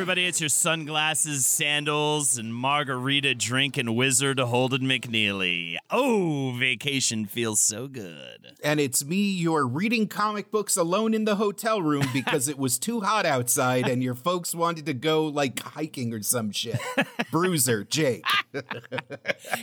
Everybody. 0.00 0.24
It's 0.24 0.40
your 0.40 0.48
sunglasses, 0.48 1.44
sandals, 1.44 2.38
and 2.38 2.54
margarita 2.54 3.34
drinking 3.34 3.94
wizard, 3.94 4.38
Holden 4.38 4.84
McNeely. 4.84 5.76
Oh, 5.90 6.56
vacation 6.58 7.26
feels 7.26 7.60
so 7.60 7.86
good. 7.86 8.56
And 8.64 8.80
it's 8.80 9.04
me, 9.04 9.30
you're 9.30 9.66
reading 9.66 10.08
comic 10.08 10.50
books 10.50 10.78
alone 10.78 11.12
in 11.12 11.26
the 11.26 11.36
hotel 11.36 11.82
room 11.82 12.06
because 12.14 12.48
it 12.48 12.56
was 12.56 12.78
too 12.78 13.02
hot 13.02 13.26
outside 13.26 13.88
and 13.88 14.02
your 14.02 14.14
folks 14.14 14.54
wanted 14.54 14.86
to 14.86 14.94
go 14.94 15.26
like 15.26 15.60
hiking 15.60 16.14
or 16.14 16.22
some 16.22 16.50
shit. 16.50 16.80
Bruiser, 17.30 17.84
Jake. 17.84 18.24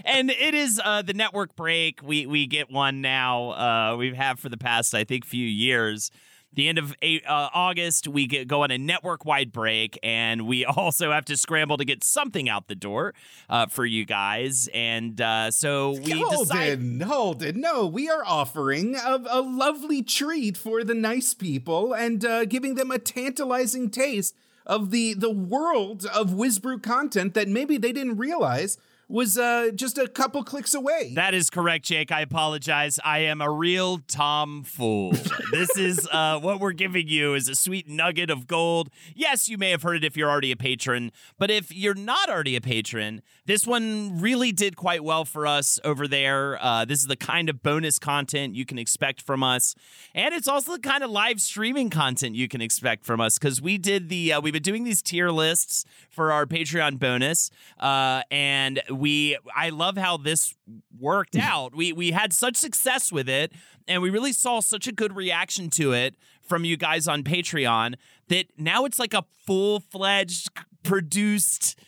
and 0.05 0.29
it 0.29 0.53
is 0.53 0.79
uh, 0.85 1.01
the 1.01 1.15
network 1.15 1.55
break. 1.55 2.03
We, 2.03 2.27
we 2.27 2.45
get 2.45 2.69
one 2.69 3.01
now. 3.01 3.49
Uh, 3.53 3.95
we've 3.97 4.15
had 4.15 4.37
for 4.37 4.49
the 4.49 4.57
past, 4.57 4.93
I 4.93 5.03
think, 5.03 5.25
few 5.25 5.47
years 5.47 6.11
the 6.53 6.67
end 6.67 6.77
of 6.77 6.95
eight, 7.01 7.23
uh, 7.27 7.49
August, 7.53 8.07
we 8.07 8.25
get, 8.25 8.47
go 8.47 8.63
on 8.63 8.71
a 8.71 8.77
network 8.77 9.25
wide 9.25 9.51
break, 9.51 9.99
and 10.01 10.47
we 10.47 10.65
also 10.77 11.11
have 11.11 11.25
to 11.25 11.37
scramble 11.37 11.77
to 11.77 11.85
get 11.85 12.03
something 12.03 12.49
out 12.49 12.67
the 12.67 12.75
door 12.75 13.13
uh, 13.49 13.67
for 13.67 13.85
you 13.85 14.05
guys. 14.05 14.69
And 14.73 15.19
uh, 15.19 15.51
so 15.51 15.91
we 15.91 16.21
hold 16.21 16.47
decide- 16.47 17.01
hold 17.03 17.43
it. 17.43 17.55
No, 17.55 17.85
we 17.85 18.09
are 18.09 18.23
offering 18.25 18.95
a, 18.95 19.23
a, 19.29 19.41
lovely 19.41 20.01
treat 20.01 20.57
for 20.57 20.83
the 20.83 20.93
nice 20.93 21.33
people 21.33 21.93
and 21.93 22.23
uh, 22.23 22.45
giving 22.45 22.75
them 22.75 22.91
a 22.91 22.99
tantalizing 22.99 23.89
taste 23.89 24.35
of 24.65 24.91
the 24.91 25.13
the 25.13 25.31
world 25.31 26.05
of 26.05 26.31
WizBru 26.31 26.83
content 26.83 27.33
that 27.33 27.47
maybe 27.47 27.77
they 27.77 27.93
didn't 27.93 28.17
realize 28.17 28.77
was 29.09 29.37
uh, 29.37 29.71
just 29.73 29.97
a 29.97 30.07
couple 30.07 30.43
clicks 30.43 30.73
away. 30.73 31.13
That 31.15 31.33
is 31.33 31.49
correct, 31.49 31.85
Jake. 31.85 32.11
I 32.11 32.21
apologize. 32.21 32.99
I 33.03 33.19
am 33.19 33.41
a 33.41 33.49
real 33.49 33.99
Tom 33.99 34.63
fool. 34.63 35.13
this 35.51 35.77
is 35.77 36.07
uh, 36.11 36.39
what 36.39 36.59
we're 36.59 36.73
giving 36.73 37.07
you 37.07 37.33
is 37.33 37.47
a 37.47 37.55
sweet 37.55 37.87
nugget 37.87 38.29
of 38.29 38.47
gold. 38.47 38.89
Yes, 39.15 39.47
you 39.47 39.57
may 39.57 39.71
have 39.71 39.83
heard 39.83 39.97
it 39.97 40.03
if 40.03 40.17
you're 40.17 40.29
already 40.29 40.51
a 40.51 40.57
patron, 40.57 41.11
but 41.37 41.49
if 41.49 41.73
you're 41.73 41.93
not 41.93 42.29
already 42.29 42.55
a 42.57 42.61
patron, 42.61 43.21
this 43.45 43.65
one 43.65 44.19
really 44.19 44.51
did 44.51 44.75
quite 44.75 45.03
well 45.03 45.23
for 45.23 45.47
us 45.47 45.79
over 45.85 46.07
there. 46.07 46.61
Uh, 46.61 46.83
this 46.83 46.99
is 46.99 47.07
the 47.07 47.15
kind 47.15 47.49
of 47.49 47.63
bonus 47.63 47.99
content 47.99 48.55
you 48.55 48.65
can 48.65 48.77
expect 48.77 49.21
from 49.21 49.41
us, 49.41 49.73
and 50.13 50.33
it's 50.33 50.47
also 50.47 50.73
the 50.73 50.79
kind 50.79 51.03
of 51.03 51.09
live 51.09 51.39
streaming 51.39 51.89
content 51.89 52.35
you 52.35 52.49
can 52.49 52.61
expect 52.61 53.05
from 53.05 53.21
us 53.21 53.39
because 53.39 53.61
we 53.61 53.77
did 53.77 54.09
the 54.09 54.33
uh, 54.33 54.41
we've 54.41 54.53
been 54.53 54.61
doing 54.61 54.83
these 54.83 55.01
tier 55.01 55.29
lists 55.29 55.85
for 56.09 56.31
our 56.33 56.45
Patreon 56.45 56.99
bonus, 56.99 57.49
uh, 57.79 58.21
and 58.29 58.81
we 58.99 59.37
I 59.55 59.69
love 59.69 59.97
how 59.97 60.17
this 60.17 60.55
worked 60.99 61.35
out. 61.35 61.75
We 61.75 61.93
we 61.93 62.11
had 62.11 62.33
such 62.33 62.55
success 62.55 63.11
with 63.11 63.29
it 63.29 63.51
and 63.87 64.01
we 64.01 64.09
really 64.09 64.33
saw 64.33 64.59
such 64.59 64.87
a 64.87 64.91
good 64.91 65.15
reaction 65.15 65.69
to 65.71 65.93
it 65.93 66.15
from 66.41 66.65
you 66.65 66.77
guys 66.77 67.07
on 67.07 67.23
Patreon 67.23 67.95
that 68.29 68.47
now 68.57 68.85
it's 68.85 68.99
like 68.99 69.13
a 69.13 69.23
full-fledged 69.45 70.49
produced 70.83 71.79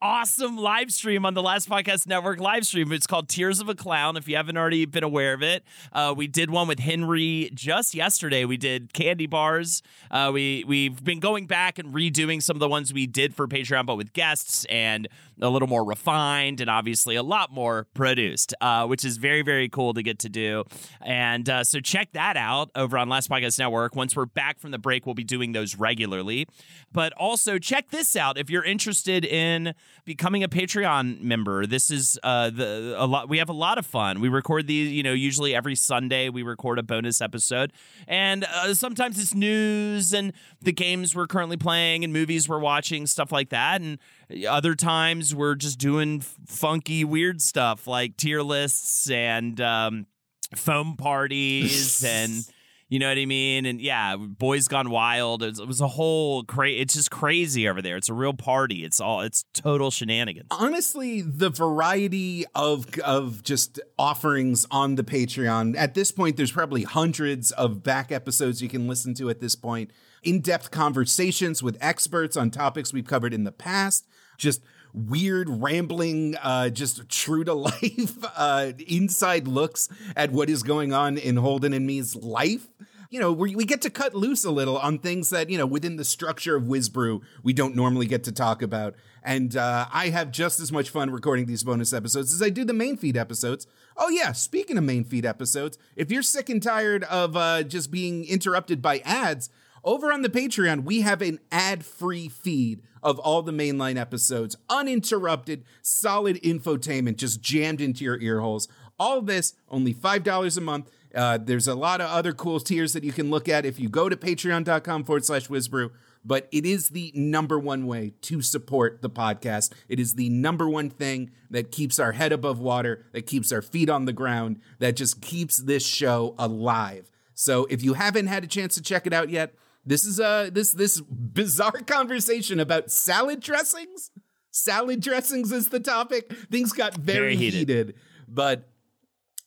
awesome 0.00 0.56
live 0.56 0.92
stream 0.92 1.26
on 1.26 1.34
the 1.34 1.42
Last 1.42 1.68
Podcast 1.68 2.06
Network 2.06 2.38
live 2.38 2.64
stream. 2.64 2.92
It's 2.92 3.06
called 3.06 3.28
Tiers 3.28 3.60
of 3.60 3.68
a 3.68 3.74
Clown. 3.74 4.16
If 4.16 4.28
you 4.28 4.36
haven't 4.36 4.56
already 4.56 4.84
been 4.84 5.02
aware 5.02 5.34
of 5.34 5.42
it, 5.42 5.64
uh, 5.92 6.14
we 6.16 6.28
did 6.28 6.50
one 6.50 6.68
with 6.68 6.78
Henry 6.78 7.50
just 7.52 7.94
yesterday. 7.94 8.44
We 8.44 8.56
did 8.56 8.92
candy 8.92 9.26
bars. 9.26 9.82
Uh, 10.10 10.30
we 10.32 10.64
we've 10.66 11.02
been 11.02 11.20
going 11.20 11.46
back 11.46 11.78
and 11.78 11.92
redoing 11.92 12.42
some 12.42 12.54
of 12.56 12.60
the 12.60 12.68
ones 12.68 12.92
we 12.92 13.06
did 13.06 13.34
for 13.34 13.48
Patreon, 13.48 13.86
but 13.86 13.96
with 13.96 14.12
guests 14.12 14.64
and 14.66 15.08
a 15.40 15.48
little 15.48 15.68
more 15.68 15.84
refined 15.84 16.60
and 16.60 16.68
obviously 16.68 17.16
a 17.16 17.22
lot 17.22 17.52
more 17.52 17.86
produced, 17.94 18.54
uh, 18.60 18.86
which 18.86 19.04
is 19.04 19.16
very 19.16 19.42
very 19.42 19.68
cool 19.68 19.94
to 19.94 20.02
get 20.02 20.18
to 20.20 20.28
do. 20.28 20.64
And 21.00 21.48
uh, 21.48 21.64
so 21.64 21.80
check 21.80 22.12
that 22.12 22.36
out 22.36 22.70
over 22.74 22.98
on 22.98 23.08
Last 23.08 23.30
Podcast 23.30 23.58
Network. 23.58 23.94
Once 23.96 24.16
we're 24.16 24.26
back 24.26 24.58
from 24.58 24.70
the 24.70 24.78
break, 24.78 25.06
we'll 25.06 25.14
be 25.14 25.24
doing 25.24 25.52
those 25.52 25.76
regularly. 25.76 26.46
But 26.92 27.12
also 27.14 27.58
check 27.58 27.90
this 27.90 28.16
out 28.16 28.38
if 28.38 28.50
you're 28.50 28.64
interested 28.64 29.24
in 29.24 29.74
becoming 30.04 30.42
a 30.42 30.48
Patreon 30.48 31.20
member. 31.20 31.66
This 31.66 31.90
is 31.90 32.18
uh, 32.22 32.50
the 32.50 32.94
a 32.96 33.06
lot. 33.06 33.28
We 33.28 33.38
have 33.38 33.48
a 33.48 33.54
lot 33.54 33.78
of 33.78 33.86
fun. 33.86 34.20
We 34.20 34.28
record 34.28 34.66
these, 34.66 34.90
you 34.90 35.02
know, 35.02 35.12
usually 35.12 35.54
every 35.54 35.74
Sunday. 35.74 36.28
We 36.28 36.42
record 36.42 36.78
a 36.78 36.82
bonus 36.82 37.20
episode, 37.20 37.72
and 38.06 38.44
uh, 38.44 38.74
sometimes 38.74 39.18
it's 39.18 39.34
news 39.34 40.12
and 40.12 40.32
the 40.60 40.72
games 40.72 41.14
we're 41.14 41.26
currently 41.26 41.56
playing 41.56 42.04
and 42.04 42.12
movies 42.12 42.48
we're 42.48 42.58
watching, 42.58 43.06
stuff 43.06 43.32
like 43.32 43.50
that. 43.50 43.80
And 43.80 43.98
other 44.48 44.74
times 44.74 45.34
we're 45.34 45.54
just 45.54 45.78
doing 45.78 46.20
funky, 46.20 47.04
weird 47.04 47.40
stuff 47.40 47.86
like 47.86 48.16
tier 48.16 48.42
lists 48.42 49.10
and 49.10 49.60
um, 49.60 50.06
foam 50.54 50.96
parties 50.96 52.04
and 52.06 52.44
you 52.88 52.98
know 52.98 53.08
what 53.08 53.18
I 53.18 53.26
mean? 53.26 53.66
And 53.66 53.80
yeah, 53.82 54.16
Boys 54.16 54.66
Gone 54.66 54.88
Wild. 54.88 55.42
It 55.42 55.50
was, 55.50 55.60
it 55.60 55.66
was 55.66 55.80
a 55.82 55.88
whole 55.88 56.42
crazy. 56.44 56.80
It's 56.80 56.94
just 56.94 57.10
crazy 57.10 57.68
over 57.68 57.82
there. 57.82 57.98
It's 57.98 58.08
a 58.08 58.14
real 58.14 58.32
party. 58.32 58.82
It's 58.82 58.98
all. 58.98 59.20
It's 59.20 59.44
total 59.52 59.90
shenanigans. 59.90 60.46
Honestly, 60.50 61.20
the 61.20 61.50
variety 61.50 62.46
of 62.54 62.86
of 63.00 63.42
just 63.42 63.78
offerings 63.98 64.66
on 64.70 64.94
the 64.94 65.04
Patreon 65.04 65.76
at 65.76 65.92
this 65.92 66.10
point, 66.10 66.38
there's 66.38 66.52
probably 66.52 66.84
hundreds 66.84 67.52
of 67.52 67.82
back 67.82 68.10
episodes 68.10 68.62
you 68.62 68.70
can 68.70 68.88
listen 68.88 69.12
to 69.14 69.28
at 69.28 69.40
this 69.40 69.54
point. 69.54 69.90
In 70.22 70.40
depth 70.40 70.70
conversations 70.70 71.62
with 71.62 71.76
experts 71.82 72.38
on 72.38 72.50
topics 72.50 72.92
we've 72.92 73.06
covered 73.06 73.34
in 73.34 73.44
the 73.44 73.52
past. 73.52 74.06
Just 74.38 74.62
weird 74.94 75.48
rambling 75.50 76.34
uh 76.42 76.70
just 76.70 77.06
true 77.10 77.44
to 77.44 77.52
life 77.70 78.16
uh 78.34 78.72
inside 78.88 79.46
looks 79.46 79.86
at 80.16 80.32
what 80.32 80.48
is 80.48 80.62
going 80.62 80.94
on 80.94 81.18
in 81.18 81.36
Holden 81.36 81.74
and 81.74 81.86
me's 81.86 82.16
life 82.16 82.68
you 83.10 83.18
know, 83.20 83.32
we, 83.32 83.64
get 83.64 83.80
to 83.82 83.90
cut 83.90 84.14
loose 84.14 84.44
a 84.44 84.50
little 84.50 84.76
on 84.76 84.98
things 84.98 85.30
that, 85.30 85.48
you 85.48 85.56
know, 85.56 85.66
within 85.66 85.96
the 85.96 86.04
structure 86.04 86.56
of 86.56 86.64
WizBru, 86.64 87.22
we 87.42 87.52
don't 87.52 87.74
normally 87.74 88.06
get 88.06 88.24
to 88.24 88.32
talk 88.32 88.60
about. 88.60 88.94
And 89.22 89.56
uh, 89.56 89.86
I 89.92 90.10
have 90.10 90.30
just 90.30 90.60
as 90.60 90.70
much 90.70 90.90
fun 90.90 91.10
recording 91.10 91.46
these 91.46 91.64
bonus 91.64 91.92
episodes 91.92 92.32
as 92.32 92.42
I 92.42 92.50
do 92.50 92.64
the 92.64 92.74
main 92.74 92.96
feed 92.96 93.16
episodes. 93.16 93.66
Oh, 93.96 94.10
yeah, 94.10 94.32
speaking 94.32 94.76
of 94.76 94.84
main 94.84 95.04
feed 95.04 95.24
episodes, 95.24 95.78
if 95.96 96.10
you're 96.12 96.22
sick 96.22 96.50
and 96.50 96.62
tired 96.62 97.04
of 97.04 97.36
uh, 97.36 97.62
just 97.62 97.90
being 97.90 98.24
interrupted 98.24 98.82
by 98.82 98.98
ads, 99.04 99.48
over 99.84 100.12
on 100.12 100.22
the 100.22 100.28
Patreon, 100.28 100.84
we 100.84 101.00
have 101.00 101.22
an 101.22 101.38
ad 101.50 101.84
free 101.84 102.28
feed 102.28 102.82
of 103.02 103.18
all 103.18 103.42
the 103.42 103.52
mainline 103.52 103.96
episodes, 103.96 104.56
uninterrupted, 104.68 105.64
solid 105.82 106.40
infotainment 106.42 107.16
just 107.16 107.40
jammed 107.40 107.80
into 107.80 108.04
your 108.04 108.18
ear 108.20 108.40
holes. 108.40 108.68
All 108.98 109.22
this, 109.22 109.54
only 109.68 109.94
$5 109.94 110.56
a 110.56 110.60
month. 110.60 110.90
Uh, 111.14 111.38
there's 111.38 111.68
a 111.68 111.74
lot 111.74 112.00
of 112.00 112.10
other 112.10 112.32
cool 112.32 112.60
tiers 112.60 112.92
that 112.92 113.04
you 113.04 113.12
can 113.12 113.30
look 113.30 113.48
at 113.48 113.64
if 113.64 113.78
you 113.78 113.88
go 113.88 114.08
to 114.08 114.16
patreon.com 114.16 115.04
forward 115.04 115.24
slash 115.24 115.48
WizBru. 115.48 115.90
But 116.24 116.48
it 116.52 116.66
is 116.66 116.90
the 116.90 117.12
number 117.14 117.58
one 117.58 117.86
way 117.86 118.12
to 118.22 118.42
support 118.42 119.00
the 119.02 119.08
podcast. 119.08 119.72
It 119.88 120.00
is 120.00 120.14
the 120.14 120.28
number 120.28 120.68
one 120.68 120.90
thing 120.90 121.30
that 121.48 121.70
keeps 121.70 121.98
our 121.98 122.12
head 122.12 122.32
above 122.32 122.58
water, 122.58 123.06
that 123.12 123.26
keeps 123.26 123.52
our 123.52 123.62
feet 123.62 123.88
on 123.88 124.04
the 124.04 124.12
ground, 124.12 124.60
that 124.80 124.96
just 124.96 125.22
keeps 125.22 125.56
this 125.56 125.86
show 125.86 126.34
alive. 126.38 127.10
So 127.34 127.66
if 127.70 127.82
you 127.82 127.94
haven't 127.94 128.26
had 128.26 128.42
a 128.44 128.48
chance 128.48 128.74
to 128.74 128.82
check 128.82 129.06
it 129.06 129.12
out 129.12 129.30
yet, 129.30 129.54
This 129.88 130.04
is 130.04 130.20
uh 130.20 130.50
this 130.52 130.72
this 130.72 131.00
bizarre 131.00 131.72
conversation 131.86 132.60
about 132.60 132.90
salad 132.90 133.40
dressings. 133.40 134.10
Salad 134.50 135.00
dressings 135.00 135.50
is 135.50 135.70
the 135.70 135.80
topic. 135.80 136.30
Things 136.50 136.72
got 136.72 136.94
very, 136.94 137.18
Very 137.18 137.36
heated. 137.36 137.58
heated. 137.58 137.94
But 138.28 138.68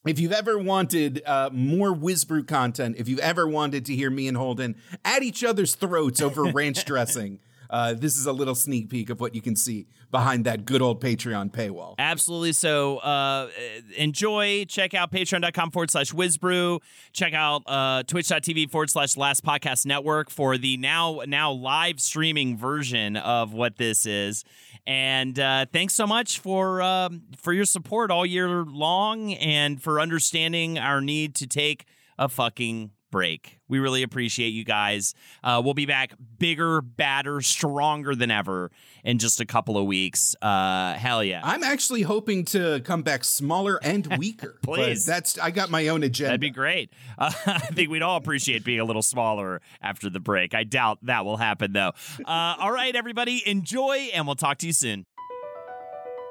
if 0.07 0.19
you've 0.19 0.31
ever 0.31 0.57
wanted 0.57 1.21
uh, 1.27 1.51
more 1.53 1.93
WizBru 1.93 2.47
content, 2.47 2.95
if 2.97 3.07
you've 3.07 3.19
ever 3.19 3.47
wanted 3.47 3.85
to 3.85 3.95
hear 3.95 4.09
me 4.09 4.27
and 4.27 4.35
Holden 4.35 4.75
at 5.05 5.21
each 5.21 5.43
other's 5.43 5.75
throats 5.75 6.21
over 6.21 6.45
ranch 6.45 6.85
dressing, 6.91 7.39
uh, 7.71 7.93
this 7.93 8.17
is 8.17 8.25
a 8.25 8.33
little 8.33 8.53
sneak 8.53 8.89
peek 8.89 9.09
of 9.09 9.21
what 9.21 9.33
you 9.33 9.41
can 9.41 9.55
see 9.55 9.87
behind 10.11 10.45
that 10.45 10.65
good 10.65 10.81
old 10.81 11.01
Patreon 11.01 11.51
paywall. 11.51 11.95
Absolutely. 11.97 12.51
So 12.51 12.97
uh, 12.97 13.49
enjoy. 13.95 14.65
Check 14.65 14.93
out 14.93 15.11
patreon.com 15.11 15.71
forward 15.71 15.89
slash 15.89 16.11
wizbru. 16.11 16.81
Check 17.13 17.33
out 17.33 17.63
uh, 17.65 18.03
twitch.tv 18.03 18.69
forward 18.69 18.89
slash 18.89 19.15
last 19.15 19.43
podcast 19.45 19.85
network 19.85 20.29
for 20.29 20.57
the 20.57 20.75
now 20.75 21.21
now 21.25 21.51
live 21.51 22.01
streaming 22.01 22.57
version 22.57 23.15
of 23.15 23.53
what 23.53 23.77
this 23.77 24.05
is. 24.05 24.43
And 24.85 25.39
uh, 25.39 25.65
thanks 25.71 25.93
so 25.93 26.05
much 26.05 26.39
for 26.39 26.81
um, 26.81 27.23
for 27.37 27.53
your 27.53 27.65
support 27.65 28.11
all 28.11 28.25
year 28.25 28.65
long 28.65 29.33
and 29.33 29.81
for 29.81 30.01
understanding 30.01 30.77
our 30.77 30.99
need 30.99 31.35
to 31.35 31.47
take 31.47 31.85
a 32.17 32.27
fucking 32.27 32.91
break. 33.11 33.59
We 33.67 33.79
really 33.79 34.03
appreciate 34.03 34.49
you 34.49 34.63
guys. 34.63 35.13
Uh, 35.43 35.61
we'll 35.63 35.73
be 35.73 35.85
back 35.85 36.13
bigger, 36.39 36.81
badder, 36.81 37.41
stronger 37.41 38.15
than 38.15 38.31
ever 38.31 38.71
in 39.03 39.19
just 39.19 39.39
a 39.39 39.45
couple 39.45 39.77
of 39.77 39.85
weeks. 39.85 40.35
Uh, 40.41 40.93
hell 40.93 41.23
yeah. 41.23 41.41
I'm 41.43 41.63
actually 41.63 42.01
hoping 42.01 42.45
to 42.45 42.81
come 42.83 43.03
back 43.03 43.23
smaller 43.23 43.79
and 43.83 44.07
weaker. 44.17 44.57
Please. 44.63 45.05
that's 45.05 45.37
I 45.37 45.51
got 45.51 45.69
my 45.69 45.89
own 45.89 46.03
agenda. 46.03 46.29
That'd 46.29 46.41
be 46.41 46.49
great. 46.49 46.91
Uh, 47.17 47.31
I 47.45 47.59
think 47.59 47.89
we'd 47.89 48.01
all 48.01 48.17
appreciate 48.17 48.63
being 48.63 48.79
a 48.79 48.85
little 48.85 49.01
smaller 49.01 49.61
after 49.81 50.09
the 50.09 50.19
break. 50.19 50.55
I 50.55 50.63
doubt 50.63 50.99
that 51.03 51.25
will 51.25 51.37
happen, 51.37 51.73
though. 51.73 51.91
Uh, 52.25 52.55
all 52.57 52.71
right, 52.71 52.95
everybody, 52.95 53.43
enjoy, 53.47 54.09
and 54.13 54.25
we'll 54.25 54.35
talk 54.35 54.57
to 54.59 54.67
you 54.67 54.73
soon. 54.73 55.05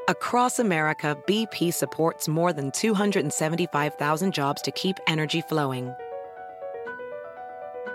Across 0.09 0.59
America, 0.59 1.17
BP 1.29 1.73
supports 1.73 2.27
more 2.27 2.53
than 2.53 2.73
275,000 2.73 4.35
jobs 4.35 4.61
to 4.63 4.73
keep 4.73 4.97
energy 5.07 5.41
flowing. 5.41 5.95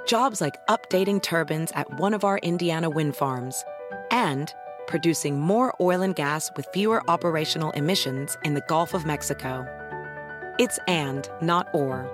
Jobs 0.06 0.40
like 0.40 0.56
updating 0.68 1.22
turbines 1.22 1.72
at 1.72 2.00
one 2.00 2.14
of 2.14 2.24
our 2.24 2.38
Indiana 2.40 2.90
wind 2.90 3.16
farms 3.16 3.64
and 4.12 4.54
producing 4.88 5.40
more 5.40 5.74
oil 5.82 6.02
and 6.04 6.16
gas 6.16 6.52
with 6.56 6.68
fewer 6.74 7.02
operational 7.10 7.72
emissions 7.72 8.38
in 8.44 8.54
the 8.54 8.64
Gulf 8.68 8.94
of 8.94 9.06
Mexico. 9.06 9.66
It's 10.60 10.78
and, 10.88 11.28
not 11.42 11.68
or. 11.74 12.08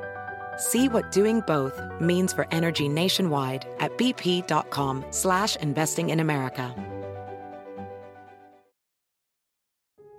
See 0.55 0.87
what 0.87 1.11
doing 1.11 1.41
both 1.41 1.81
means 1.99 2.31
for 2.31 2.47
energy 2.51 2.87
nationwide 2.87 3.67
at 3.79 3.97
bp.com 3.97 5.05
slash 5.09 5.57
investing 5.57 6.11
in 6.11 6.21
America. 6.21 6.73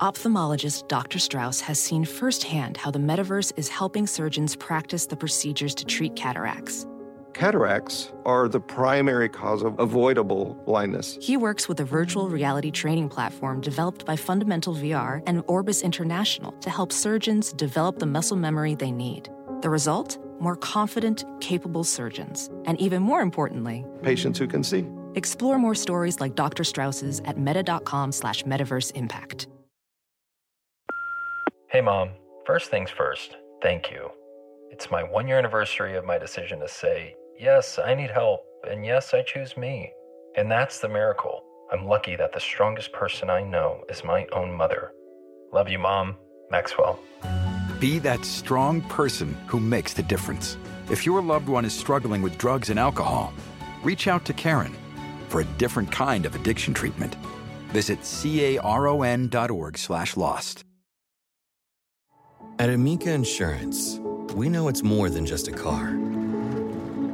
Ophthalmologist 0.00 0.88
Dr. 0.88 1.20
Strauss 1.20 1.60
has 1.60 1.80
seen 1.80 2.04
firsthand 2.04 2.76
how 2.76 2.90
the 2.90 2.98
metaverse 2.98 3.52
is 3.56 3.68
helping 3.68 4.06
surgeons 4.06 4.56
practice 4.56 5.06
the 5.06 5.16
procedures 5.16 5.76
to 5.76 5.84
treat 5.84 6.16
cataracts. 6.16 6.86
Cataracts 7.34 8.12
are 8.26 8.48
the 8.48 8.60
primary 8.60 9.28
cause 9.28 9.62
of 9.62 9.78
avoidable 9.80 10.54
blindness. 10.66 11.18
He 11.20 11.36
works 11.36 11.68
with 11.68 11.80
a 11.80 11.84
virtual 11.84 12.28
reality 12.28 12.70
training 12.70 13.08
platform 13.08 13.60
developed 13.60 14.04
by 14.04 14.16
Fundamental 14.16 14.74
VR 14.74 15.22
and 15.26 15.42
Orbis 15.46 15.82
International 15.82 16.52
to 16.60 16.70
help 16.70 16.92
surgeons 16.92 17.52
develop 17.54 17.98
the 17.98 18.06
muscle 18.06 18.36
memory 18.36 18.74
they 18.74 18.90
need. 18.92 19.28
The 19.62 19.70
result? 19.70 20.18
More 20.40 20.56
confident, 20.56 21.24
capable 21.40 21.84
surgeons. 21.84 22.50
And 22.64 22.80
even 22.80 23.02
more 23.02 23.20
importantly, 23.20 23.84
Patients 24.02 24.38
who 24.38 24.46
can 24.46 24.62
see. 24.62 24.84
explore 25.14 25.58
more 25.58 25.74
stories 25.74 26.20
like 26.20 26.34
Dr. 26.34 26.64
Strauss's 26.64 27.20
at 27.24 27.38
meta.com 27.38 28.12
slash 28.12 28.42
metaverse 28.44 28.92
impact. 28.94 29.46
Hey, 31.68 31.80
Mom. 31.80 32.10
First 32.44 32.70
things 32.70 32.90
first, 32.90 33.36
thank 33.62 33.88
you. 33.90 34.10
It's 34.72 34.90
my 34.90 35.04
one 35.04 35.28
year 35.28 35.38
anniversary 35.38 35.96
of 35.96 36.04
my 36.04 36.18
decision 36.18 36.58
to 36.58 36.68
say, 36.68 37.14
yes, 37.42 37.78
I 37.84 37.94
need 37.94 38.10
help, 38.10 38.44
and 38.70 38.86
yes, 38.86 39.12
I 39.12 39.22
choose 39.22 39.56
me. 39.56 39.92
And 40.36 40.50
that's 40.50 40.78
the 40.78 40.88
miracle. 40.88 41.42
I'm 41.72 41.86
lucky 41.86 42.16
that 42.16 42.32
the 42.32 42.40
strongest 42.40 42.92
person 42.92 43.28
I 43.28 43.42
know 43.42 43.82
is 43.88 44.04
my 44.04 44.26
own 44.32 44.52
mother. 44.52 44.92
Love 45.52 45.68
you, 45.68 45.78
Mom. 45.78 46.16
Maxwell. 46.50 47.00
Be 47.80 47.98
that 47.98 48.24
strong 48.24 48.80
person 48.82 49.36
who 49.46 49.58
makes 49.58 49.92
the 49.92 50.02
difference. 50.02 50.56
If 50.90 51.04
your 51.04 51.20
loved 51.20 51.48
one 51.48 51.64
is 51.64 51.72
struggling 51.72 52.22
with 52.22 52.38
drugs 52.38 52.70
and 52.70 52.78
alcohol, 52.78 53.32
reach 53.82 54.06
out 54.06 54.24
to 54.26 54.32
Caron 54.32 54.74
for 55.28 55.40
a 55.40 55.44
different 55.58 55.90
kind 55.90 56.26
of 56.26 56.34
addiction 56.34 56.74
treatment. 56.74 57.16
Visit 57.70 58.04
caron.org 58.04 59.78
slash 59.78 60.16
lost. 60.16 60.64
At 62.58 62.70
Amica 62.70 63.10
Insurance, 63.10 63.98
we 64.34 64.48
know 64.48 64.68
it's 64.68 64.82
more 64.82 65.08
than 65.08 65.26
just 65.26 65.48
a 65.48 65.52
car. 65.52 66.01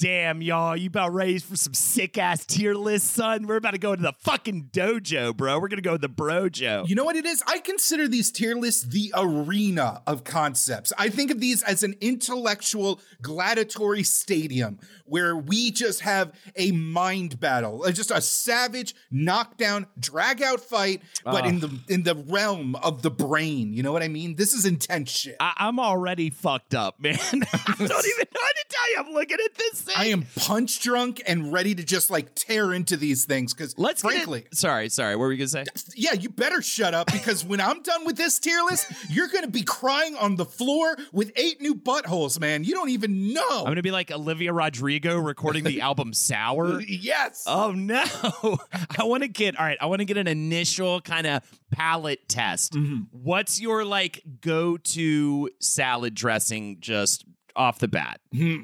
Damn, 0.00 0.42
y'all, 0.42 0.76
you 0.76 0.86
about 0.86 1.12
ready 1.12 1.40
for 1.40 1.56
some 1.56 1.74
sick 1.74 2.18
ass 2.18 2.46
tier 2.46 2.72
list, 2.76 3.14
son? 3.14 3.48
We're 3.48 3.56
about 3.56 3.72
to 3.72 3.78
go 3.78 3.96
to 3.96 4.00
the 4.00 4.12
fucking 4.20 4.70
dojo, 4.72 5.36
bro. 5.36 5.58
We're 5.58 5.66
gonna 5.66 5.82
go 5.82 5.96
to 5.96 5.98
the 5.98 6.08
brojo. 6.08 6.88
You 6.88 6.94
know 6.94 7.02
what 7.02 7.16
it 7.16 7.26
is? 7.26 7.42
I 7.48 7.58
consider 7.58 8.06
these 8.06 8.30
tier 8.30 8.54
lists 8.54 8.82
the 8.84 9.12
arena 9.16 10.00
of 10.06 10.22
concepts. 10.22 10.92
I 10.96 11.08
think 11.08 11.32
of 11.32 11.40
these 11.40 11.64
as 11.64 11.82
an 11.82 11.96
intellectual 12.00 13.00
gladiatory 13.22 14.06
stadium 14.06 14.78
where 15.04 15.36
we 15.36 15.72
just 15.72 16.02
have 16.02 16.32
a 16.54 16.70
mind 16.70 17.40
battle, 17.40 17.82
uh, 17.84 17.90
just 17.90 18.12
a 18.12 18.20
savage 18.20 18.94
knockdown, 19.10 19.86
drag 19.98 20.42
out 20.42 20.60
fight, 20.60 21.02
but 21.24 21.44
in 21.44 21.58
the 21.58 21.76
in 21.88 22.04
the 22.04 22.14
realm 22.28 22.76
of 22.76 23.02
the 23.02 23.10
brain. 23.10 23.72
You 23.72 23.82
know 23.82 23.90
what 23.90 24.04
I 24.04 24.08
mean? 24.08 24.36
This 24.36 24.52
is 24.52 24.64
intense 24.64 25.10
shit. 25.10 25.38
I- 25.40 25.54
I'm 25.56 25.80
already 25.80 26.30
fucked 26.30 26.76
up, 26.76 27.00
man. 27.00 27.18
I 27.32 27.34
don't 27.34 27.42
even 27.80 27.88
know 27.88 27.88
how 27.88 27.88
to 27.98 28.64
tell 28.68 28.90
you. 28.92 28.96
I'm 28.98 29.12
looking 29.12 29.38
at 29.44 29.54
this 29.56 29.87
I 29.96 30.06
am 30.06 30.26
punch 30.36 30.80
drunk 30.80 31.22
and 31.26 31.52
ready 31.52 31.74
to 31.74 31.84
just 31.84 32.10
like 32.10 32.34
tear 32.34 32.72
into 32.72 32.96
these 32.96 33.24
things 33.24 33.54
because, 33.54 33.76
Let's 33.78 34.02
it- 34.04 34.08
frankly, 34.08 34.46
Sorry, 34.52 34.88
sorry. 34.88 35.16
What 35.16 35.22
were 35.24 35.32
you 35.32 35.38
gonna 35.38 35.48
say? 35.48 35.64
yeah, 35.94 36.12
you 36.14 36.28
better 36.28 36.62
shut 36.62 36.94
up 36.94 37.10
because 37.12 37.44
when 37.44 37.60
I'm 37.60 37.82
done 37.82 38.04
with 38.04 38.16
this 38.16 38.38
tier 38.38 38.60
list, 38.62 38.86
you're 39.10 39.28
going 39.28 39.44
to 39.44 39.50
be 39.50 39.62
crying 39.62 40.16
on 40.16 40.36
the 40.36 40.44
floor 40.44 40.96
with 41.12 41.32
eight 41.36 41.60
new 41.60 41.74
buttholes, 41.74 42.38
man. 42.40 42.64
You 42.64 42.74
don't 42.74 42.90
even 42.90 43.32
know. 43.32 43.58
I'm 43.60 43.64
gonna 43.66 43.82
be 43.82 43.90
like 43.90 44.10
Olivia 44.10 44.52
Rodrigo 44.52 45.18
recording 45.18 45.64
the 45.64 45.80
album 45.88 46.12
Sour. 46.12 46.80
yes. 46.82 47.44
Oh 47.46 47.72
no! 47.72 48.02
I 48.98 49.04
want 49.04 49.22
to 49.22 49.28
get 49.28 49.58
all 49.58 49.64
right. 49.64 49.78
I 49.80 49.86
want 49.86 50.00
to 50.00 50.04
get 50.04 50.16
an 50.16 50.26
initial 50.26 51.00
kind 51.00 51.26
of 51.26 51.42
palate 51.70 52.28
test. 52.28 52.72
Mm-hmm. 52.72 53.02
What's 53.12 53.60
your 53.60 53.84
like 53.84 54.22
go-to 54.40 55.50
salad 55.60 56.14
dressing? 56.14 56.78
Just 56.80 57.24
off 57.58 57.78
the 57.80 57.88
bat, 57.88 58.20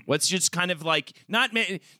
what's 0.06 0.26
just 0.28 0.52
kind 0.52 0.70
of 0.70 0.82
like 0.82 1.12
not 1.28 1.50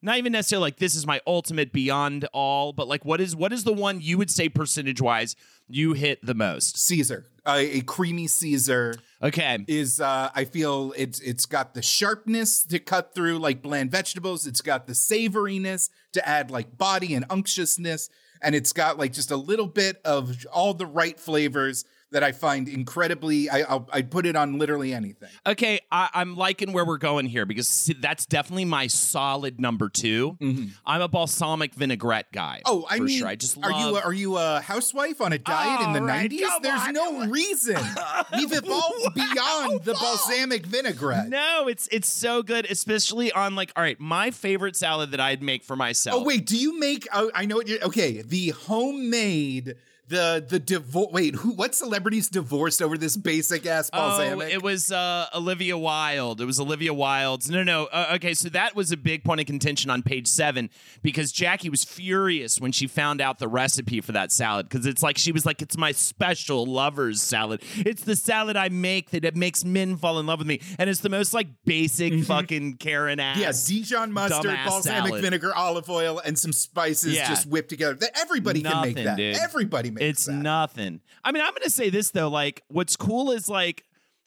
not 0.00 0.16
even 0.16 0.32
necessarily 0.32 0.62
like 0.62 0.78
this 0.78 0.94
is 0.94 1.06
my 1.06 1.20
ultimate 1.26 1.72
beyond 1.72 2.26
all, 2.32 2.72
but 2.72 2.88
like 2.88 3.04
what 3.04 3.20
is 3.20 3.36
what 3.36 3.52
is 3.52 3.64
the 3.64 3.72
one 3.72 4.00
you 4.00 4.16
would 4.16 4.30
say 4.30 4.48
percentage 4.48 5.02
wise 5.02 5.36
you 5.68 5.92
hit 5.92 6.24
the 6.24 6.34
most? 6.34 6.78
Caesar, 6.78 7.26
uh, 7.44 7.56
a 7.58 7.80
creamy 7.82 8.26
Caesar 8.26 8.94
Okay, 9.22 9.64
is 9.66 10.00
uh 10.00 10.30
I 10.34 10.44
feel 10.44 10.92
it's 10.96 11.18
it's 11.20 11.46
got 11.46 11.74
the 11.74 11.82
sharpness 11.82 12.62
to 12.64 12.78
cut 12.78 13.14
through 13.14 13.38
like 13.38 13.62
bland 13.62 13.90
vegetables. 13.90 14.46
It's 14.46 14.60
got 14.60 14.86
the 14.86 14.92
savoriness 14.92 15.88
to 16.12 16.26
add 16.28 16.50
like 16.50 16.76
body 16.76 17.14
and 17.14 17.24
unctuousness, 17.30 18.10
and 18.42 18.54
it's 18.54 18.72
got 18.72 18.98
like 18.98 19.12
just 19.12 19.30
a 19.30 19.36
little 19.36 19.66
bit 19.66 20.00
of 20.04 20.46
all 20.52 20.74
the 20.74 20.86
right 20.86 21.18
flavors 21.18 21.84
that 22.14 22.22
I 22.22 22.32
find 22.32 22.68
incredibly. 22.68 23.50
I, 23.50 23.60
I'll, 23.62 23.88
I'd 23.92 24.10
put 24.10 24.24
it 24.24 24.36
on 24.36 24.58
literally 24.58 24.94
anything. 24.94 25.28
Okay, 25.46 25.80
I, 25.90 26.08
I'm 26.14 26.36
liking 26.36 26.72
where 26.72 26.84
we're 26.84 26.96
going 26.96 27.26
here 27.26 27.44
because 27.44 27.66
see, 27.68 27.92
that's 27.92 28.24
definitely 28.24 28.64
my 28.64 28.86
solid 28.86 29.60
number 29.60 29.88
2 29.88 30.38
Mhm. 30.40 30.70
I'm 30.86 31.02
a 31.02 31.08
balsamic 31.08 31.74
vinaigrette 31.74 32.30
guy. 32.32 32.62
Oh, 32.64 32.86
I 32.88 32.98
for 32.98 33.02
mean, 33.04 33.18
sure. 33.18 33.28
I 33.28 33.34
just 33.34 33.58
are 33.62 33.70
you 33.72 33.96
a, 33.96 34.00
are 34.00 34.12
you 34.12 34.36
a 34.38 34.60
housewife 34.60 35.20
on 35.20 35.32
a 35.32 35.38
diet 35.38 35.86
in 35.86 35.92
the 35.92 36.00
right, 36.02 36.22
nineties? 36.22 36.48
There's 36.62 36.80
on, 36.80 36.94
no 36.94 37.20
on. 37.22 37.30
reason. 37.30 37.76
We've 38.36 38.52
evolved 38.52 39.14
beyond 39.14 39.82
the 39.84 39.94
balsamic 39.94 40.66
vinaigrette. 40.66 41.28
No, 41.28 41.66
it's 41.68 41.88
it's 41.90 42.08
so 42.08 42.42
good, 42.42 42.64
especially 42.70 43.32
on 43.32 43.54
like 43.56 43.72
all 43.76 43.82
right, 43.82 43.98
my 43.98 44.30
favorite 44.30 44.76
salad 44.76 45.10
that 45.10 45.20
I'd 45.20 45.42
make 45.42 45.64
for 45.64 45.74
myself. 45.76 46.20
Oh 46.20 46.24
wait, 46.24 46.46
do 46.46 46.56
you 46.56 46.78
make? 46.78 47.08
Oh, 47.12 47.30
I 47.34 47.44
know 47.46 47.56
what 47.56 47.66
you're. 47.68 47.82
Okay, 47.84 48.22
the 48.22 48.50
homemade. 48.50 49.74
The 50.14 50.44
the 50.48 50.60
divorce. 50.60 51.08
Wait, 51.12 51.34
who? 51.34 51.50
What 51.50 51.74
celebrities 51.74 52.28
divorced 52.28 52.80
over 52.80 52.96
this 52.96 53.16
basic 53.16 53.66
ass 53.66 53.90
Oh, 53.92 53.98
balsamic? 54.10 54.52
it 54.54 54.62
was 54.62 54.92
uh, 54.92 55.26
Olivia 55.34 55.76
Wilde. 55.76 56.40
It 56.40 56.44
was 56.44 56.60
Olivia 56.60 56.94
Wilde's. 56.94 57.50
No, 57.50 57.64
no. 57.64 57.86
Uh, 57.86 58.12
okay, 58.14 58.32
so 58.34 58.48
that 58.50 58.76
was 58.76 58.92
a 58.92 58.96
big 58.96 59.24
point 59.24 59.40
of 59.40 59.46
contention 59.46 59.90
on 59.90 60.02
page 60.04 60.28
seven 60.28 60.70
because 61.02 61.32
Jackie 61.32 61.68
was 61.68 61.82
furious 61.82 62.60
when 62.60 62.70
she 62.70 62.86
found 62.86 63.20
out 63.20 63.40
the 63.40 63.48
recipe 63.48 64.00
for 64.00 64.12
that 64.12 64.30
salad 64.30 64.68
because 64.68 64.86
it's 64.86 65.02
like 65.02 65.18
she 65.18 65.32
was 65.32 65.44
like, 65.44 65.60
"It's 65.60 65.76
my 65.76 65.90
special 65.90 66.64
lover's 66.64 67.20
salad. 67.20 67.60
It's 67.76 68.04
the 68.04 68.14
salad 68.14 68.56
I 68.56 68.68
make 68.68 69.10
that 69.10 69.24
it 69.24 69.34
makes 69.34 69.64
men 69.64 69.96
fall 69.96 70.20
in 70.20 70.26
love 70.26 70.38
with 70.38 70.46
me, 70.46 70.60
and 70.78 70.88
it's 70.88 71.00
the 71.00 71.08
most 71.08 71.34
like 71.34 71.48
basic 71.64 72.22
fucking 72.24 72.76
Karen 72.76 73.18
ass." 73.18 73.38
Yeah, 73.38 73.52
Dijon 73.80 74.12
mustard, 74.12 74.44
balsamic 74.64 75.08
salad. 75.08 75.22
vinegar, 75.22 75.52
olive 75.56 75.90
oil, 75.90 76.20
and 76.24 76.38
some 76.38 76.52
spices 76.52 77.16
Yeah. 77.16 77.28
just 77.28 77.46
whipped 77.48 77.68
together. 77.68 77.94
That 77.94 78.16
everybody 78.16 78.62
can 78.62 78.80
make 78.82 78.94
that. 78.96 79.16
dude. 79.16 79.36
Everybody 79.36 79.90
makes 79.90 80.03
it's 80.08 80.26
that. 80.26 80.32
nothing. 80.32 81.00
I 81.24 81.32
mean, 81.32 81.42
I'm 81.42 81.52
gonna 81.54 81.70
say 81.70 81.90
this 81.90 82.10
though. 82.10 82.28
Like, 82.28 82.62
what's 82.68 82.96
cool 82.96 83.30
is 83.30 83.48
like 83.48 83.84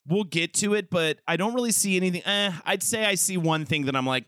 we'll 0.08 0.24
get 0.24 0.54
to 0.54 0.74
it, 0.74 0.90
but 0.90 1.18
I 1.28 1.36
don't 1.36 1.54
really 1.54 1.72
see 1.72 1.96
anything. 1.96 2.22
Eh, 2.24 2.52
I'd 2.64 2.82
say 2.82 3.04
I 3.04 3.14
see 3.14 3.36
one 3.36 3.66
thing 3.66 3.86
that 3.86 3.94
I'm 3.94 4.06
like, 4.06 4.24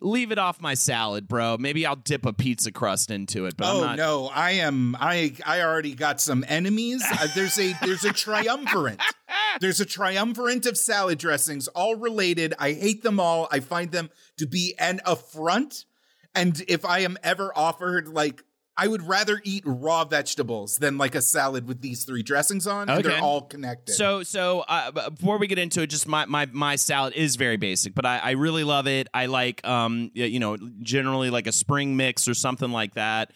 leave 0.00 0.30
it 0.30 0.38
off 0.38 0.60
my 0.60 0.74
salad, 0.74 1.26
bro. 1.28 1.56
Maybe 1.58 1.84
I'll 1.86 1.96
dip 1.96 2.26
a 2.26 2.32
pizza 2.32 2.70
crust 2.70 3.10
into 3.10 3.46
it. 3.46 3.56
But 3.56 3.66
oh 3.66 3.78
I'm 3.78 3.80
not. 3.80 3.96
no, 3.96 4.30
I 4.32 4.52
am. 4.52 4.96
I 4.98 5.34
I 5.44 5.62
already 5.62 5.94
got 5.94 6.20
some 6.20 6.44
enemies. 6.48 7.04
Uh, 7.10 7.28
there's 7.34 7.58
a 7.58 7.74
there's 7.82 8.04
a 8.04 8.12
triumvirate. 8.12 9.00
There's 9.58 9.80
a 9.80 9.86
triumvirate 9.86 10.66
of 10.66 10.76
salad 10.76 11.18
dressings, 11.18 11.66
all 11.68 11.94
related. 11.94 12.52
I 12.58 12.72
hate 12.72 13.02
them 13.02 13.18
all. 13.18 13.48
I 13.50 13.60
find 13.60 13.90
them 13.90 14.10
to 14.36 14.46
be 14.46 14.74
an 14.78 15.00
affront. 15.06 15.86
And 16.34 16.62
if 16.68 16.84
I 16.84 16.98
am 17.00 17.16
ever 17.22 17.52
offered 17.56 18.06
like. 18.08 18.42
I 18.78 18.88
would 18.88 19.02
rather 19.02 19.40
eat 19.42 19.62
raw 19.66 20.04
vegetables 20.04 20.76
than 20.76 20.98
like 20.98 21.14
a 21.14 21.22
salad 21.22 21.66
with 21.66 21.80
these 21.80 22.04
three 22.04 22.22
dressings 22.22 22.66
on. 22.66 22.88
And 22.90 22.98
Okay. 22.98 23.08
they're 23.08 23.22
all 23.22 23.42
connected. 23.42 23.94
So, 23.94 24.22
so 24.22 24.60
uh, 24.68 25.10
before 25.10 25.38
we 25.38 25.46
get 25.46 25.58
into 25.58 25.82
it, 25.82 25.86
just 25.88 26.06
my 26.06 26.26
my 26.26 26.46
my 26.52 26.76
salad 26.76 27.14
is 27.14 27.36
very 27.36 27.56
basic, 27.56 27.94
but 27.94 28.04
I, 28.04 28.18
I 28.18 28.30
really 28.32 28.64
love 28.64 28.86
it. 28.86 29.08
I 29.14 29.26
like, 29.26 29.66
um, 29.66 30.10
you 30.14 30.38
know, 30.38 30.56
generally 30.82 31.30
like 31.30 31.46
a 31.46 31.52
spring 31.52 31.96
mix 31.96 32.28
or 32.28 32.34
something 32.34 32.70
like 32.70 32.94
that. 32.94 33.32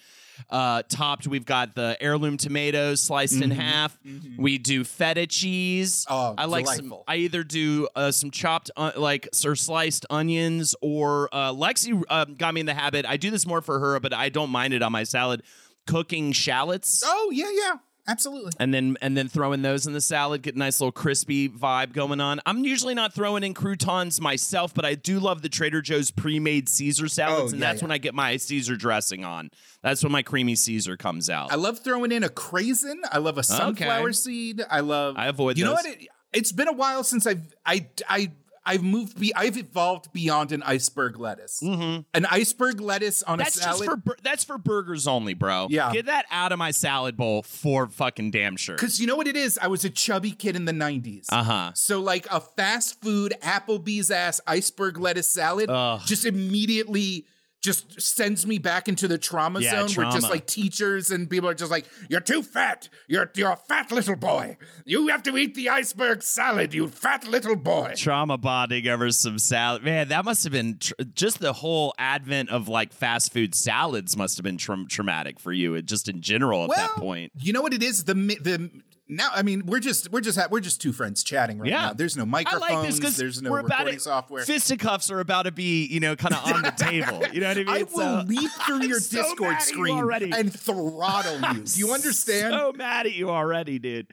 Uh, 0.49 0.83
topped, 0.89 1.27
we've 1.27 1.45
got 1.45 1.75
the 1.75 1.97
heirloom 2.01 2.37
tomatoes 2.37 3.03
sliced 3.03 3.41
in 3.41 3.51
half. 3.51 3.99
We 4.39 4.59
do 4.59 4.85
feta 4.85 5.27
cheese. 5.27 6.07
Mm-hmm. 6.07 6.15
Oh, 6.15 6.35
I 6.39 6.47
like 6.47 6.67
some. 6.67 6.95
I 7.07 7.17
either 7.17 7.43
do 7.43 7.89
uh, 7.95 8.11
some 8.11 8.31
chopped, 8.31 8.71
uh, 8.77 8.93
like 8.97 9.29
or 9.45 9.57
sliced 9.57 10.07
onions, 10.11 10.75
or 10.81 11.29
uh, 11.33 11.53
Lexi 11.53 12.03
uh, 12.09 12.25
got 12.25 12.55
me 12.55 12.61
in 12.61 12.67
the 12.67 12.75
habit. 12.75 13.05
I 13.07 13.17
do 13.17 13.31
this 13.31 13.47
more 13.47 13.61
for 13.61 13.79
her, 13.79 14.01
but 14.01 14.13
I 14.13 14.29
don't 14.29 14.51
mind 14.51 14.75
it 14.75 14.83
on 14.83 14.93
my 14.93 15.05
salad. 15.05 15.43
Cooking 15.87 16.33
shallots 16.33 17.03
oh 17.05 17.31
yeah, 17.33 17.51
yeah, 17.53 17.77
absolutely. 18.11 18.53
and 18.59 18.75
then 18.75 18.97
and 19.01 19.17
then 19.17 19.29
throwing 19.29 19.63
those 19.63 19.87
in 19.87 19.93
the 19.93 20.01
salad, 20.01 20.43
get 20.43 20.55
a 20.57 20.59
nice 20.59 20.81
little 20.81 20.93
crispy 20.93 21.49
vibe 21.49 21.93
going 21.93 22.21
on. 22.21 22.41
I'm 22.45 22.65
usually 22.65 22.95
not 22.95 23.13
throwing 23.15 23.43
in 23.45 23.55
croutons 23.55 24.21
myself, 24.21 24.75
but 24.75 24.85
I 24.85 24.95
do 24.95 25.21
love 25.21 25.43
the 25.43 25.49
Trader 25.49 25.81
Joe's 25.81 26.11
pre-made 26.11 26.69
Caesar 26.69 27.09
salads, 27.09 27.53
Oh, 27.53 27.55
and 27.55 27.61
yeah, 27.61 27.69
that's 27.69 27.81
yeah. 27.83 27.87
when 27.87 27.93
I 27.93 27.99
get 27.99 28.15
my 28.15 28.37
Caesar 28.37 28.77
dressing 28.77 29.25
on. 29.25 29.51
That's 29.83 30.03
when 30.03 30.13
my 30.13 30.23
creamy 30.23 30.57
Caesar 30.57 30.97
comes 30.97 31.31
out. 31.31 31.53
I 31.53 31.57
love 31.57 31.79
throwing 31.83 32.13
in 32.13 32.23
a 32.25 32.29
craisin. 32.29 33.01
I 33.11 33.19
love 33.19 33.39
a 33.39 33.43
sunflower 33.43 34.13
seed. 34.13 34.63
I 34.71 34.81
love. 34.81 35.15
I 35.17 35.27
avoid 35.27 35.57
You 35.57 35.65
know 35.67 35.73
what? 35.73 35.87
It, 35.87 36.09
it's 36.33 36.53
been 36.53 36.69
a 36.69 36.73
while 36.73 37.03
since 37.03 37.27
I've 37.27 37.43
I 37.65 37.87
I 38.09 38.31
I've 38.71 38.83
moved. 38.83 39.19
Be, 39.19 39.35
I've 39.35 39.57
evolved 39.57 40.13
beyond 40.13 40.53
an 40.53 40.63
iceberg 40.63 41.19
lettuce. 41.19 41.61
An 41.63 42.05
iceberg 42.31 42.81
lettuce 42.81 43.23
on 43.23 43.39
Mm-hmm. 43.39 43.45
that's 43.45 43.57
a 43.57 43.61
salad. 43.61 43.79
just 43.79 43.91
for 43.91 43.97
bur- 43.97 44.17
that's 44.23 44.45
for 44.45 44.59
burgers 44.59 45.07
only, 45.07 45.35
bro. 45.35 45.67
Yeah. 45.71 45.93
get 45.93 46.07
that 46.07 46.27
out 46.31 46.53
of 46.53 46.59
my 46.59 46.71
salad 46.71 47.17
bowl 47.17 47.43
for 47.43 47.87
fucking 47.89 48.31
damn 48.31 48.57
sure. 48.57 48.77
because 48.77 49.01
you 49.01 49.07
know 49.07 49.17
what 49.17 49.27
it 49.27 49.37
is. 49.37 49.59
I 49.61 49.67
was 49.67 49.85
a 49.85 49.91
chubby 49.91 50.31
kid 50.33 50.57
in 50.57 50.65
the 50.67 50.73
'90s. 50.73 51.27
Uh 51.31 51.43
huh. 51.43 51.71
So 51.75 52.01
like 52.01 52.27
a 52.31 52.41
fast 52.41 53.01
food 53.01 53.35
Applebee's 53.43 54.11
ass 54.11 54.41
iceberg 54.47 54.99
lettuce 54.99 55.29
salad 55.33 55.69
Ugh. 55.71 56.01
just 56.07 56.25
immediately 56.27 57.27
just 57.61 58.01
sends 58.01 58.47
me 58.47 58.59
back 58.59 58.89
into 58.89 59.07
the 59.07 59.19
trauma 59.19 59.61
Yeah, 59.61 59.87
zone 59.87 60.03
where 60.05 60.11
just 60.13 60.31
like 60.31 60.47
teachers 60.47 61.11
and 61.11 61.29
people 61.29 61.49
are 61.49 61.55
just 61.55 61.71
like, 61.71 61.85
You're 62.09 62.21
too 62.21 62.43
fat. 62.43 62.89
You're 63.07 63.31
you're 63.35 63.51
a 63.53 63.57
fat 63.57 63.93
little 63.93 64.17
boy. 64.17 64.57
You 64.85 65.09
have 65.09 65.23
to 65.25 65.37
eat 65.37 65.55
the 65.55 65.69
iceberg 65.69 66.23
salad, 66.23 66.73
you 66.73 66.89
fat 66.89 67.27
little 67.27 67.57
boy. 67.57 67.95
trauma 67.97 68.39
bonding 68.39 68.89
over 68.89 69.11
some 69.11 69.39
salad. 69.39 69.83
Man, 69.83 70.09
that 70.09 70.25
must 70.25 70.45
have 70.45 70.53
been 70.53 70.79
tr- 70.79 70.95
just 71.15 71.39
the 71.41 71.53
whole 71.53 71.93
advent 71.99 72.49
of 72.51 72.69
like 72.69 72.93
fast 72.93 73.33
food 73.33 73.55
salads 73.55 74.17
must 74.17 74.37
have 74.39 74.45
been 74.45 74.57
tra- 74.59 74.87
traumatic 74.89 75.39
for 75.39 75.53
you, 75.53 75.81
just 75.83 76.09
in 76.09 76.23
general 76.23 76.65
at 76.65 76.77
that 76.77 76.91
point. 76.93 77.33
You 77.39 77.53
know 77.53 77.61
what 77.63 77.75
it 77.75 77.83
is? 77.83 78.05
The 78.05 78.15
the 78.15 78.71
now 79.11 79.29
I 79.35 79.43
mean 79.43 79.65
we're 79.67 79.81
just 79.81 80.11
we're 80.13 80.21
just 80.21 80.39
ha- 80.39 80.49
we're 80.51 80.61
just 80.61 80.81
two 80.81 80.93
friends 80.93 81.23
chatting 81.23 81.59
right 81.59 81.69
Yeah. 81.69 81.87
now. 81.89 81.93
There's 81.93 82.17
no 82.17 82.23
I 82.23 82.27
microphones. 82.27 82.61
like 82.71 82.87
this 82.87 82.99
because 82.99 83.17
there's 83.17 83.43
no 83.43 83.51
we're 83.51 83.59
about 83.61 83.71
recording 83.81 83.95
to, 83.97 84.01
software. 84.01 84.45
Fisticuffs 84.45 85.11
are 85.11 85.21
about 85.21 85.43
to 85.43 85.53
be, 85.53 85.87
you 85.87 86.01
know, 86.01 86.17
kind 86.17 86.35
of 86.35 86.45
on 86.53 86.63
the 86.63 86.71
table. 86.73 87.23
You 87.33 87.41
know 87.41 87.49
what 87.49 87.57
I 87.59 87.61
mean? 87.61 87.69
I 87.69 87.79
It's, 87.81 87.95
will 87.95 88.01
uh, 88.03 88.25
leap 88.25 88.51
through 88.67 88.77
I'm 88.83 88.89
your 88.89 89.01
so 89.01 89.23
Discord 89.23 89.55
you 89.55 89.61
screen 89.61 89.97
already. 89.97 90.31
and 90.33 90.53
throttle 90.53 91.41
you. 91.55 91.63
Do 91.65 91.79
you 91.81 91.93
understand? 91.93 92.55
So 92.55 92.73
mad 92.73 93.07
at 93.07 93.13
you 93.13 93.31
already, 93.31 93.79
dude. 93.79 94.07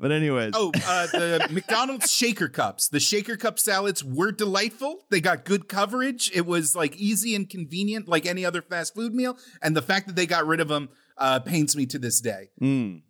But 0.00 0.12
anyways, 0.12 0.52
Oh, 0.54 0.70
uh, 0.86 1.06
the 1.08 1.48
McDonald's 1.52 2.10
shaker 2.10 2.48
cups. 2.48 2.86
The 2.88 3.00
shaker 3.00 3.36
cup 3.36 3.58
salads 3.58 4.04
were 4.04 4.30
delightful. 4.30 5.04
They 5.10 5.20
got 5.20 5.44
good 5.44 5.68
coverage. 5.68 6.30
It 6.32 6.46
was 6.46 6.76
like 6.76 6.96
easy 6.96 7.34
and 7.34 7.50
convenient, 7.50 8.06
like 8.06 8.24
any 8.24 8.44
other 8.44 8.62
fast 8.62 8.94
food 8.94 9.12
meal. 9.12 9.36
And 9.60 9.76
the 9.76 9.82
fact 9.82 10.06
that 10.06 10.14
they 10.14 10.26
got 10.26 10.46
rid 10.46 10.60
of 10.60 10.68
them 10.68 10.88
uh, 11.16 11.40
pains 11.40 11.74
me 11.76 11.84
to 11.86 11.98
this 11.98 12.20
day. 12.20 12.50
Mm. 12.62 13.02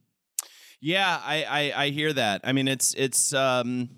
Yeah, 0.80 1.20
I, 1.24 1.44
I 1.44 1.84
I 1.84 1.88
hear 1.90 2.12
that. 2.12 2.42
I 2.44 2.52
mean, 2.52 2.68
it's 2.68 2.94
it's 2.94 3.32
um, 3.32 3.90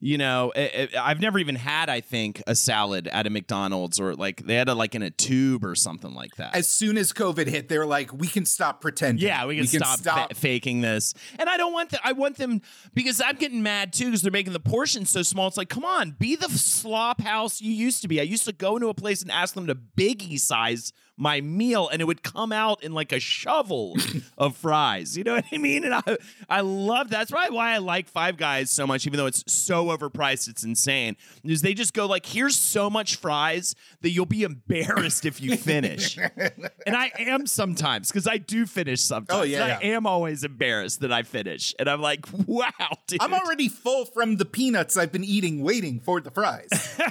you 0.00 0.18
know, 0.18 0.52
i 0.54 0.88
i 0.94 1.10
I've 1.10 1.20
never 1.20 1.38
even 1.38 1.54
had 1.54 1.88
I 1.88 2.00
think 2.00 2.42
a 2.46 2.54
salad 2.54 3.08
at 3.08 3.26
a 3.26 3.30
McDonald's 3.30 3.98
or 3.98 4.14
like 4.14 4.44
they 4.44 4.54
had 4.54 4.68
it 4.68 4.74
like 4.74 4.94
in 4.94 5.02
a 5.02 5.10
tube 5.10 5.64
or 5.64 5.74
something 5.74 6.14
like 6.14 6.36
that. 6.36 6.54
As 6.54 6.68
soon 6.68 6.98
as 6.98 7.12
COVID 7.12 7.46
hit, 7.46 7.68
they're 7.68 7.86
like, 7.86 8.12
we 8.12 8.26
can 8.26 8.44
stop 8.44 8.82
pretending. 8.82 9.26
Yeah, 9.26 9.46
we 9.46 9.56
can, 9.56 9.66
stop, 9.66 10.30
fa- 10.30 10.34
faking 10.34 10.82
this. 10.82 11.14
And 11.38 11.48
I 11.48 11.56
don't 11.56 11.72
want 11.72 11.90
them. 11.90 12.00
I 12.04 12.12
want 12.12 12.36
them 12.36 12.60
because 12.92 13.22
I'm 13.24 13.36
getting 13.36 13.62
mad 13.62 13.92
too 13.92 14.06
because 14.06 14.20
they're 14.20 14.30
making 14.30 14.52
the 14.52 14.60
portions 14.60 15.10
so 15.10 15.22
small. 15.22 15.48
It's 15.48 15.56
like, 15.56 15.70
come 15.70 15.84
on, 15.86 16.16
be 16.18 16.36
the 16.36 16.50
slop 16.50 17.22
house 17.22 17.62
you 17.62 17.72
used 17.72 18.02
to 18.02 18.08
be. 18.08 18.20
I 18.20 18.24
used 18.24 18.44
to 18.44 18.52
go 18.52 18.76
into 18.76 18.88
a 18.88 18.94
place 18.94 19.22
and 19.22 19.30
ask 19.30 19.54
them 19.54 19.66
to 19.68 19.74
biggie 19.74 20.38
size 20.38 20.92
my 21.16 21.40
meal, 21.40 21.88
and 21.88 22.00
it 22.00 22.06
would 22.06 22.22
come 22.22 22.52
out 22.52 22.82
in 22.82 22.92
like 22.92 23.12
a 23.12 23.20
shovel 23.20 23.96
of 24.38 24.56
fries. 24.56 25.16
You 25.16 25.24
know 25.24 25.34
what 25.34 25.44
I 25.52 25.58
mean? 25.58 25.84
And 25.84 25.94
I, 25.94 26.02
I 26.48 26.60
love 26.60 27.10
that's 27.10 27.30
probably 27.30 27.54
why 27.54 27.72
I 27.72 27.78
like 27.78 28.08
Five 28.08 28.36
Guys 28.36 28.70
so 28.70 28.86
much, 28.86 29.06
even 29.06 29.18
though 29.18 29.26
it's 29.26 29.44
so 29.52 29.86
overpriced, 29.86 30.48
it's 30.48 30.64
insane. 30.64 31.16
Is 31.44 31.62
they 31.62 31.74
just 31.74 31.94
go 31.94 32.06
like, 32.06 32.26
here's 32.26 32.56
so 32.56 32.90
much 32.90 33.16
fries 33.16 33.74
that 34.00 34.10
you'll 34.10 34.26
be 34.26 34.42
embarrassed 34.42 35.24
if 35.24 35.40
you 35.40 35.56
finish. 35.56 36.18
and 36.36 36.96
I 36.96 37.12
am 37.18 37.46
sometimes 37.46 38.08
because 38.08 38.26
I 38.26 38.38
do 38.38 38.66
finish 38.66 39.00
sometimes. 39.00 39.40
Oh, 39.40 39.42
yeah, 39.42 39.64
And 39.64 39.72
I 39.72 39.80
am 39.94 40.06
always 40.06 40.44
embarrassed 40.44 41.00
that 41.00 41.12
I 41.12 41.22
finish, 41.22 41.74
and 41.78 41.88
I'm 41.88 42.00
like, 42.00 42.26
wow, 42.46 42.68
dude. 43.06 43.22
I'm 43.22 43.34
already 43.34 43.68
full 43.68 44.04
from 44.04 44.36
the 44.36 44.44
peanuts 44.44 44.96
I've 44.96 45.12
been 45.12 45.24
eating, 45.24 45.62
waiting 45.62 46.00
for 46.00 46.20
the 46.20 46.30
fries. 46.30 46.98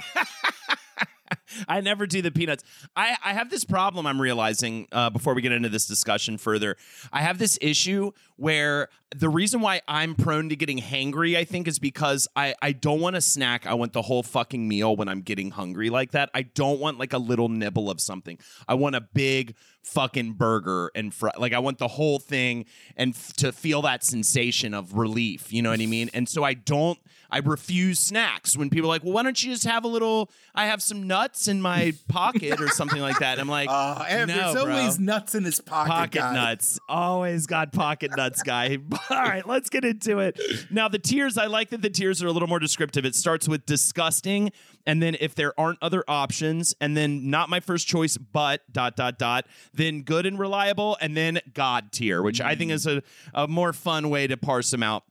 I 1.68 1.80
never 1.80 2.06
do 2.06 2.22
the 2.22 2.30
peanuts. 2.30 2.64
I, 2.96 3.16
I 3.24 3.32
have 3.34 3.50
this 3.50 3.64
problem 3.64 4.06
I'm 4.06 4.20
realizing 4.20 4.88
uh, 4.92 5.10
before 5.10 5.34
we 5.34 5.42
get 5.42 5.52
into 5.52 5.68
this 5.68 5.86
discussion 5.86 6.38
further. 6.38 6.76
I 7.12 7.20
have 7.22 7.38
this 7.38 7.58
issue 7.60 8.12
where 8.36 8.88
the 9.14 9.28
reason 9.28 9.60
why 9.60 9.80
I'm 9.86 10.14
prone 10.14 10.48
to 10.48 10.56
getting 10.56 10.78
hangry, 10.78 11.36
I 11.36 11.44
think, 11.44 11.68
is 11.68 11.78
because 11.78 12.26
I, 12.34 12.54
I 12.60 12.72
don't 12.72 13.00
want 13.00 13.16
a 13.16 13.20
snack. 13.20 13.66
I 13.66 13.74
want 13.74 13.92
the 13.92 14.02
whole 14.02 14.22
fucking 14.22 14.66
meal 14.66 14.96
when 14.96 15.08
I'm 15.08 15.20
getting 15.20 15.52
hungry 15.52 15.88
like 15.90 16.12
that. 16.12 16.30
I 16.34 16.42
don't 16.42 16.80
want 16.80 16.98
like 16.98 17.12
a 17.12 17.18
little 17.18 17.48
nibble 17.48 17.90
of 17.90 18.00
something. 18.00 18.38
I 18.66 18.74
want 18.74 18.96
a 18.96 19.00
big 19.00 19.54
fucking 19.82 20.32
burger 20.32 20.90
and 20.94 21.12
fr- 21.12 21.28
like 21.38 21.52
I 21.52 21.58
want 21.58 21.78
the 21.78 21.88
whole 21.88 22.18
thing 22.18 22.64
and 22.96 23.14
f- 23.14 23.34
to 23.34 23.52
feel 23.52 23.82
that 23.82 24.02
sensation 24.02 24.74
of 24.74 24.94
relief. 24.94 25.52
You 25.52 25.62
know 25.62 25.70
what 25.70 25.80
I 25.80 25.86
mean? 25.86 26.10
And 26.14 26.28
so 26.28 26.42
I 26.42 26.54
don't. 26.54 26.98
I 27.30 27.38
refuse 27.38 27.98
snacks 27.98 28.56
when 28.56 28.70
people 28.70 28.88
are 28.88 28.94
like, 28.94 29.02
well, 29.02 29.12
why 29.12 29.22
don't 29.22 29.42
you 29.42 29.52
just 29.52 29.64
have 29.64 29.84
a 29.84 29.88
little? 29.88 30.30
I 30.54 30.66
have 30.66 30.82
some 30.82 31.06
nuts 31.06 31.33
in 31.48 31.60
my 31.60 31.92
pocket 32.08 32.60
or 32.60 32.68
something 32.68 33.00
like 33.00 33.18
that. 33.18 33.38
I'm 33.38 33.48
like, 33.48 33.68
Uh, 33.74 34.04
and 34.08 34.28
no, 34.28 34.36
there's 34.36 34.52
bro. 34.64 34.74
always 34.76 34.98
nuts 34.98 35.34
in 35.34 35.44
his 35.44 35.60
pocket. 35.60 35.90
Pocket 35.90 36.18
guy. 36.18 36.34
nuts. 36.34 36.78
Always 36.88 37.46
got 37.46 37.72
pocket 37.72 38.12
nuts, 38.16 38.42
guy. 38.42 38.78
All 39.10 39.16
right, 39.16 39.46
let's 39.46 39.68
get 39.68 39.84
into 39.84 40.20
it. 40.20 40.40
Now, 40.70 40.88
the 40.88 40.98
tiers, 40.98 41.36
I 41.36 41.46
like 41.46 41.70
that 41.70 41.82
the 41.82 41.90
tiers 41.90 42.22
are 42.22 42.28
a 42.28 42.32
little 42.32 42.48
more 42.48 42.58
descriptive. 42.60 43.04
It 43.04 43.14
starts 43.14 43.48
with 43.48 43.66
disgusting, 43.66 44.52
and 44.86 45.02
then 45.02 45.16
if 45.20 45.34
there 45.34 45.58
aren't 45.58 45.78
other 45.82 46.04
options, 46.08 46.74
and 46.80 46.96
then 46.96 47.30
not 47.30 47.48
my 47.48 47.60
first 47.60 47.86
choice, 47.86 48.16
but 48.16 48.60
dot, 48.72 48.96
dot, 48.96 49.18
dot, 49.18 49.46
then 49.72 50.02
good 50.02 50.24
and 50.26 50.38
reliable, 50.38 50.96
and 51.00 51.16
then 51.16 51.40
God 51.52 51.90
tier, 51.92 52.22
which 52.22 52.40
I 52.40 52.54
think 52.54 52.70
is 52.70 52.86
a, 52.86 53.02
a 53.34 53.48
more 53.48 53.72
fun 53.72 54.08
way 54.08 54.26
to 54.26 54.36
parse 54.36 54.70
them 54.70 54.82
out. 54.82 55.02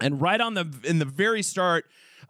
And 0.00 0.20
right 0.20 0.40
on 0.40 0.54
the 0.54 0.66
in 0.84 0.98
the 0.98 1.04
very 1.04 1.42
start, 1.42 1.84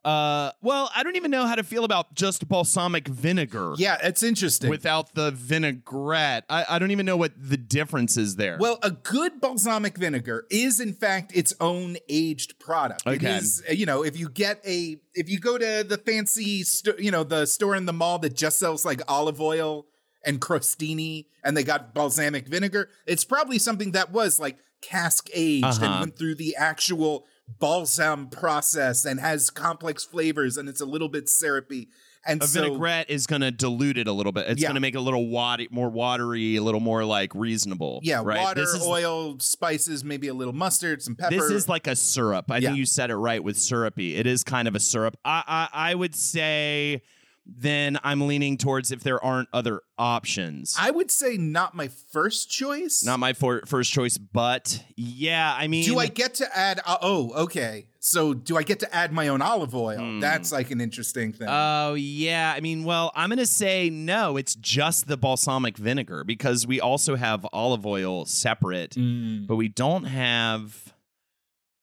uh, 0.04 0.52
well, 0.62 0.90
I 0.94 1.02
don't 1.02 1.16
even 1.16 1.30
know 1.30 1.46
how 1.46 1.54
to 1.54 1.62
feel 1.64 1.84
about 1.84 2.14
just 2.14 2.48
balsamic 2.48 3.08
vinegar 3.08 3.74
Yeah, 3.76 3.98
it's 4.02 4.22
interesting. 4.22 4.70
without 4.70 5.14
the 5.14 5.30
vinaigrette. 5.32 6.44
I, 6.48 6.64
I 6.68 6.78
don't 6.78 6.90
even 6.90 7.06
know 7.06 7.16
what 7.16 7.32
the 7.36 7.56
difference 7.56 8.16
is 8.16 8.36
there. 8.36 8.56
Well, 8.58 8.78
a 8.82 8.90
good 8.90 9.40
balsamic 9.40 9.96
vinegar 9.98 10.46
is 10.50 10.80
in 10.80 10.92
fact 10.94 11.32
its 11.34 11.52
own 11.60 11.96
aged 12.08 12.58
product. 12.58 13.02
It 13.06 13.10
Okay. 13.22 13.36
is, 13.36 13.62
uh, 13.68 13.72
you 13.72 13.86
know, 13.86 14.04
if 14.04 14.18
you 14.18 14.28
get 14.28 14.60
a, 14.66 14.96
if 15.14 15.28
you 15.28 15.38
go 15.38 15.58
to 15.58 15.84
the 15.86 15.98
fancy, 15.98 16.62
sto- 16.62 16.96
you 16.98 17.10
know, 17.10 17.24
the 17.24 17.46
store 17.46 17.74
in 17.74 17.86
the 17.86 17.92
mall 17.92 18.18
that 18.20 18.34
just 18.34 18.58
sells 18.58 18.84
like 18.84 19.00
olive 19.08 19.40
oil 19.40 19.86
and 20.24 20.40
crostini, 20.40 21.26
and 21.44 21.56
they 21.56 21.62
got 21.64 21.94
balsamic 21.94 22.46
vinegar, 22.48 22.88
it's 23.06 23.24
probably 23.24 23.58
something 23.58 23.92
that 23.92 24.10
was 24.12 24.40
like 24.40 24.58
cask 24.82 25.28
aged 25.34 25.64
and 25.64 25.84
Uh-huh. 25.84 26.00
went 26.00 26.18
through 26.18 26.34
the 26.34 26.54
actual 26.56 27.24
balsam 27.58 28.28
process 28.28 29.04
and 29.04 29.18
has 29.20 29.50
complex 29.50 30.04
flavors 30.04 30.56
and 30.56 30.68
it's 30.68 30.80
a 30.80 30.86
little 30.86 31.08
bit 31.08 31.28
syrupy. 31.28 31.88
And 32.26 32.42
a 32.42 32.46
so, 32.46 32.60
vinaigrette 32.62 33.08
is 33.08 33.26
going 33.26 33.40
to 33.40 33.50
dilute 33.50 33.96
it 33.96 34.06
a 34.06 34.12
little 34.12 34.32
bit. 34.32 34.46
It's 34.48 34.60
Yeah. 34.60 34.68
going 34.68 34.74
to 34.74 34.80
make 34.80 34.94
it 34.94 34.98
a 34.98 35.00
little 35.00 35.28
wad- 35.28 35.62
more 35.70 35.88
watery, 35.88 36.56
a 36.56 36.62
little 36.62 36.80
more 36.80 37.04
like 37.04 37.34
reasonable. 37.34 38.00
yeah, 38.02 38.20
right? 38.22 38.40
water, 38.40 38.60
This 38.60 38.74
is, 38.74 38.82
oil, 38.82 39.38
spices, 39.38 40.04
maybe 40.04 40.28
a 40.28 40.34
little 40.34 40.52
mustard, 40.52 41.00
some 41.00 41.14
pepper. 41.14 41.34
This 41.36 41.50
is 41.50 41.68
like 41.68 41.86
a 41.86 41.96
syrup. 41.96 42.50
I 42.50 42.58
Yeah. 42.58 42.68
think 42.70 42.78
you 42.78 42.86
said 42.86 43.10
it 43.10 43.16
right 43.16 43.42
with 43.42 43.56
syrupy. 43.56 44.16
It 44.16 44.26
is 44.26 44.42
kind 44.44 44.68
of 44.68 44.74
a 44.74 44.80
syrup. 44.80 45.16
I, 45.24 45.42
I 45.72 45.90
I 45.90 45.94
would 45.94 46.14
say 46.14 47.02
then 47.50 47.98
I'm 48.04 48.26
leaning 48.26 48.58
towards 48.58 48.92
if 48.92 49.02
there 49.02 49.22
aren't 49.24 49.48
other 49.54 49.80
options. 49.96 50.76
I 50.78 50.90
would 50.90 51.10
say 51.10 51.38
not 51.38 51.74
my 51.74 51.88
first 51.88 52.50
choice. 52.50 53.02
Not 53.02 53.18
my 53.18 53.32
for, 53.32 53.62
first 53.66 53.90
choice, 53.90 54.18
but 54.18 54.84
yeah, 54.96 55.54
I 55.58 55.66
mean, 55.66 55.84
do 55.86 55.98
I 55.98 56.08
get 56.08 56.34
to 56.34 56.56
add? 56.56 56.80
Uh, 56.84 56.98
oh, 57.00 57.32
okay. 57.44 57.86
So 58.00 58.32
do 58.34 58.56
I 58.56 58.62
get 58.62 58.80
to 58.80 58.94
add 58.94 59.12
my 59.12 59.28
own 59.28 59.42
olive 59.42 59.74
oil? 59.74 59.98
Hmm. 59.98 60.20
That's 60.20 60.52
like 60.52 60.70
an 60.70 60.80
interesting 60.80 61.32
thing. 61.32 61.48
Oh 61.50 61.94
yeah, 61.94 62.52
I 62.54 62.60
mean, 62.60 62.84
well, 62.84 63.12
I'm 63.16 63.28
gonna 63.30 63.46
say 63.46 63.90
no. 63.90 64.36
It's 64.36 64.54
just 64.54 65.08
the 65.08 65.16
balsamic 65.16 65.76
vinegar 65.78 66.24
because 66.24 66.66
we 66.66 66.80
also 66.80 67.16
have 67.16 67.46
olive 67.52 67.86
oil 67.86 68.24
separate, 68.26 68.90
Mm. 68.92 69.46
but 69.46 69.56
we 69.56 69.68
don't 69.68 70.04
have. 70.04 70.94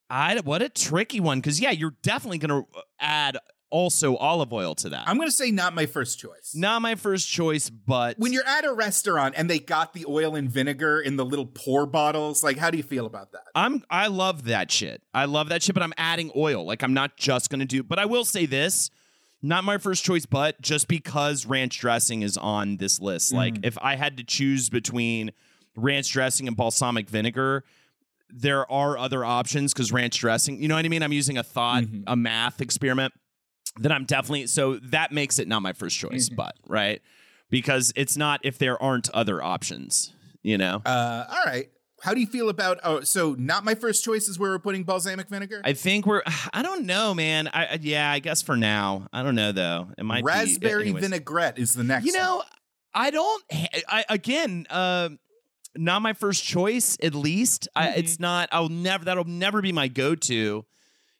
I 0.10 0.40
what 0.42 0.62
a 0.62 0.70
tricky 0.70 1.20
one 1.20 1.40
because 1.40 1.60
yeah, 1.60 1.72
you're 1.72 1.96
definitely 2.04 2.38
gonna 2.38 2.64
add 3.00 3.38
also 3.76 4.16
olive 4.16 4.54
oil 4.54 4.74
to 4.74 4.88
that. 4.88 5.04
I'm 5.06 5.18
going 5.18 5.28
to 5.28 5.36
say 5.36 5.52
not 5.52 5.76
my 5.76 5.86
first 5.86 6.18
choice. 6.18 6.54
Not 6.56 6.82
my 6.82 6.96
first 6.96 7.30
choice, 7.30 7.70
but 7.70 8.18
When 8.18 8.32
you're 8.32 8.48
at 8.48 8.64
a 8.64 8.72
restaurant 8.72 9.34
and 9.36 9.50
they 9.50 9.60
got 9.60 9.94
the 9.94 10.06
oil 10.08 10.34
and 10.34 10.50
vinegar 10.50 11.02
in 11.02 11.18
the 11.18 11.26
little 11.26 11.46
pour 11.46 11.86
bottles, 11.86 12.42
like 12.42 12.58
how 12.58 12.72
do 12.72 12.78
you 12.78 12.84
feel 12.84 13.06
about 13.06 13.34
that? 13.34 13.44
I'm 13.54 13.84
I 13.90 14.08
love 14.08 14.46
that 14.46 14.72
shit. 14.72 15.02
I 15.14 15.26
love 15.26 15.50
that 15.50 15.62
shit, 15.62 15.74
but 15.74 15.84
I'm 15.84 15.94
adding 15.98 16.32
oil. 16.38 16.66
Like 16.66 16.84
I'm 16.84 16.94
not 16.94 17.18
just 17.18 17.50
gonna 17.50 17.66
do. 17.66 17.84
But 17.84 18.00
I 18.00 18.06
will 18.06 18.24
say 18.24 18.46
this: 18.46 18.90
not 19.42 19.66
my 19.66 19.78
first 19.78 20.06
choice, 20.06 20.26
but 20.26 20.62
just 20.62 20.88
because 20.88 21.46
ranch 21.46 21.78
dressing 21.78 22.22
is 22.22 22.38
on 22.38 22.78
this 22.78 23.02
list. 23.02 23.34
Like 23.34 23.56
mm. 23.56 23.66
if 23.66 23.78
I 23.82 23.98
had 23.98 24.16
to 24.18 24.24
choose 24.24 24.70
between 24.70 25.32
ranch 25.76 26.14
dressing 26.14 26.48
and 26.48 26.56
balsamic 26.56 27.10
vinegar. 27.10 27.66
There 28.38 28.70
are 28.72 28.98
other 28.98 29.24
options 29.24 29.72
because 29.72 29.92
ranch 29.92 30.20
dressing, 30.20 30.60
you 30.60 30.68
know 30.68 30.76
what 30.76 30.84
I 30.84 30.90
mean? 30.90 31.04
I'm 31.04 31.14
using 31.14 31.38
a 31.38 31.44
thought, 31.44 31.84
mm-hmm. 31.84 32.02
a 32.08 32.16
math 32.16 32.60
experiment 32.60 33.14
that 33.80 33.92
I'm 33.92 34.06
definitely 34.06 34.48
so 34.48 34.78
that 34.78 35.12
makes 35.12 35.40
it 35.40 35.48
not 35.48 35.62
my 35.62 35.74
first 35.74 35.98
choice, 35.98 36.30
but 36.30 36.56
right 36.68 37.02
because 37.50 37.94
it's 37.96 38.18
not 38.18 38.40
if 38.44 38.58
there 38.58 38.82
aren't 38.82 39.10
other 39.12 39.42
options, 39.44 40.14
you 40.42 40.58
know. 40.58 40.82
Uh, 40.86 41.26
all 41.30 41.44
right. 41.46 41.70
How 42.02 42.14
do 42.14 42.20
you 42.20 42.28
feel 42.28 42.50
about? 42.50 42.80
Oh, 42.84 43.02
so 43.02 43.36
not 43.40 43.64
my 43.64 43.74
first 43.74 44.04
choice 44.04 44.28
is 44.28 44.38
where 44.38 44.52
we're 44.52 44.60
putting 44.60 44.84
balsamic 44.84 45.28
vinegar. 45.30 45.62
I 45.64 45.74
think 45.74 46.06
we're. 46.06 46.22
I 46.54 46.62
don't 46.62 46.86
know, 46.86 47.14
man. 47.14 47.48
I, 47.48 47.66
I 47.66 47.80
yeah, 47.82 48.12
I 48.12 48.20
guess 48.20 48.42
for 48.42 48.56
now. 48.56 49.08
I 49.12 49.24
don't 49.24 49.36
know 49.36 49.52
though. 49.52 49.88
It 49.98 50.04
might 50.04 50.24
Raspberry 50.24 50.92
be 50.92 51.00
vinaigrette 51.00 51.58
is 51.58 51.74
the 51.74 51.84
next. 51.84 52.06
You 52.06 52.14
know, 52.14 52.44
I 52.94 53.10
don't. 53.12 53.44
I 53.88 54.06
again, 54.10 54.68
uh, 54.70 55.10
not 55.76 56.02
my 56.02 56.14
first 56.14 56.44
choice. 56.44 56.98
At 57.02 57.16
least 57.16 57.68
I, 57.76 57.88
Mm-hmm. 57.88 58.00
it's 58.00 58.20
not. 58.20 58.50
I'll 58.52 58.70
never. 58.70 59.06
That'll 59.06 59.24
never 59.24 59.62
be 59.62 59.72
my 59.72 59.88
go-to. 59.88 60.66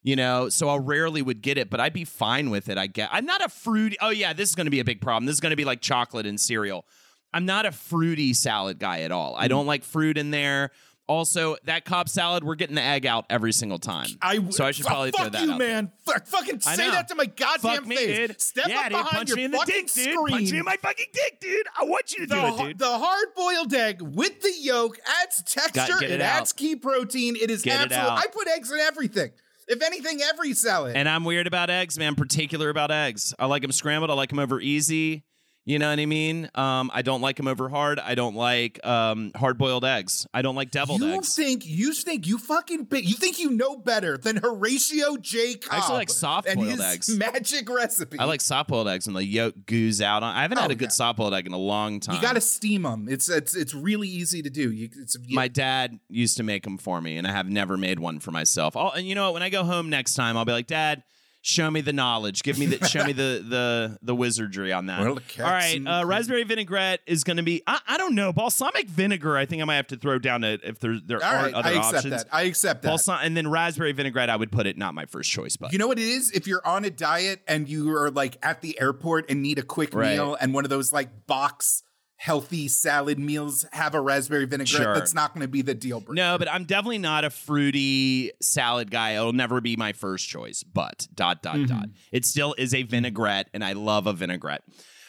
You 0.06 0.16
know, 0.16 0.50
so 0.50 0.70
I 0.70 0.78
rarely 0.78 1.24
would 1.24 1.42
get 1.42 1.58
it, 1.58 1.72
but 1.72 1.80
I'd 1.80 1.92
be 1.92 2.06
fine 2.06 2.52
with 2.52 2.70
it. 2.70 2.78
I 2.78 2.86
get. 2.86 3.10
I'm 3.12 3.26
not 3.26 3.44
a 3.44 3.50
fruity. 3.50 3.98
Oh 4.00 4.12
yeah, 4.12 4.34
this 4.34 4.50
is 4.50 4.56
going 4.56 4.68
to 4.68 4.72
be 4.72 4.80
a 4.80 4.86
big 4.86 5.02
problem. 5.02 5.26
This 5.26 5.34
is 5.34 5.40
going 5.40 5.50
to 5.50 5.56
be 5.56 5.66
like 5.66 5.82
chocolate 5.82 6.28
and 6.28 6.40
cereal. 6.40 6.86
I'm 7.34 7.48
not 7.48 7.66
a 7.66 7.72
fruity 7.72 8.34
salad 8.34 8.78
guy 8.78 9.02
at 9.02 9.12
all. 9.12 9.36
I 9.36 9.42
mm-hmm. 9.42 9.50
don't 9.50 9.66
like 9.66 9.84
fruit 9.84 10.20
in 10.20 10.30
there. 10.30 10.70
Also, 11.08 11.56
that 11.66 11.86
Cobb 11.86 12.08
salad, 12.08 12.44
we're 12.44 12.56
getting 12.56 12.76
the 12.76 12.84
egg 12.84 13.08
out 13.08 13.26
every 13.32 13.52
single 13.52 13.80
time. 13.80 14.08
I 14.22 14.48
so 14.52 14.64
I 14.64 14.72
should 14.72 14.86
probably 14.86 15.10
fuck 15.10 15.22
throw 15.22 15.30
that 15.32 15.46
you, 15.46 15.54
out 15.54 15.60
man. 15.60 15.92
Fuck, 16.06 16.28
fucking 16.28 16.60
say 16.60 16.90
that 16.90 17.08
to 17.08 17.16
my 17.16 17.26
goddamn 17.26 17.76
Fuck 17.78 17.88
me, 17.88 17.96
face. 17.96 18.18
dude. 18.28 18.42
Step 18.42 18.68
yeah, 18.68 18.78
up 18.78 18.84
dude, 18.84 18.92
behind 18.92 19.10
punch 19.12 19.30
your 19.30 19.38
me 19.38 19.44
in 19.46 19.52
the 19.52 19.58
fucking 19.58 19.76
dick, 19.76 19.94
dude. 19.94 20.14
screen. 20.14 20.38
Punch 20.38 20.52
me 20.52 20.58
in 20.60 20.66
my 20.66 20.78
fucking 20.78 21.06
dick, 21.14 21.40
dude. 21.40 21.66
I 21.80 21.86
want 21.86 22.14
you 22.14 22.28
to 22.28 22.28
the, 22.28 22.36
do 22.36 22.48
it, 22.48 22.68
dude. 22.68 22.78
the 22.78 22.98
hard 22.98 23.28
boiled 23.36 23.74
egg 23.74 24.04
with 24.04 24.42
the 24.42 24.54
yolk 24.60 25.00
adds 25.22 25.44
texture. 25.44 26.00
get 26.00 26.12
it 26.12 26.12
it 26.12 26.22
adds 26.22 26.54
key 26.54 26.76
protein. 26.76 27.36
It 27.36 27.50
is 27.50 27.64
Get 27.64 27.82
it 27.82 27.92
absolute. 27.92 28.12
out. 28.12 28.20
I 28.20 28.28
put 28.28 28.48
eggs 28.48 28.72
in 28.72 28.80
everything. 28.80 29.32
If 29.68 29.82
anything, 29.82 30.22
every 30.22 30.54
salad. 30.54 30.96
And 30.96 31.10
I'm 31.10 31.24
weird 31.26 31.48
about 31.48 31.70
eggs, 31.70 31.98
man. 31.98 32.16
Particular 32.16 32.70
about 32.70 32.92
eggs. 32.92 33.34
I 33.40 33.48
like 33.48 33.62
them 33.64 33.72
scrambled. 33.72 34.12
I 34.12 34.14
like 34.14 34.30
them 34.30 34.40
over 34.40 34.62
easy. 34.62 35.24
You 35.68 35.80
know 35.80 35.90
what 35.90 35.98
I 36.00 36.06
mean? 36.06 36.48
Um, 36.54 36.92
I 36.94 37.02
don't 37.02 37.22
like 37.22 37.38
them 37.38 37.48
over 37.48 37.70
hard. 37.70 38.00
I 38.00 38.14
don't 38.14 38.36
like 38.36 38.80
um, 38.86 39.32
hard 39.36 39.58
boiled 39.58 39.84
eggs. 39.84 40.28
I 40.32 40.44
don't 40.44 40.54
like 40.56 40.70
deviled 40.70 41.02
you 41.02 41.14
eggs. 41.14 41.36
think 41.36 41.66
you 41.66 41.92
think 41.92 42.28
you 42.28 42.38
fucking 42.38 42.88
you 42.92 43.16
think 43.16 43.40
you 43.40 43.50
know 43.50 43.76
better 43.76 44.16
than 44.16 44.36
Horatio 44.38 45.18
J. 45.18 45.56
Cobb 45.56 45.74
I 45.74 45.78
actually 45.78 45.96
like 45.96 46.10
soft 46.12 46.54
boiled 46.54 46.80
eggs. 46.80 47.10
magic 47.18 47.68
recipe. 47.68 48.20
I 48.20 48.26
like 48.26 48.42
soft 48.42 48.70
boiled 48.70 48.88
eggs 48.88 49.08
and 49.08 49.16
the 49.16 49.26
yolk 49.26 49.56
goos 49.66 50.02
out. 50.02 50.22
on 50.22 50.36
I 50.36 50.44
haven't 50.44 50.60
had 50.60 50.70
Oh, 50.70 50.74
a 50.74 50.76
good 50.76 50.92
soft 50.92 51.18
boiled 51.18 51.34
egg 51.34 51.48
in 51.48 51.54
a 51.54 51.58
long 51.58 52.00
time. 52.00 52.16
you 52.18 52.22
got 52.22 52.34
to 52.34 52.42
steam 52.42 52.84
them. 52.84 53.08
It's 53.10 53.28
it's 53.28 53.56
it's 53.56 53.74
really 53.74 54.08
easy 54.08 54.44
to 54.44 54.52
do. 54.52 54.72
You, 54.72 54.90
it's 55.02 55.18
you- 55.26 55.36
My 55.36 55.48
dad 55.48 56.00
used 56.10 56.38
to 56.38 56.44
make 56.44 56.62
them 56.64 56.78
for 56.78 57.02
me, 57.02 57.18
and 57.18 57.26
I 57.26 57.32
have 57.32 57.50
never 57.50 57.76
made 57.76 58.00
one 58.00 58.20
for 58.20 58.30
myself. 58.30 58.78
I'll, 58.78 58.92
and 58.92 59.08
you 59.08 59.16
know 59.16 59.24
what? 59.32 59.34
When 59.34 59.42
I 59.44 59.50
go 59.50 59.64
home 59.64 59.90
next 59.90 60.14
time, 60.14 60.38
I'll 60.38 60.46
be 60.46 60.52
like, 60.52 60.68
Dad, 60.68 61.02
show 61.46 61.70
me 61.70 61.80
the 61.82 61.94
knowledge. 61.94 62.42
Give 62.42 62.58
me 62.58 62.66
the 62.66 62.88
show 62.88 63.06
me 63.06 63.14
the 63.14 63.44
the 63.48 63.98
the 64.02 64.16
wizardry 64.16 64.74
on 64.74 64.88
that. 64.88 65.02
Well, 65.02 65.20
All 65.40 65.46
right, 65.46 65.80
uh, 65.86 66.04
raspberry 66.06 66.44
vinaigrette 66.44 67.02
is 67.06 67.24
going 67.24 67.38
to 67.38 67.44
be. 67.44 67.62
I, 67.68 67.80
I 67.88 67.98
don't 67.98 68.16
know 68.16 68.34
balsamic 68.34 68.88
vinegar. 68.90 69.38
I 69.38 69.46
think 69.46 69.62
I 69.62 69.66
might 69.66 69.76
have 69.76 69.88
to 69.88 69.98
throw 69.98 70.18
down 70.20 70.44
it 70.44 70.62
if 70.64 70.80
there 70.80 71.00
there 71.06 71.24
all 71.24 71.32
aren't 71.32 71.44
right. 71.46 71.54
other 71.54 71.70
I 71.70 71.74
accept 71.74 71.96
options. 71.98 72.24
that. 72.24 72.28
I 72.34 72.42
accept 72.44 72.82
that. 72.82 72.90
Balsam 72.90 73.20
and 73.22 73.38
then 73.38 73.48
raspberry 73.50 73.92
vinaigrette, 73.92 74.30
I 74.30 74.36
would 74.36 74.52
put 74.52 74.66
it 74.66 74.78
not 74.78 74.94
my 74.96 75.06
first 75.06 75.30
choice, 75.32 75.56
but 75.56 75.72
You 75.72 75.78
know 75.80 75.88
what 75.88 76.00
it 76.00 76.08
is? 76.08 76.32
If 76.32 76.48
you're 76.48 76.66
on 76.66 76.84
a 76.84 76.90
diet 76.90 77.42
and 77.48 77.70
you 77.70 77.96
are 77.96 78.10
like 78.10 78.38
at 78.44 78.62
the 78.62 78.80
airport 78.82 79.30
and 79.30 79.42
need 79.42 79.60
a 79.60 79.64
quick 79.64 79.94
Right. 79.94 80.14
meal 80.16 80.36
and 80.42 80.54
one 80.54 80.64
of 80.66 80.70
those 80.70 80.92
like 80.92 81.28
box 81.28 81.84
healthy 82.18 82.68
salad 82.68 83.20
meals 83.20 83.66
have 83.74 83.94
a 83.94 84.02
raspberry 84.02 84.46
vinaigrette, 84.46 84.68
Sure. 84.84 84.94
that's 84.96 85.14
not 85.14 85.34
going 85.34 85.42
to 85.42 85.48
be 85.48 85.62
the 85.62 85.74
deal 85.76 86.00
breaker. 86.00 86.14
No, 86.16 86.38
but 86.38 86.50
I'm 86.50 86.64
definitely 86.66 86.98
not 86.98 87.24
a 87.26 87.30
fruity 87.30 88.32
salad 88.42 88.90
guy. 88.90 89.12
It'll 89.16 89.34
never 89.34 89.60
be 89.62 89.76
my 89.76 89.92
first 89.94 90.28
choice. 90.28 90.64
But 90.64 91.08
dot 91.14 91.42
dot 91.44 91.56
Mm-hmm. 91.58 91.66
dot. 91.66 91.86
It 92.12 92.26
still 92.26 92.56
is 92.58 92.74
a 92.74 92.84
vinaigrette, 92.84 93.50
and 93.54 93.64
I 93.64 93.74
love 93.74 94.08
a 94.08 94.14
vinaigrette. 94.14 94.64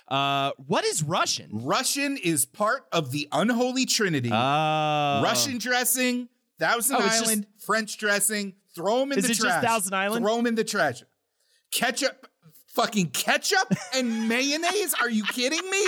Uh, 0.08 0.52
what 0.66 0.84
is 0.84 1.02
Russian? 1.02 1.48
Russian 1.52 2.16
is 2.16 2.44
part 2.46 2.84
of 2.92 3.10
the 3.12 3.28
unholy 3.32 3.86
trinity. 3.86 4.30
Uh, 4.30 5.22
Russian 5.22 5.58
dressing, 5.58 6.28
Thousand 6.58 6.96
Oh, 6.96 7.04
it's 7.04 7.18
just- 7.18 7.24
Island, 7.26 7.46
French 7.64 7.98
dressing. 7.98 8.54
Throw 8.74 9.00
them 9.00 9.12
in 9.12 9.18
Is 9.18 9.24
the 9.24 9.30
it 9.30 9.34
just 9.34 9.40
trash. 9.46 9.64
Thousand 9.64 9.94
Island? 9.94 10.24
Throw 10.24 10.36
them 10.36 10.46
in 10.46 10.54
the 10.54 10.64
trash. 10.64 11.02
Ketchup, 11.72 12.28
fucking 12.76 13.08
ketchup 13.10 13.72
and 13.94 14.28
mayonnaise? 14.28 14.94
Are 15.00 15.10
you 15.10 15.24
kidding 15.24 15.68
me? 15.70 15.84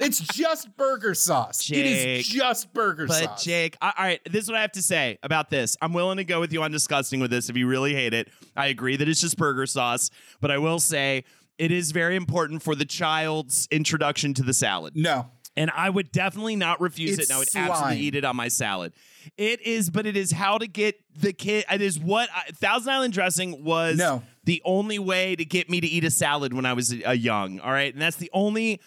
It's 0.00 0.20
just 0.20 0.74
burger 0.76 1.14
sauce. 1.14 1.60
it 1.70 1.74
Jake. 1.74 2.20
is 2.20 2.28
just 2.28 2.72
burger 2.72 3.06
But 3.06 3.22
sauce. 3.24 3.44
Jake, 3.44 3.76
I- 3.80 3.92
all 3.98 4.04
right, 4.04 4.20
this 4.30 4.44
is 4.44 4.50
what 4.50 4.56
I 4.58 4.62
have 4.62 4.72
to 4.72 4.82
say 4.82 5.18
about 5.22 5.50
this. 5.50 5.76
I'm 5.82 5.92
willing 5.92 6.16
to 6.18 6.24
go 6.24 6.40
with 6.40 6.52
you 6.52 6.62
on 6.62 6.70
disgusting 6.70 7.20
with 7.20 7.30
this 7.30 7.48
if 7.50 7.56
you 7.56 7.66
really 7.66 7.94
hate 7.94 8.14
it. 8.14 8.28
I 8.56 8.66
agree 8.68 8.96
that 8.96 9.08
it's 9.08 9.20
just 9.20 9.36
burger 9.36 9.66
sauce, 9.66 10.10
but 10.40 10.50
I 10.50 10.58
will 10.58 10.78
say 10.80 11.24
it 11.58 11.72
is 11.72 11.90
very 11.90 12.16
important 12.16 12.62
for 12.62 12.74
the 12.74 12.84
child's 12.84 13.66
introduction 13.70 14.32
to 14.34 14.42
the 14.42 14.54
salad. 14.54 14.94
no. 14.96 15.26
and 15.56 15.72
I 15.74 15.90
would 15.90 16.12
definitely 16.12 16.54
not 16.54 16.80
refuse 16.80 17.18
It's 17.18 17.28
it. 17.28 17.32
And 17.32 17.36
I 17.36 17.38
would 17.40 17.48
slime. 17.50 17.70
absolutely 17.70 17.98
eat 17.98 18.14
it 18.14 18.24
on 18.24 18.36
my 18.36 18.46
salad. 18.46 18.92
It 19.36 19.60
is, 19.66 19.90
but 19.90 20.06
it 20.06 20.16
is 20.16 20.30
how 20.30 20.56
to 20.58 20.68
get 20.68 21.00
the 21.20 21.32
kid. 21.32 21.64
It 21.70 21.82
is 21.82 21.98
what 21.98 22.28
I, 22.32 22.50
Thousand 22.52 22.92
Island 22.92 23.12
dressing 23.12 23.64
was. 23.64 23.96
No. 23.98 24.22
The 24.48 24.62
only 24.64 24.98
way 24.98 25.36
to 25.36 25.44
get 25.44 25.68
me 25.68 25.78
to 25.78 25.86
eat 25.86 26.04
a 26.04 26.10
salad 26.10 26.54
when 26.54 26.64
I 26.64 26.72
was 26.72 26.90
a, 27.04 27.14
young. 27.14 27.60
All 27.60 27.70
right, 27.70 27.92
and 27.92 28.00
that's 28.00 28.16
the 28.16 28.30
only. 28.32 28.80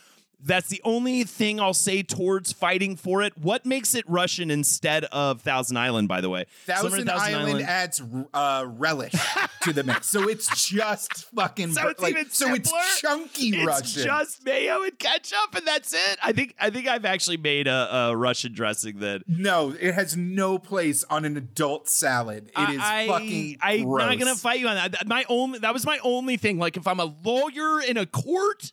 That's 0.43 0.69
the 0.69 0.81
only 0.83 1.23
thing 1.23 1.59
I'll 1.59 1.73
say 1.73 2.03
towards 2.03 2.51
fighting 2.51 2.95
for 2.95 3.21
it. 3.21 3.37
What 3.37 3.65
makes 3.65 3.93
it 3.95 4.05
Russian 4.07 4.49
instead 4.51 5.05
of 5.05 5.41
Thousand 5.41 5.77
Island, 5.77 6.07
by 6.07 6.21
the 6.21 6.29
way? 6.29 6.45
Thousand, 6.65 7.05
than 7.05 7.09
Island, 7.09 7.61
adds 7.61 8.01
uh, 8.33 8.65
relish 8.67 9.13
to 9.61 9.73
the 9.73 9.83
mix, 9.83 10.07
so 10.07 10.27
it's 10.27 10.67
just 10.69 11.25
fucking 11.35 11.73
So 11.73 11.89
it's 11.89 12.01
like 12.01 12.15
so 12.29 12.53
it's 12.53 12.71
chunky 12.99 13.49
It's 13.49 13.65
Russian. 13.65 14.03
just 14.03 14.45
mayo 14.45 14.83
and 14.83 14.97
ketchup, 14.97 15.55
and 15.55 15.65
that's 15.65 15.93
it. 15.93 16.17
I 16.23 16.31
think 16.31 16.55
I 16.59 16.69
think 16.69 16.87
I've 16.87 17.05
actually 17.05 17.37
made 17.37 17.67
a, 17.67 17.95
a 17.95 18.15
Russian 18.15 18.53
dressing 18.53 18.99
that 18.99 19.23
no, 19.27 19.75
it 19.79 19.93
has 19.93 20.17
no 20.17 20.57
place 20.57 21.03
on 21.09 21.25
an 21.25 21.37
adult 21.37 21.89
salad. 21.89 22.51
It 22.57 22.69
is 22.71 22.79
I, 22.81 23.07
fucking. 23.07 23.57
I'm 23.61 23.83
gross. 23.83 24.07
not 24.09 24.19
gonna 24.19 24.35
fight 24.35 24.59
you 24.59 24.67
on 24.67 24.75
that. 24.75 25.07
My 25.07 25.25
only 25.29 25.59
that 25.59 25.73
was 25.73 25.85
my 25.85 25.99
only 26.03 26.37
thing. 26.37 26.57
Like 26.59 26.77
if 26.77 26.87
I'm 26.87 26.99
a 26.99 27.13
lawyer 27.23 27.81
in 27.81 27.97
a 27.97 28.05
court, 28.05 28.71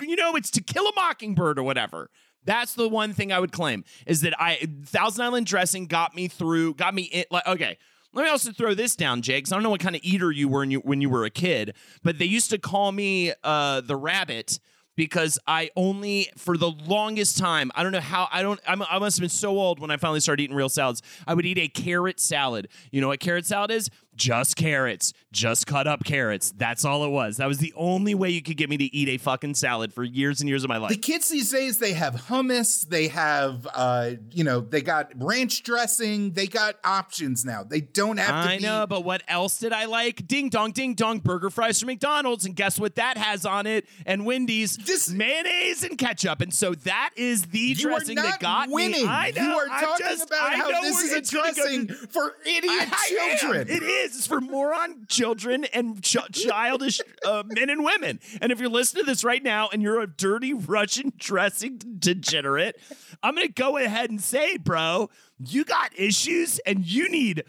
you 0.00 0.16
know, 0.16 0.34
it's 0.36 0.50
to 0.52 0.62
kill 0.62 0.86
a 0.86 0.94
mockingbird 0.94 1.58
or 1.58 1.62
whatever. 1.62 2.10
That's 2.44 2.74
the 2.74 2.88
one 2.88 3.12
thing 3.12 3.32
I 3.32 3.38
would 3.38 3.52
claim 3.52 3.84
is 4.06 4.22
that 4.22 4.34
I 4.40 4.68
Thousand 4.84 5.24
Island 5.24 5.46
dressing 5.46 5.86
got 5.86 6.14
me 6.14 6.28
through, 6.28 6.74
got 6.74 6.94
me 6.94 7.02
in. 7.02 7.24
Like 7.30 7.46
okay. 7.46 7.78
Let 8.14 8.24
me 8.24 8.28
also 8.28 8.52
throw 8.52 8.74
this 8.74 8.94
down, 8.94 9.22
Jake. 9.22 9.50
I 9.50 9.56
don't 9.56 9.62
know 9.62 9.70
what 9.70 9.80
kind 9.80 9.96
of 9.96 10.02
eater 10.04 10.30
you 10.30 10.46
were 10.46 10.58
when 10.58 10.70
you, 10.70 10.80
when 10.80 11.00
you 11.00 11.08
were 11.08 11.24
a 11.24 11.30
kid, 11.30 11.74
but 12.02 12.18
they 12.18 12.26
used 12.26 12.50
to 12.50 12.58
call 12.58 12.92
me 12.92 13.32
uh, 13.42 13.80
the 13.80 13.96
rabbit 13.96 14.60
because 14.96 15.38
I 15.46 15.70
only 15.76 16.28
for 16.36 16.56
the 16.56 16.70
longest 16.70 17.38
time 17.38 17.72
I 17.74 17.82
don't 17.82 17.92
know 17.92 18.00
how 18.00 18.28
I 18.30 18.42
don't 18.42 18.60
I'm, 18.66 18.82
I 18.82 18.98
must 18.98 19.16
have 19.16 19.22
been 19.22 19.30
so 19.30 19.58
old 19.58 19.80
when 19.80 19.90
I 19.90 19.96
finally 19.96 20.20
started 20.20 20.42
eating 20.42 20.56
real 20.56 20.68
salads. 20.68 21.02
I 21.26 21.34
would 21.34 21.46
eat 21.46 21.58
a 21.58 21.68
carrot 21.68 22.20
salad. 22.20 22.68
You 22.90 23.00
know 23.00 23.08
what 23.08 23.20
carrot 23.20 23.46
salad 23.46 23.70
is? 23.70 23.88
Just 24.14 24.56
carrots, 24.56 25.14
just 25.32 25.66
cut 25.66 25.86
up 25.86 26.04
carrots. 26.04 26.52
That's 26.56 26.84
all 26.84 27.02
it 27.04 27.08
was. 27.08 27.38
That 27.38 27.48
was 27.48 27.58
the 27.58 27.72
only 27.76 28.14
way 28.14 28.28
you 28.28 28.42
could 28.42 28.58
get 28.58 28.68
me 28.68 28.76
to 28.76 28.84
eat 28.94 29.08
a 29.08 29.16
fucking 29.16 29.54
salad 29.54 29.92
for 29.92 30.04
years 30.04 30.40
and 30.40 30.48
years 30.48 30.64
of 30.64 30.68
my 30.68 30.76
life. 30.76 30.90
The 30.90 30.96
kids 30.98 31.30
these 31.30 31.50
days, 31.50 31.78
they 31.78 31.94
have 31.94 32.14
hummus, 32.28 32.86
they 32.86 33.08
have, 33.08 33.66
uh, 33.74 34.10
you 34.30 34.44
know, 34.44 34.60
they 34.60 34.82
got 34.82 35.10
ranch 35.16 35.62
dressing, 35.62 36.32
they 36.32 36.46
got 36.46 36.76
options 36.84 37.44
now. 37.46 37.64
They 37.64 37.80
don't 37.80 38.18
have 38.18 38.44
to 38.44 38.50
I 38.52 38.58
know, 38.58 38.86
but 38.86 39.02
what 39.02 39.22
else 39.28 39.58
did 39.58 39.72
I 39.72 39.86
like? 39.86 40.26
Ding 40.28 40.50
dong, 40.50 40.72
ding 40.72 40.92
dong, 40.94 41.20
burger 41.20 41.48
fries 41.50 41.80
from 41.80 41.86
McDonald's, 41.86 42.44
and 42.44 42.54
guess 42.54 42.78
what 42.78 42.96
that 42.96 43.16
has 43.16 43.46
on 43.46 43.66
it? 43.66 43.86
And 44.04 44.26
Wendy's 44.26 44.76
This- 44.76 45.08
mayonnaise 45.08 45.84
and 45.84 45.96
ketchup, 45.96 46.42
and 46.42 46.52
so 46.52 46.74
that 46.74 47.10
is 47.16 47.46
the 47.46 47.72
dressing 47.74 48.16
that 48.16 48.40
got 48.40 48.68
winning. 48.68 49.02
me. 49.02 49.08
I 49.08 49.30
know. 49.34 49.42
you 49.42 49.56
are 49.56 49.66
talking 49.68 50.06
just- 50.06 50.26
about 50.26 50.52
I 50.52 50.56
how 50.56 50.80
this 50.82 50.98
is 51.02 51.12
a 51.30 51.32
gonna 51.32 51.46
go 51.46 51.52
dressing 51.54 51.88
for 52.10 52.36
idiot 52.44 52.64
I- 52.70 53.16
I 53.20 53.30
am. 53.32 53.38
children. 53.38 53.68
It 54.12 54.14
is. 54.14 54.18
It's 54.18 54.26
for 54.26 54.40
moron 54.40 55.06
children 55.08 55.64
and 55.72 56.02
ch- 56.02 56.16
childish 56.32 57.00
uh, 57.24 57.42
men 57.46 57.70
and 57.70 57.84
women. 57.84 58.20
And 58.40 58.52
if 58.52 58.60
you're 58.60 58.68
listening 58.68 59.04
to 59.04 59.10
this 59.10 59.24
right 59.24 59.42
now 59.42 59.68
and 59.72 59.82
you're 59.82 60.00
a 60.00 60.06
dirty 60.06 60.52
Russian 60.52 61.12
dressing 61.16 61.78
degenerate, 61.98 62.80
I'm 63.22 63.34
going 63.34 63.46
to 63.46 63.52
go 63.52 63.76
ahead 63.76 64.10
and 64.10 64.20
say, 64.20 64.56
bro, 64.56 65.10
you 65.38 65.64
got 65.64 65.98
issues 65.98 66.58
and 66.60 66.84
you 66.86 67.08
need 67.08 67.44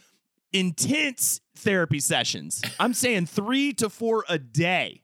intense 0.51 1.41
therapy 1.57 1.99
sessions. 1.99 2.61
I'm 2.79 2.93
saying 2.93 3.25
three 3.27 3.73
to 3.73 3.89
four 3.89 4.25
a 4.29 4.37
day. 4.37 5.01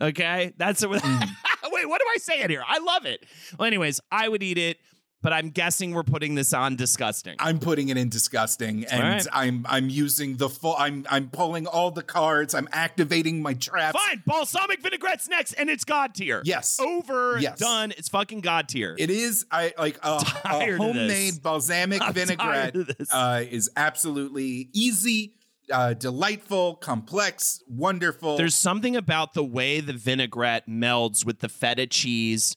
Okay, 0.00 0.52
that's 0.56 0.82
it. 0.82 0.88
Mm. 0.90 1.28
Wait, 1.72 1.88
what 1.88 2.00
am 2.00 2.08
I 2.08 2.18
saying 2.18 2.48
here? 2.48 2.64
I 2.66 2.78
love 2.78 3.06
it. 3.06 3.24
Well, 3.58 3.66
anyways, 3.66 4.00
I 4.10 4.28
would 4.28 4.42
eat 4.42 4.58
it, 4.58 4.78
but 5.22 5.32
I'm 5.32 5.50
guessing 5.50 5.92
we're 5.92 6.02
putting 6.02 6.34
this 6.34 6.52
on 6.54 6.76
disgusting. 6.76 7.36
I'm 7.38 7.58
putting 7.58 7.88
it 7.90 7.96
in 7.96 8.08
disgusting, 8.08 8.84
and 8.86 9.02
right. 9.02 9.26
I'm 9.32 9.66
I'm 9.68 9.88
using 9.90 10.36
the 10.36 10.48
full. 10.48 10.74
I'm 10.78 11.06
I'm 11.10 11.28
pulling 11.28 11.66
all 11.66 11.90
the 11.90 12.02
cards. 12.02 12.54
I'm 12.54 12.68
activating 12.72 13.42
my 13.42 13.54
traps. 13.54 13.98
Fine, 14.08 14.22
balsamic 14.26 14.80
vinaigrette's 14.82 15.28
next, 15.28 15.52
and 15.54 15.68
it's 15.68 15.84
God 15.84 16.14
tier. 16.14 16.40
Yes. 16.44 16.80
over, 16.80 17.38
Yes. 17.38 17.58
done. 17.58 17.92
It's 17.98 18.08
fucking 18.08 18.40
God 18.40 18.68
tier. 18.68 18.94
It 18.98 19.10
is 19.10 19.44
I 19.50 19.74
like 19.78 19.98
a, 20.02 20.16
a 20.16 20.20
tired 20.42 20.80
of 20.80 20.86
this. 20.86 20.96
homemade 20.96 21.42
balsamic 21.42 22.00
I'm 22.02 22.12
vinaigrette 22.14 22.38
tired 22.74 22.76
of 22.76 22.96
this. 22.96 23.12
uh, 23.12 23.44
is 23.50 23.70
absolutely 23.76 24.70
easy, 24.72 25.34
uh, 25.70 25.92
delightful, 25.94 26.76
complex, 26.76 27.62
wonderful. 27.68 28.36
There's 28.38 28.54
something 28.56 28.96
about 28.96 29.34
the 29.34 29.44
way 29.44 29.80
the 29.80 29.92
vinaigrette 29.92 30.66
melds 30.68 31.24
with 31.26 31.40
the 31.40 31.48
feta 31.50 31.86
cheese, 31.86 32.56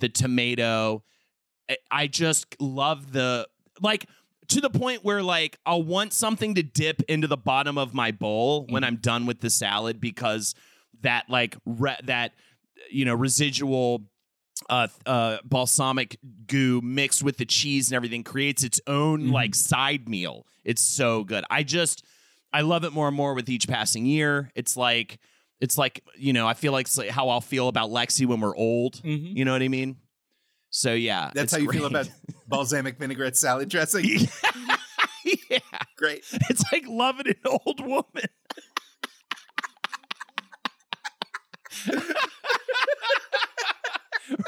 the 0.00 0.08
tomato. 0.08 1.02
I- 1.90 2.06
just 2.06 2.56
love 2.60 3.12
the 3.12 3.48
like 3.80 4.06
to 4.48 4.60
the 4.60 4.70
point 4.70 5.04
where 5.04 5.22
like 5.22 5.58
I'll 5.64 5.82
want 5.82 6.12
something 6.12 6.54
to 6.56 6.62
dip 6.62 7.02
into 7.08 7.26
the 7.26 7.36
bottom 7.36 7.78
of 7.78 7.94
my 7.94 8.10
bowl 8.10 8.66
when 8.68 8.84
I'm 8.84 8.96
done 8.96 9.24
with 9.26 9.40
the 9.40 9.50
salad 9.50 10.00
because 10.00 10.54
that 11.00 11.28
like 11.30 11.56
re- 11.64 11.96
that 12.04 12.32
you 12.90 13.04
know 13.04 13.14
residual 13.14 14.02
uh, 14.68 14.88
uh, 15.06 15.38
balsamic 15.44 16.18
goo 16.46 16.80
mixed 16.82 17.22
with 17.22 17.36
the 17.38 17.44
cheese 17.46 17.88
and 17.90 17.96
everything 17.96 18.22
creates 18.22 18.62
its 18.62 18.80
own 18.86 19.28
like 19.30 19.54
side 19.54 20.08
meal. 20.08 20.46
It's 20.64 20.82
so 20.82 21.24
good. 21.24 21.44
I 21.50 21.62
just 21.62 22.04
I 22.52 22.60
love 22.60 22.84
it 22.84 22.92
more 22.92 23.08
and 23.08 23.16
more 23.16 23.34
with 23.34 23.48
each 23.48 23.66
passing 23.66 24.04
year. 24.06 24.50
It's 24.54 24.76
like 24.76 25.18
it's 25.60 25.78
like 25.78 26.04
you 26.16 26.32
know 26.32 26.46
I 26.46 26.54
feel 26.54 26.72
like 26.72 26.88
how 27.08 27.28
I'll 27.30 27.40
feel 27.40 27.68
about 27.68 27.90
Lexi 27.90 28.26
when 28.26 28.40
we're 28.40 28.54
old. 28.56 28.94
Mhm. 29.02 29.34
You 29.36 29.44
know 29.44 29.52
what 29.52 29.62
I 29.62 29.68
mean? 29.68 29.96
So 30.74 30.94
yeah, 30.94 31.30
That's 31.34 31.52
how 31.52 31.58
you 31.58 31.70
feel 31.70 31.84
about 31.84 32.08
balsamic 32.48 32.98
vinaigrette 32.98 33.36
salad 33.36 33.68
dressing. 33.68 34.04
yeah, 34.08 35.58
Great. 35.98 36.24
it's 36.48 36.64
like 36.72 36.84
loving 36.88 37.26
an 37.28 37.34
old 37.66 37.80
woman. 37.86 38.24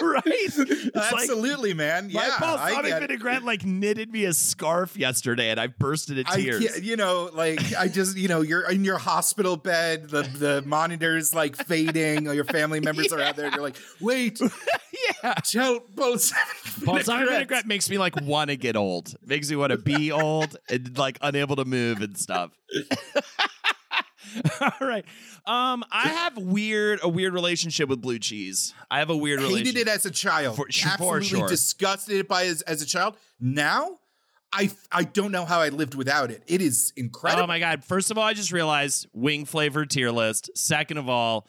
right? 0.01 0.23
It's 0.27 0.59
like- 0.95 1.13
Absolutely, 1.13 1.75
man. 1.75 2.11
My 2.13 2.27
Yeah, 2.27 2.35
I 2.37 2.41
balsamic 2.41 2.93
vinaigrette 3.01 3.43
like 3.43 3.65
knitted 3.65 4.11
me 4.11 4.25
a 4.25 4.33
scarf 4.33 4.97
yesterday, 4.97 5.51
and 5.51 5.61
I 5.61 5.67
burst 5.67 6.11
into 6.11 6.25
I 6.27 6.37
tears. 6.41 6.65
can't, 6.67 6.83
you 6.85 6.97
know, 6.97 7.31
like 7.33 7.61
I 7.77 7.89
just, 7.89 8.17
you 8.17 8.29
know, 8.29 8.41
you're 8.41 8.69
in 8.71 8.85
your 8.85 8.99
hospital 8.99 9.57
bed, 9.57 10.09
the 10.11 10.23
the 10.23 10.63
monitor's 10.67 11.35
like 11.35 11.57
fading, 11.57 12.29
or 12.29 12.35
your 12.35 12.45
family 12.45 12.81
members 12.81 13.13
are 13.13 13.21
out 13.21 13.37
there. 13.37 13.47
and 13.47 13.55
You're 13.55 13.65
like, 13.65 13.77
wait, 14.01 14.41
yeah, 14.41 14.49
tell 15.33 15.81
balsamic 15.95 16.47
balsamic 16.85 17.29
vinaigrette 17.29 17.67
makes 17.67 17.89
me 17.89 17.99
like 17.99 18.15
want 18.23 18.51
to 18.51 18.57
get 18.57 18.77
old. 18.77 19.15
Makes 19.25 19.51
me 19.51 19.57
want 19.57 19.71
to 19.73 19.79
be 19.79 20.13
old 20.13 20.57
and 20.69 20.97
like 20.99 21.19
unable 21.23 21.57
to 21.57 21.65
move 21.65 22.03
and 22.03 22.17
stuff. 22.17 22.51
All 24.61 24.71
right. 24.89 25.05
Um, 25.47 25.85
I 25.93 26.09
have 26.09 26.37
weird 26.39 27.01
a 27.03 27.09
weird 27.09 27.35
relationship 27.35 27.89
with 27.89 28.01
blue 28.01 28.19
cheese. 28.19 28.75
I 28.91 28.99
have 28.99 29.11
a 29.11 29.17
weird 29.17 29.41
relationship. 29.41 29.67
hated 29.67 29.79
relationship. 29.79 29.89
it 29.89 29.95
as 29.95 30.07
a 30.07 30.11
child. 30.11 30.57
For- 30.57 30.67
for 30.67 30.89
Absolutely 30.89 31.25
sure. 31.27 31.49
disgusted 31.49 32.27
by 32.27 32.47
as, 32.47 32.63
as 32.63 32.83
a 32.83 32.87
child. 32.87 33.17
Now, 33.39 33.99
I 34.53 34.71
I 34.91 35.05
don't 35.05 35.31
know 35.33 35.45
how 35.45 35.61
I 35.61 35.69
lived 35.69 35.95
without 35.95 36.31
it. 36.31 36.43
It 36.47 36.63
is 36.63 36.93
incredible. 36.97 37.45
Oh 37.45 37.47
my 37.47 37.59
god! 37.59 37.85
First 37.85 38.11
of 38.11 38.19
all, 38.19 38.25
I 38.25 38.35
just 38.35 38.53
realized 38.53 39.07
wing 39.13 39.45
flavor 39.45 39.85
tier 39.85 40.11
list. 40.11 40.51
Second 40.57 40.99
of 40.99 41.09
all, 41.09 41.47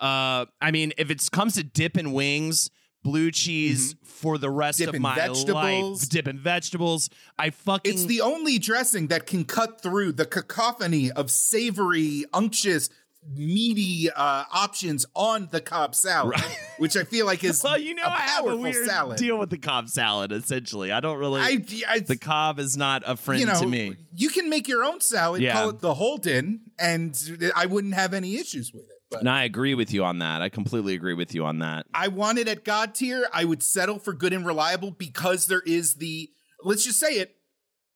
uh, 0.00 0.46
I 0.60 0.70
mean, 0.72 0.92
if 0.96 1.10
it 1.10 1.28
comes 1.30 1.54
to 1.54 1.62
dip 1.62 1.96
and 1.96 2.12
wings, 2.14 2.70
blue 3.04 3.30
cheese 3.30 3.94
for 4.02 4.36
the 4.38 4.50
rest 4.50 4.80
Mm-hmm. 4.80 4.86
Dip 4.86 4.94
of 4.96 5.00
my 5.02 5.14
vegetables. 5.14 6.00
life, 6.02 6.08
dip 6.08 6.26
in 6.26 6.38
vegetables. 6.38 7.10
I 7.38 7.50
fucking 7.50 7.92
It's 7.92 8.06
the 8.06 8.20
only 8.22 8.58
dressing 8.58 9.06
that 9.08 9.26
can 9.26 9.44
cut 9.44 9.80
through 9.80 10.12
the 10.12 10.24
cacophony 10.26 11.12
of 11.12 11.30
savory, 11.30 12.24
unctuous, 12.34 12.88
meaty 13.34 14.10
uh, 14.10 14.44
options 14.52 15.06
on 15.14 15.48
the 15.50 15.60
Cobb 15.60 15.94
salad, 15.94 16.38
which 16.78 16.96
I 16.96 17.04
feel 17.04 17.24
like 17.26 17.42
is 17.44 17.62
well, 17.64 17.78
you 17.78 17.94
know, 17.94 18.02
a 18.02 18.08
I 18.10 18.16
have 18.20 18.44
a 18.44 18.48
powerful 18.48 18.58
weird 18.62 18.86
salad. 18.86 19.16
deal 19.18 19.38
with 19.38 19.50
the 19.50 19.56
Cobb 19.58 19.88
salad. 19.88 20.30
Essentially, 20.32 20.92
I 20.92 21.00
don't 21.00 21.18
really. 21.18 21.40
I, 21.40 21.64
I 21.88 21.98
the 22.00 22.16
Cobb 22.18 22.58
is 22.58 22.76
not 22.76 23.02
a 23.06 23.16
friend 23.16 23.40
you 23.40 23.46
know, 23.46 23.58
to 23.60 23.66
me. 23.66 23.96
you 24.14 24.28
can 24.28 24.50
make 24.50 24.68
your 24.68 24.84
own 24.84 25.00
salad, 25.00 25.40
Yeah. 25.42 25.52
call 25.54 25.70
it 25.70 25.80
the 25.80 25.94
Holden, 25.94 26.60
and 26.78 27.18
I 27.56 27.66
wouldn't 27.66 27.94
have 27.94 28.12
any 28.14 28.36
issues 28.36 28.72
with 28.72 28.84
it. 28.84 28.90
But 29.14 29.20
And 29.20 29.30
I 29.30 29.44
agree 29.44 29.74
with 29.74 29.92
you 29.92 30.04
on 30.04 30.18
that. 30.18 30.42
I 30.42 30.48
completely 30.48 30.94
agree 30.94 31.14
with 31.14 31.34
you 31.34 31.44
on 31.44 31.58
that. 31.60 31.86
I 31.94 32.08
want 32.08 32.38
it 32.38 32.48
at 32.48 32.64
God 32.64 32.94
tier. 32.94 33.26
I 33.32 33.44
would 33.44 33.62
settle 33.62 33.98
for 33.98 34.12
good 34.12 34.32
and 34.32 34.44
reliable 34.46 34.90
because 34.90 35.46
there 35.46 35.62
is 35.64 35.94
the 35.94 36.30
let's 36.62 36.84
just 36.84 36.98
say 37.00 37.14
it 37.18 37.36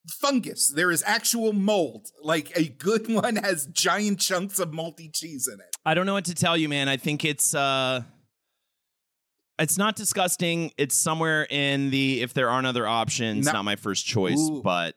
fungus. 0.07 0.69
There 0.69 0.91
is 0.91 1.03
actual 1.05 1.53
mold. 1.53 2.07
Like 2.23 2.51
a 2.57 2.67
good 2.69 3.07
one 3.13 3.35
has 3.37 3.67
giant 3.67 4.19
chunks 4.19 4.59
of 4.59 4.73
moldy 4.73 5.09
cheese 5.09 5.47
in 5.51 5.59
it. 5.59 5.75
I 5.85 5.93
don't 5.93 6.05
know 6.05 6.13
what 6.13 6.25
to 6.25 6.35
tell 6.35 6.57
you, 6.57 6.69
man. 6.69 6.89
I 6.89 6.97
think 6.97 7.25
it's 7.25 7.53
uh 7.53 8.01
it's 9.57 9.77
not 9.77 9.95
disgusting. 9.97 10.71
It's 10.77 10.95
somewhere 10.95 11.45
in 11.49 11.89
the 11.89 12.21
if 12.21 12.33
there 12.33 12.49
aren't 12.49 12.65
other 12.67 12.87
options, 12.87 13.45
No. 13.45 13.51
not 13.53 13.65
my 13.65 13.75
first 13.75 14.05
choice, 14.05 14.39
Ooh. 14.39 14.61
but 14.63 14.95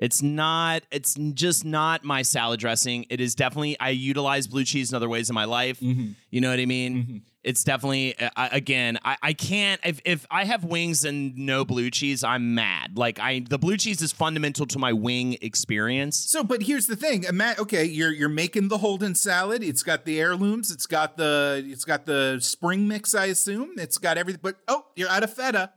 it's 0.00 0.22
not 0.22 0.82
it's 0.90 1.14
just 1.34 1.64
not 1.64 2.02
my 2.02 2.22
salad 2.22 2.58
dressing. 2.58 3.06
It 3.10 3.20
is 3.20 3.34
definitely 3.36 3.78
I 3.78 3.90
utilize 3.90 4.48
blue 4.48 4.64
cheese 4.64 4.90
in 4.90 4.96
other 4.96 5.08
ways 5.08 5.28
in 5.30 5.34
my 5.34 5.44
life. 5.44 5.80
You 5.80 6.40
know 6.40 6.50
what 6.50 6.58
I 6.58 6.66
mean? 6.66 7.22
It's 7.42 7.64
definitely 7.64 8.18
uh, 8.18 8.28
I- 8.36 8.48
again. 8.48 8.98
I, 9.02 9.16
I 9.22 9.32
can't 9.32 9.80
if 9.84 10.00
if 10.04 10.26
I 10.30 10.44
have 10.44 10.62
wings 10.64 11.04
and 11.04 11.34
no 11.38 11.64
blue 11.64 11.90
cheese, 11.90 12.22
I'm 12.22 12.54
mad. 12.54 12.98
Like 12.98 13.18
I, 13.18 13.44
the 13.48 13.56
blue 13.58 13.78
cheese 13.78 14.02
is 14.02 14.12
fundamental 14.12 14.66
to 14.66 14.78
my 14.78 14.92
wing 14.92 15.38
experience. 15.40 16.18
So, 16.30 16.42
but 16.44 16.62
here's 16.64 16.86
the 16.86 16.96
thing. 16.96 17.24
Ima- 17.24 17.54
okay, 17.58 17.84
you're 17.86 18.12
you're 18.12 18.28
making 18.28 18.68
the 18.68 18.78
Holden 18.78 19.14
salad. 19.14 19.62
It's 19.62 19.82
got 19.82 20.04
the 20.04 20.20
heirlooms. 20.20 20.70
It's 20.70 20.86
got 20.86 21.16
the 21.16 21.62
it's 21.66 21.84
got 21.86 22.04
the 22.04 22.38
spring 22.42 22.86
mix. 22.88 23.14
I 23.14 23.26
assume 23.26 23.70
it's 23.78 23.96
got 23.96 24.18
everything. 24.18 24.40
But 24.42 24.56
oh, 24.68 24.86
you're 24.94 25.08
out 25.08 25.22
of 25.24 25.32
feta. 25.32 25.72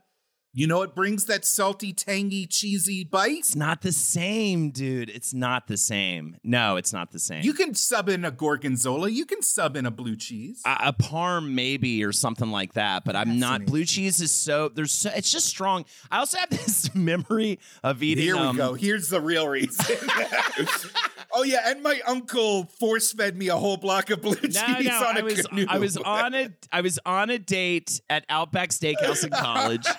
You 0.56 0.68
know 0.68 0.82
it 0.82 0.94
brings 0.94 1.24
that 1.24 1.44
salty, 1.44 1.92
tangy, 1.92 2.46
cheesy 2.46 3.02
bite. 3.02 3.38
It's 3.38 3.56
not 3.56 3.82
the 3.82 3.90
same, 3.90 4.70
dude. 4.70 5.10
It's 5.10 5.34
not 5.34 5.66
the 5.66 5.76
same. 5.76 6.36
No, 6.44 6.76
it's 6.76 6.92
not 6.92 7.10
the 7.10 7.18
same. 7.18 7.42
You 7.42 7.54
can 7.54 7.74
sub 7.74 8.08
in 8.08 8.24
a 8.24 8.30
gorgonzola. 8.30 9.08
You 9.08 9.26
can 9.26 9.42
sub 9.42 9.76
in 9.76 9.84
a 9.84 9.90
blue 9.90 10.14
cheese. 10.14 10.62
a, 10.64 10.76
a 10.88 10.92
parm 10.92 11.54
maybe 11.54 12.04
or 12.04 12.12
something 12.12 12.52
like 12.52 12.74
that, 12.74 13.04
but 13.04 13.16
I'm 13.16 13.40
not. 13.40 13.66
Blue 13.66 13.84
cheese 13.84 14.20
is 14.20 14.30
so 14.30 14.68
there's 14.68 14.92
so 14.92 15.10
it's 15.16 15.32
just 15.32 15.46
strong. 15.46 15.86
I 16.08 16.18
also 16.18 16.38
have 16.38 16.50
this 16.50 16.94
memory 16.94 17.58
of 17.82 18.00
eating. 18.04 18.22
Here 18.22 18.36
we 18.36 18.42
um, 18.42 18.56
go. 18.56 18.74
Here's 18.74 19.08
the 19.08 19.20
real 19.20 19.48
reason. 19.48 19.96
oh 21.34 21.42
yeah, 21.42 21.70
and 21.70 21.82
my 21.82 22.00
uncle 22.06 22.64
force 22.64 23.12
fed 23.12 23.36
me 23.36 23.48
a 23.48 23.56
whole 23.56 23.76
block 23.76 24.10
of 24.10 24.22
blue 24.22 24.34
cheese 24.36 24.54
No, 24.54 24.78
no, 24.80 25.04
on 25.06 25.16
a 25.16 25.20
I 25.20 25.22
was 25.22 25.46
canoe. 25.46 25.66
I 25.68 25.78
was 25.78 25.96
on 25.96 26.34
a 26.34 26.48
I 26.72 26.80
was 26.80 26.98
on 27.04 27.30
a 27.30 27.38
date 27.38 28.00
at 28.08 28.24
Outback 28.28 28.70
Steakhouse 28.70 29.24
in 29.24 29.30
college. 29.30 29.86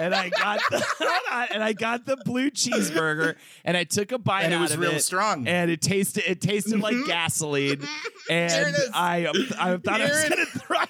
And 0.00 0.14
I 0.14 0.28
got 0.28 0.60
the 0.70 1.48
and 1.52 1.60
I 1.60 1.72
got 1.72 2.06
the 2.06 2.16
blue 2.18 2.52
cheeseburger, 2.52 3.34
and 3.64 3.76
I 3.76 3.82
took 3.82 4.12
a 4.12 4.18
bite 4.18 4.44
And 4.44 4.54
it 4.54 4.60
was 4.60 4.76
real 4.76 4.92
it, 4.92 5.00
strong. 5.00 5.48
and 5.48 5.72
it 5.72 5.82
tasted 5.82 6.22
it 6.24 6.40
tasted 6.40 6.78
like 6.78 6.94
mm-hmm. 6.94 7.08
gasoline, 7.08 7.80
and 8.30 8.50
There 8.50 8.68
it 8.68 8.74
is. 8.74 8.90
I 8.94 9.26
I 9.58 9.76
thought 9.76 10.00
I 10.00 10.04
was 10.04 10.28
gonna 10.28 10.46
throw. 10.46 10.76
I 10.78 10.86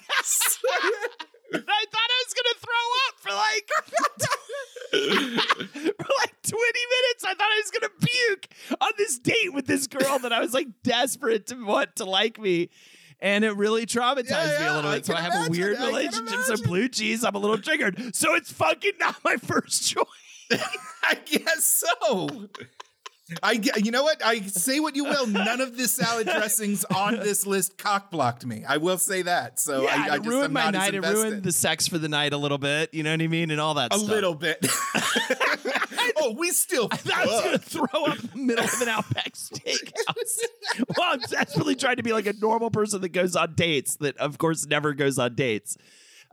thought 1.55 2.11
I 2.11 2.25
was 2.27 2.35
gonna 2.35 2.59
throw 2.61 2.85
up 3.07 3.15
for 3.19 3.31
like 3.33 3.71
for 4.91 6.07
like 6.21 6.35
20 6.43 6.53
minutes. 6.53 7.25
I 7.25 7.35
thought 7.35 7.41
I 7.41 7.63
was 7.63 7.71
gonna 7.71 7.93
puke 8.01 8.49
on 8.81 8.91
this 8.97 9.19
date 9.19 9.53
with 9.53 9.67
this 9.67 9.87
girl 9.87 10.19
that 10.21 10.33
I 10.33 10.41
was 10.41 10.55
like 10.55 10.69
desperate 10.83 11.47
to 11.49 11.65
want 11.65 11.97
to 11.97 12.05
like 12.05 12.39
me. 12.41 12.71
And 13.21 13.45
it 13.45 13.53
really 13.57 13.85
traumatized 13.85 14.31
Yeah, 14.31 14.59
me 14.61 14.67
a 14.67 14.75
little 14.75 14.91
I 14.91 14.97
bit. 14.97 15.07
So 15.07 15.15
I 15.15 15.21
have 15.21 15.49
a 15.49 15.51
weird 15.51 15.79
relationship. 15.79 16.39
So 16.41 16.57
blue 16.63 16.89
cheese, 16.89 17.25
I'm 17.25 17.35
a 17.35 17.39
little 17.39 17.59
triggered. 17.59 18.15
So 18.15 18.35
it's 18.37 18.53
fucking 18.53 18.93
not 19.01 19.17
my 19.25 19.37
first 19.37 19.89
choice. 19.91 20.05
I 21.03 21.19
guess 21.25 21.85
so. 21.85 22.49
I 23.43 23.61
you 23.77 23.91
know 23.91 24.03
what? 24.03 24.25
I 24.25 24.41
say 24.41 24.81
what 24.81 24.97
you 24.97 25.05
will. 25.05 25.27
None 25.27 25.61
of 25.61 25.77
the 25.77 25.87
salad 25.87 26.27
dressings 26.33 26.85
on 26.87 27.17
this 27.17 27.47
list 27.47 27.77
cock 27.77 28.11
blocked 28.11 28.47
me. 28.47 28.65
I 28.67 28.79
will 28.79 28.99
say 28.99 29.23
that. 29.23 29.61
So 29.61 29.83
yeah, 29.83 29.89
I, 29.91 29.95
I 29.95 30.15
it 30.15 30.19
just 30.19 30.29
ruined 30.29 30.55
my 30.55 30.71
night. 30.71 30.95
It 30.95 31.05
ruined 31.05 31.43
the 31.43 31.53
sex 31.53 31.87
for 31.87 31.99
the 31.99 32.09
night 32.09 32.33
a 32.33 32.39
little 32.39 32.59
bit. 32.59 32.95
You 32.95 33.03
know 33.03 33.13
what 33.13 33.21
I 33.21 33.27
mean? 33.27 33.51
And 33.51 33.61
all 33.61 33.75
that 33.75 33.93
a 33.93 33.99
stuff. 33.99 34.09
little 34.09 34.35
bit. 34.35 34.59
oh, 36.17 36.35
we 36.39 36.51
still. 36.51 36.89
I 36.91 36.99
I 37.15 37.27
was 37.27 37.43
going 37.43 37.59
to 37.59 37.59
throw 37.59 38.05
up 38.07 38.19
in 38.19 38.31
the 38.31 38.39
middle 38.39 38.65
of 38.65 38.81
an 38.81 38.89
Outback 38.89 39.33
Steakhouse. 39.35 40.39
well, 40.97 41.13
I'm 41.13 41.21
desperately 41.21 41.75
trying 41.75 41.97
to 41.97 42.03
be 42.03 42.13
like 42.13 42.27
a 42.27 42.35
normal 42.35 42.71
person 42.71 43.01
that 43.03 43.11
goes 43.11 43.37
on 43.37 43.55
dates, 43.55 43.97
that 43.97 44.17
of 44.19 44.39
course 44.39 44.67
never 44.67 44.95
goes 44.95 45.19
on 45.19 45.35
dates. 45.35 45.77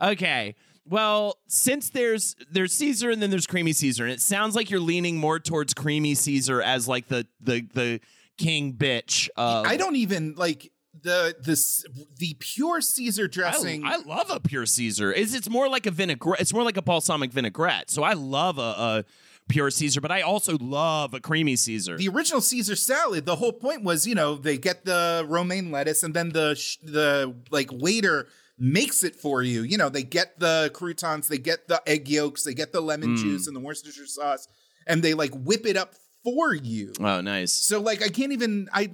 Okay. 0.00 0.54
Well, 0.88 1.38
since 1.48 1.90
there's 1.90 2.36
there's 2.50 2.72
Caesar 2.74 3.10
and 3.10 3.20
then 3.20 3.30
there's 3.30 3.46
creamy 3.46 3.72
Caesar, 3.72 4.04
and 4.04 4.12
it 4.12 4.20
sounds 4.20 4.54
like 4.54 4.70
you're 4.70 4.80
leaning 4.80 5.16
more 5.16 5.38
towards 5.38 5.74
creamy 5.74 6.14
Caesar 6.14 6.62
as 6.62 6.86
like 6.86 7.08
the 7.08 7.26
the 7.40 7.66
the 7.74 8.00
king 8.38 8.74
bitch. 8.74 9.28
Of, 9.36 9.66
I 9.66 9.76
don't 9.76 9.96
even 9.96 10.34
like 10.36 10.70
the 11.02 11.34
this 11.40 11.84
the 12.18 12.34
pure 12.38 12.80
Caesar 12.80 13.28
dressing. 13.28 13.84
I 13.84 13.96
love 13.96 14.30
a 14.30 14.40
pure 14.40 14.66
Caesar. 14.66 15.12
It's 15.12 15.34
it's 15.34 15.48
more 15.48 15.68
like 15.68 15.86
a 15.86 15.90
vinaigrette. 15.90 16.40
It's 16.40 16.52
more 16.52 16.62
like 16.62 16.76
a 16.76 16.82
balsamic 16.82 17.32
vinaigrette. 17.32 17.90
So 17.90 18.02
I 18.02 18.12
love 18.12 18.58
a, 18.58 18.62
a 18.62 19.04
pure 19.48 19.70
Caesar, 19.70 20.00
but 20.00 20.10
I 20.10 20.22
also 20.22 20.56
love 20.58 21.14
a 21.14 21.20
creamy 21.20 21.56
Caesar. 21.56 21.96
the 21.96 22.08
original 22.08 22.40
Caesar 22.40 22.76
salad, 22.76 23.26
the 23.26 23.36
whole 23.36 23.52
point 23.52 23.84
was, 23.84 24.06
you 24.06 24.14
know, 24.14 24.34
they 24.34 24.58
get 24.58 24.84
the 24.84 25.24
romaine 25.28 25.70
lettuce 25.70 26.02
and 26.02 26.14
then 26.14 26.30
the 26.30 26.54
the 26.82 27.34
like 27.50 27.70
waiter 27.72 28.28
makes 28.58 29.04
it 29.04 29.14
for 29.16 29.42
you. 29.42 29.62
You 29.62 29.76
know, 29.78 29.88
they 29.88 30.02
get 30.02 30.38
the 30.40 30.70
croutons, 30.74 31.28
they 31.28 31.38
get 31.38 31.68
the 31.68 31.82
egg 31.86 32.08
yolks, 32.08 32.42
they 32.44 32.54
get 32.54 32.72
the 32.72 32.80
lemon 32.80 33.10
Mm. 33.16 33.22
juice 33.22 33.46
and 33.46 33.54
the 33.56 33.60
Worcestershire 33.60 34.06
sauce, 34.06 34.48
and 34.86 35.02
they 35.02 35.14
like 35.14 35.32
whip 35.34 35.66
it 35.66 35.76
up 35.76 35.94
for 36.24 36.54
you. 36.54 36.92
oh, 37.00 37.20
nice. 37.20 37.52
So 37.52 37.80
like 37.80 38.02
I 38.02 38.08
can't 38.08 38.32
even 38.32 38.68
I 38.72 38.90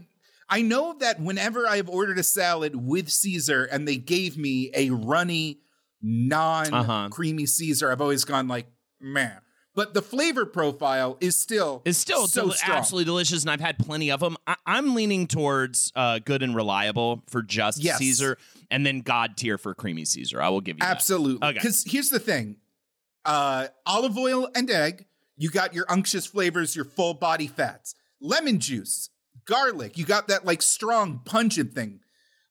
I 0.49 0.61
know 0.63 0.95
that 1.01 1.19
whenever 1.21 1.67
I've 1.67 1.89
ordered 1.89 2.19
a 2.19 2.23
salad 2.23 2.75
with 2.77 3.11
Caesar 3.11 3.65
and 3.65 3.89
they 3.89 3.97
gave 3.97 4.37
me 4.37 4.71
a 4.75 4.91
runny 4.91 5.61
non 6.03 6.75
Uh-huh. 6.75 7.09
creamy 7.11 7.47
Caesar, 7.47 7.91
I've 7.91 8.01
always 8.03 8.25
gone 8.25 8.49
like, 8.49 8.67
man. 9.01 9.41
But 9.75 9.95
the 9.95 10.03
flavor 10.03 10.45
profile 10.45 11.17
is 11.21 11.35
still 11.35 11.81
It's 11.87 11.97
still 11.99 12.27
so 12.27 12.49
del- 12.49 12.55
absolutely 12.67 13.07
delicious, 13.07 13.43
and 13.43 13.51
I've 13.51 13.61
had 13.61 13.79
plenty 13.79 14.11
of 14.11 14.21
them. 14.21 14.37
I- 14.47 14.57
I'm 14.67 14.95
leaning 14.95 15.27
towards 15.27 15.91
uh, 15.97 16.19
good 16.19 16.43
and 16.43 16.55
reliable 16.55 17.23
for 17.29 17.43
just 17.43 17.79
Yes. 17.83 17.97
Caesar, 17.99 18.37
and 18.71 18.85
then 18.85 19.01
God 19.01 19.37
tier 19.37 19.57
for 19.57 19.75
creamy 19.75 20.05
Caesar. 20.05 20.43
I 20.43 20.51
will 20.51 20.61
give 20.61 20.77
you 20.77 20.81
that. 20.81 20.91
Absolutely. 20.91 21.49
Okay. 21.49 21.55
Because 21.55 21.85
here's 21.87 22.11
the 22.11 22.19
thing 22.19 22.57
uh, 23.25 23.69
olive 23.87 24.19
oil 24.19 24.49
and 24.55 24.71
egg, 24.71 25.07
you 25.37 25.49
got 25.51 25.73
your 25.75 25.87
unctuous 25.89 26.27
flavors, 26.27 26.77
your 26.77 26.85
full 26.85 27.15
body 27.15 27.47
fats. 27.47 27.95
Lemon 28.21 28.59
juice, 28.61 29.09
garlic, 29.47 29.97
you 29.97 30.05
got 30.05 30.29
that 30.29 30.45
like 30.45 30.61
strong, 30.63 31.21
pungent 31.25 31.73
thing. 31.73 32.01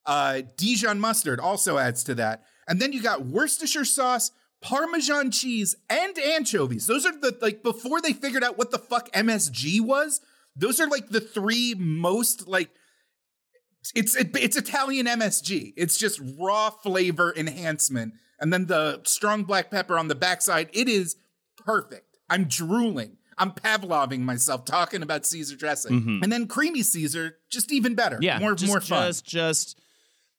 Uh, 0.07 0.41
Dijon 0.57 0.99
mustard 0.99 1.39
also 1.39 1.77
adds 1.77 2.03
to 2.05 2.15
that. 2.15 2.43
And 2.67 2.79
then 2.79 2.93
you 2.93 3.01
got 3.01 3.25
Worcestershire 3.25 3.85
sauce, 3.85 4.31
Parmesan 4.61 5.31
cheese, 5.31 5.75
and 5.89 6.17
anchovies. 6.17 6.87
Those 6.87 7.05
are 7.05 7.17
the, 7.17 7.37
like, 7.41 7.63
before 7.63 7.99
they 8.01 8.13
figured 8.13 8.43
out 8.43 8.57
what 8.57 8.71
the 8.71 8.77
fuck 8.77 9.11
MSG 9.11 9.81
was, 9.81 10.21
those 10.55 10.79
are 10.79 10.87
like 10.87 11.09
the 11.09 11.21
three 11.21 11.73
most, 11.77 12.47
like, 12.47 12.69
it's 13.95 14.15
it, 14.15 14.35
it's 14.37 14.55
Italian 14.55 15.07
MSG. 15.07 15.73
It's 15.75 15.97
just 15.97 16.21
raw 16.39 16.69
flavor 16.69 17.33
enhancement, 17.35 18.13
and 18.39 18.53
then 18.53 18.67
the 18.67 19.01
strong 19.05 19.43
black 19.43 19.71
pepper 19.71 19.97
on 19.97 20.07
the 20.07 20.15
backside. 20.15 20.69
It 20.71 20.87
is 20.87 21.15
perfect. 21.57 22.17
I'm 22.29 22.45
drooling. 22.45 23.17
I'm 23.37 23.51
Pavloving 23.53 24.23
myself 24.23 24.65
talking 24.65 25.01
about 25.01 25.25
Caesar 25.25 25.55
dressing, 25.55 26.19
and 26.21 26.31
then 26.31 26.47
creamy 26.47 26.83
Caesar, 26.83 27.37
just 27.49 27.71
even 27.71 27.95
better. 27.95 28.17
Mm-hmm. 28.17 28.23
Yeah, 28.23 28.39
more 28.39 28.53
just, 28.53 28.71
more 28.71 28.81
fun. 28.81 29.07
Just, 29.07 29.25
just 29.25 29.81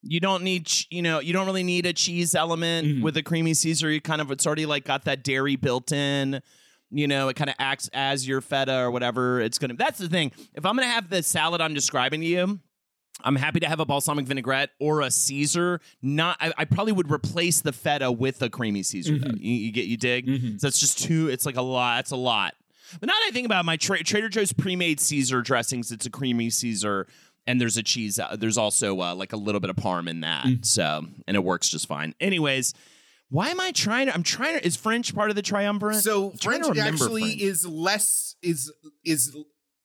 you 0.03 0.21
don't 0.21 0.43
need, 0.43 0.69
you 0.91 1.03
know, 1.03 1.21
you 1.21 1.33
don't 1.33 1.47
really 1.47 1.62
need 1.62 1.87
a 1.87 1.93
cheese 1.93 2.35
element 2.35 2.87
Mm-hmm. 2.87 3.03
with 3.03 3.17
a 3.17 3.23
creamy 3.23 3.55
Caesar. 3.55 3.91
You 3.91 4.01
kind 4.01 4.21
of, 4.21 4.31
it's 4.31 4.47
already 4.47 4.67
like 4.67 4.85
got 4.85 5.05
that 5.05 5.23
dairy 5.23 5.57
built 5.57 5.93
in. 5.93 6.43
You 6.91 7.09
know, 7.09 7.29
it 7.29 7.37
kind 7.37 7.49
of 7.49 7.57
acts 7.59 7.88
as 7.95 8.27
your 8.29 8.41
feta 8.43 8.81
or 8.81 8.91
whatever. 8.91 9.41
It's 9.41 9.59
gonna. 9.59 9.75
That's 9.75 9.99
the 9.99 10.09
thing. 10.09 10.31
If 10.55 10.67
I'm 10.67 10.77
gonna 10.77 10.88
have 10.88 11.09
the 11.09 11.23
salad 11.23 11.61
I'm 11.62 11.73
describing 11.73 12.21
to 12.21 12.27
you, 12.27 12.61
I'm 13.25 13.37
happy 13.37 13.61
to 13.61 13.69
have 13.69 13.81
a 13.81 13.87
balsamic 13.87 14.27
vinaigrette 14.27 14.71
or 14.79 15.01
a 15.01 15.11
Caesar. 15.11 15.81
Not, 16.03 16.37
I, 16.41 16.53
I 16.59 16.65
probably 16.67 16.93
would 16.93 17.11
replace 17.11 17.61
the 17.62 17.73
feta 17.73 18.12
with 18.12 18.43
a 18.43 18.51
creamy 18.51 18.83
Caesar. 18.83 19.12
Mm-hmm. 19.15 19.23
Though. 19.31 19.37
You, 19.38 19.53
you 19.55 19.73
get, 19.73 19.87
you 19.87 19.97
dig? 19.97 20.27
So 20.61 20.67
that's 20.67 20.79
just 20.81 20.99
too. 21.03 21.29
It's 21.29 21.47
like 21.47 21.57
a 21.57 21.62
lot. 21.62 22.01
it's 22.01 22.11
a 22.11 22.17
lot. 22.17 22.55
But 23.01 23.07
now 23.07 23.15
that 23.15 23.27
I 23.27 23.31
think 23.31 23.47
about 23.47 23.61
it, 23.61 23.65
my 23.67 23.77
tra- 23.79 24.03
Trader 24.03 24.29
Joe's 24.29 24.53
pre-made 24.53 25.01
Caesar 25.01 25.41
dressings, 25.41 25.93
it's 25.93 26.05
a 26.05 26.11
creamy 26.11 26.51
Caesar, 26.51 27.07
and 27.47 27.61
there's 27.61 27.77
a 27.77 27.83
cheese. 27.83 28.19
Uh, 28.19 28.37
there's 28.39 28.59
also 28.59 29.01
uh, 29.01 29.15
like 29.15 29.33
a 29.33 29.37
little 29.37 29.61
bit 29.61 29.71
of 29.71 29.77
parm 29.77 30.09
in 30.09 30.21
that. 30.21 30.45
Mm. 30.45 30.65
So, 30.65 31.07
and 31.27 31.37
it 31.37 31.43
works 31.45 31.69
just 31.69 31.87
fine. 31.87 32.15
Anyways. 32.21 32.75
Why 33.29 33.49
am 33.49 33.61
I 33.61 33.73
trying 33.73 34.09
to? 34.09 34.15
I'm 34.15 34.23
trying 34.23 34.59
to. 34.59 34.67
Is 34.67 34.77
French 34.77 35.15
part 35.15 35.31
of 35.31 35.37
the 35.37 35.41
triumvirate? 35.41 35.97
So 36.03 36.33
I'm 36.33 36.37
trying 36.37 36.61
to 36.65 36.75
French 36.75 36.81
actually 36.81 37.23
French. 37.23 37.41
is 37.41 37.67
less 37.67 38.37
is 38.43 38.71
is 39.07 39.35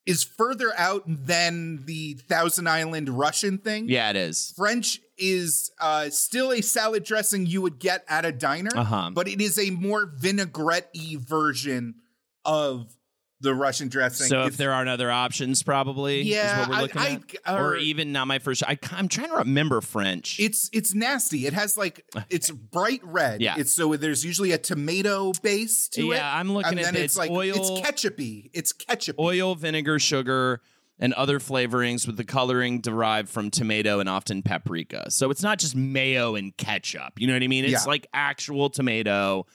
is 0.05 0.21
further 0.25 0.73
out 0.77 1.03
than 1.07 1.85
the 1.85 2.15
Thousand 2.27 2.67
Island 2.67 3.07
Russian 3.07 3.57
thing. 3.57 3.87
Yeah, 3.87 4.09
it 4.09 4.17
is. 4.17 4.51
French 4.57 4.99
is 5.17 5.71
uh, 5.79 6.09
still 6.09 6.51
a 6.51 6.59
salad 6.61 7.05
dressing 7.05 7.45
you 7.45 7.61
would 7.61 7.79
get 7.79 8.03
at 8.09 8.25
a 8.25 8.33
diner, 8.33 8.71
Uh-huh. 8.75 9.11
but 9.13 9.29
it 9.29 9.39
is 9.39 9.57
a 9.57 9.69
more 9.69 10.11
vinaigrette-y 10.17 11.15
version 11.17 11.95
of 12.43 12.96
the 13.39 13.53
Russian 13.53 13.87
dressing. 13.87 14.27
So 14.27 14.43
if 14.45 14.57
there 14.57 14.71
aren't 14.73 14.89
other 14.89 15.11
options, 15.11 15.61
probably 15.61 16.23
Yeah, 16.23 16.53
is 16.53 16.59
what 16.59 16.69
we're 16.69 16.75
I- 16.75 16.81
looking 16.81 17.01
I- 17.01 17.21
at, 17.51 17.59
or, 17.59 17.67
or- 17.73 17.77
even 17.77 18.11
not 18.11 18.27
my 18.27 18.39
first. 18.39 18.63
I, 18.63 18.77
I'm 18.91 19.07
trying 19.07 19.29
to 19.29 19.35
remember 19.37 19.79
French. 19.81 20.39
it's 20.39 20.69
it's 20.73 20.93
nasty. 20.95 21.45
It 21.45 21.53
has 21.53 21.77
like 21.77 22.03
it's 22.29 22.49
bright 22.49 23.01
red. 23.03 23.41
Yeah. 23.41 23.55
It's 23.57 23.71
so 23.71 23.95
there's 23.95 24.25
usually 24.25 24.51
a 24.53 24.57
tomato 24.57 25.33
base 25.43 25.87
to 25.89 26.11
it. 26.11 26.15
Yeah, 26.15 26.35
I'm 26.35 26.51
looking 26.51 26.71
and 26.71 26.79
at 26.79 26.85
then 26.85 26.95
it. 26.95 26.99
it's 27.05 27.13
It's 27.13 27.17
like 27.17 27.31
oil- 27.31 27.53
it's 27.55 27.69
ketchupy. 27.87 28.49
It's 28.53 28.73
ketchup. 28.73 29.17
oil, 29.19 29.53
vinegar, 29.55 29.99
sugar, 29.99 30.61
and 30.99 31.13
other 31.13 31.37
flavorings 31.39 32.07
with 32.07 32.17
the 32.17 32.23
coloring 32.23 32.81
derived 32.81 33.29
from 33.29 33.51
tomato 33.51 33.99
and 33.99 34.09
often 34.09 34.41
paprika. 34.41 35.11
So 35.11 35.29
it's 35.29 35.43
not 35.43 35.59
just 35.59 35.75
mayo 35.75 36.33
and 36.33 36.57
ketchup. 36.57 37.13
You 37.19 37.27
know 37.27 37.33
what 37.33 37.43
I 37.43 37.47
mean? 37.47 37.65
It's 37.65 37.73
Yeah. 37.73 37.83
like 37.85 38.07
actual 38.15 38.71
tomato 38.71 39.45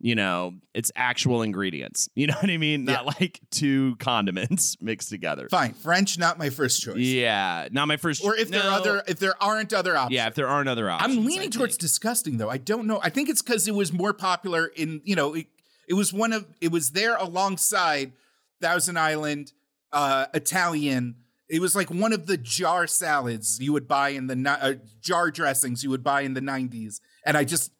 you 0.00 0.14
know, 0.14 0.54
it's 0.74 0.92
actual 0.94 1.42
ingredients. 1.42 2.08
You 2.18 2.26
know 2.26 2.34
what 2.40 2.50
I 2.50 2.56
mean? 2.56 2.84
Not 2.84 3.06
like 3.20 3.40
two 3.50 3.94
condiments 3.96 4.76
mixed 4.80 5.08
together. 5.08 5.48
Fine, 5.48 5.74
French, 5.74 6.18
not 6.18 6.36
my 6.36 6.50
first 6.50 6.82
choice. 6.82 6.96
Yeah, 6.98 7.68
not 7.70 7.86
my 7.86 7.96
first. 7.96 8.24
Or 8.24 8.34
if 8.34 8.50
there 8.50 8.62
are 8.64 8.72
other, 8.72 9.02
if 9.06 9.18
there 9.20 9.40
aren't 9.40 9.72
other 9.72 9.96
options. 9.96 10.14
yeah, 10.16 10.26
if 10.26 10.34
there 10.34 10.48
aren't 10.48 10.68
other 10.68 10.90
options, 10.90 11.16
I'm 11.16 11.22
I 11.22 11.26
leaning 11.26 11.50
towards 11.50 11.74
think. 11.74 11.80
disgusting 11.80 12.38
though. 12.38 12.50
I 12.50 12.58
don't 12.58 12.86
know. 12.86 13.00
I 13.02 13.10
think 13.10 13.28
it's 13.28 13.40
because 13.40 13.68
it 13.68 13.74
was 13.74 13.92
more 13.92 14.12
popular 14.12 14.66
in 14.66 15.00
you 15.04 15.14
know 15.14 15.34
it, 15.34 15.46
it 15.88 15.94
was 15.94 16.12
one 16.12 16.32
of 16.32 16.46
it 16.60 16.72
was 16.72 16.90
there 16.90 17.16
alongside 17.16 18.12
Thousand 18.60 18.98
Island, 18.98 19.52
uh, 19.92 20.26
Italian. 20.34 21.16
It 21.48 21.60
was 21.60 21.74
like 21.76 21.90
one 21.90 22.12
of 22.12 22.26
the 22.26 22.36
jar 22.36 22.86
salads 22.86 23.58
you 23.60 23.72
would 23.72 23.86
buy 23.88 24.10
in 24.10 24.26
the 24.26 24.58
uh, 24.60 24.74
jar 25.00 25.30
dressings 25.30 25.82
you 25.84 25.90
would 25.90 26.02
buy 26.02 26.22
in 26.22 26.34
the 26.34 26.42
90s, 26.42 27.00
and 27.24 27.36
I 27.36 27.44
just 27.44 27.70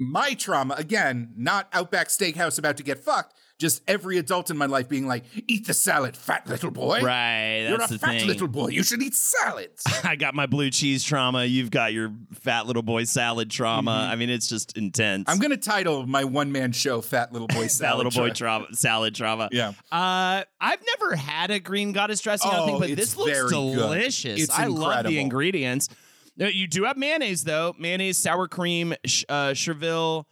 my 0.00 0.34
trauma 0.34 0.74
again, 0.78 1.32
not 1.36 1.68
Outback 1.72 2.08
Steakhouse 2.08 2.58
about 2.58 2.78
to 2.78 2.82
get 2.82 2.98
fucked. 2.98 3.34
Just 3.58 3.82
every 3.86 4.16
adult 4.16 4.48
in 4.50 4.56
my 4.56 4.64
life 4.64 4.88
being 4.88 5.06
like, 5.06 5.22
"Eat 5.46 5.66
the 5.66 5.74
salad, 5.74 6.16
fat 6.16 6.46
little 6.48 6.70
boy." 6.70 7.02
Right, 7.02 7.66
You're 7.68 7.76
that's 7.76 7.90
a 7.90 7.94
the 7.94 7.98
fat 7.98 8.20
thing. 8.20 8.26
little 8.26 8.48
boy. 8.48 8.68
You 8.68 8.82
should 8.82 9.02
eat 9.02 9.12
salads. 9.14 9.82
I 10.02 10.16
got 10.16 10.34
my 10.34 10.46
blue 10.46 10.70
cheese 10.70 11.04
trauma. 11.04 11.44
You've 11.44 11.70
got 11.70 11.92
your 11.92 12.10
fat 12.32 12.64
little 12.66 12.82
boy 12.82 13.04
salad 13.04 13.50
trauma. 13.50 13.90
Mm-hmm. 13.90 14.12
I 14.12 14.16
mean, 14.16 14.30
it's 14.30 14.48
just 14.48 14.78
intense. 14.78 15.24
I'm 15.28 15.38
gonna 15.38 15.58
title 15.58 16.06
my 16.06 16.24
one 16.24 16.52
man 16.52 16.72
show 16.72 17.02
"Fat 17.02 17.34
Little 17.34 17.48
Boy 17.48 17.66
Salad." 17.68 18.06
little 18.06 18.22
boy 18.26 18.30
Trauma. 18.32 18.64
salad 18.72 19.14
trauma. 19.14 19.50
Yeah. 19.52 19.74
Uh, 19.92 20.42
I've 20.58 20.80
never 20.98 21.14
had 21.16 21.50
a 21.50 21.60
green 21.60 21.92
goddess 21.92 22.22
dressing. 22.22 22.50
I 22.50 22.60
Oh, 22.60 22.66
think, 22.66 22.78
but 22.80 22.96
this 22.96 23.14
looks 23.18 23.50
delicious. 23.50 24.48
I 24.48 24.68
love 24.68 25.04
the 25.04 25.18
ingredients. 25.18 25.90
You 26.36 26.66
do 26.66 26.84
have 26.84 26.96
mayonnaise 26.96 27.44
though. 27.44 27.74
Mayonnaise, 27.78 28.18
sour 28.18 28.48
cream, 28.48 28.94
sh- 29.04 29.24
uh, 29.28 29.50
chervil, 29.54 30.24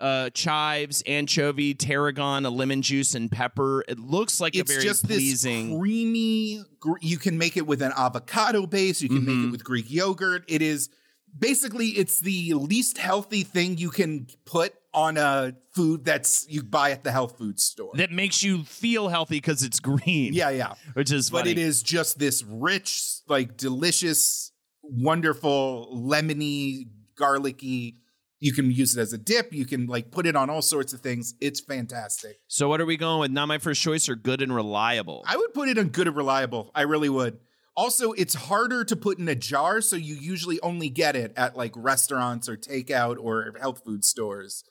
uh, 0.00 0.28
chives, 0.30 1.02
anchovy, 1.06 1.72
tarragon, 1.74 2.44
a 2.44 2.50
lemon 2.50 2.82
juice, 2.82 3.14
and 3.14 3.30
pepper. 3.30 3.84
It 3.88 3.98
looks 3.98 4.40
like 4.40 4.54
It's 4.56 4.70
a 4.70 4.74
very 4.74 4.84
just 4.84 5.04
pleasing. 5.06 5.70
this 5.70 5.78
creamy. 5.80 6.62
gr- 6.80 6.98
You 7.00 7.16
can 7.16 7.38
make 7.38 7.56
it 7.56 7.66
with 7.66 7.80
an 7.80 7.92
avocado 7.96 8.66
base. 8.66 9.00
You 9.00 9.08
can 9.08 9.24
make 9.24 9.34
Mhm. 9.36 9.48
it 9.48 9.50
with 9.52 9.64
Greek 9.64 9.90
yogurt. 9.90 10.44
It 10.48 10.60
is 10.62 10.90
basically 11.36 11.88
it's 11.88 12.20
the 12.20 12.54
least 12.54 12.98
healthy 12.98 13.42
thing 13.42 13.78
you 13.78 13.90
can 13.90 14.26
put 14.44 14.74
on 14.92 15.16
a 15.16 15.52
food 15.72 16.04
that's 16.04 16.46
you 16.48 16.62
buy 16.62 16.90
at 16.92 17.02
the 17.02 17.10
health 17.10 17.36
food 17.38 17.58
store. 17.58 17.90
that 17.96 18.12
makes 18.12 18.42
you 18.44 18.62
feel 18.64 19.08
healthy 19.08 19.36
because 19.36 19.62
it's 19.62 19.80
green. 19.80 20.32
yeah, 20.34 20.50
yeah. 20.50 20.74
which 20.92 21.10
is 21.10 21.30
But 21.30 21.38
funny. 21.38 21.52
it 21.52 21.58
is 21.58 21.82
just 21.82 22.18
this 22.18 22.44
rich, 22.44 23.02
like 23.26 23.56
delicious, 23.56 24.52
wonderful, 24.90 25.88
lemony, 25.92 26.88
garlicky. 27.16 27.96
You 28.40 28.52
can 28.52 28.70
use 28.70 28.96
it 28.96 29.00
as 29.00 29.12
a 29.12 29.18
dip. 29.18 29.52
You 29.52 29.64
can 29.64 29.86
like 29.86 30.10
put 30.10 30.26
it 30.26 30.36
on 30.36 30.50
all 30.50 30.62
sorts 30.62 30.92
of 30.92 31.00
things. 31.00 31.34
It's 31.40 31.60
fantastic. 31.60 32.36
So 32.46 32.68
what 32.68 32.80
are 32.80 32.86
we 32.86 32.96
going 32.96 33.20
with? 33.20 33.30
Not 33.30 33.46
my 33.46 33.58
first 33.58 33.80
choice 33.80 34.08
or 34.08 34.16
good 34.16 34.42
and 34.42 34.54
reliable? 34.54 35.24
I 35.26 35.36
would 35.36 35.54
put 35.54 35.68
it 35.68 35.78
on 35.78 35.88
good 35.88 36.08
and 36.08 36.16
reliable. 36.16 36.70
I 36.74 36.82
really 36.82 37.08
would. 37.08 37.38
Also, 37.76 38.12
it's 38.12 38.34
harder 38.34 38.84
to 38.84 38.94
put 38.94 39.18
in 39.18 39.28
a 39.28 39.34
jar, 39.34 39.80
so 39.80 39.96
you 39.96 40.14
usually 40.14 40.60
only 40.60 40.88
get 40.88 41.16
it 41.16 41.32
at 41.36 41.56
like 41.56 41.72
restaurants 41.74 42.48
or 42.48 42.56
takeout 42.56 43.16
or 43.18 43.52
health 43.60 43.82
food 43.84 44.04
stores. 44.04 44.62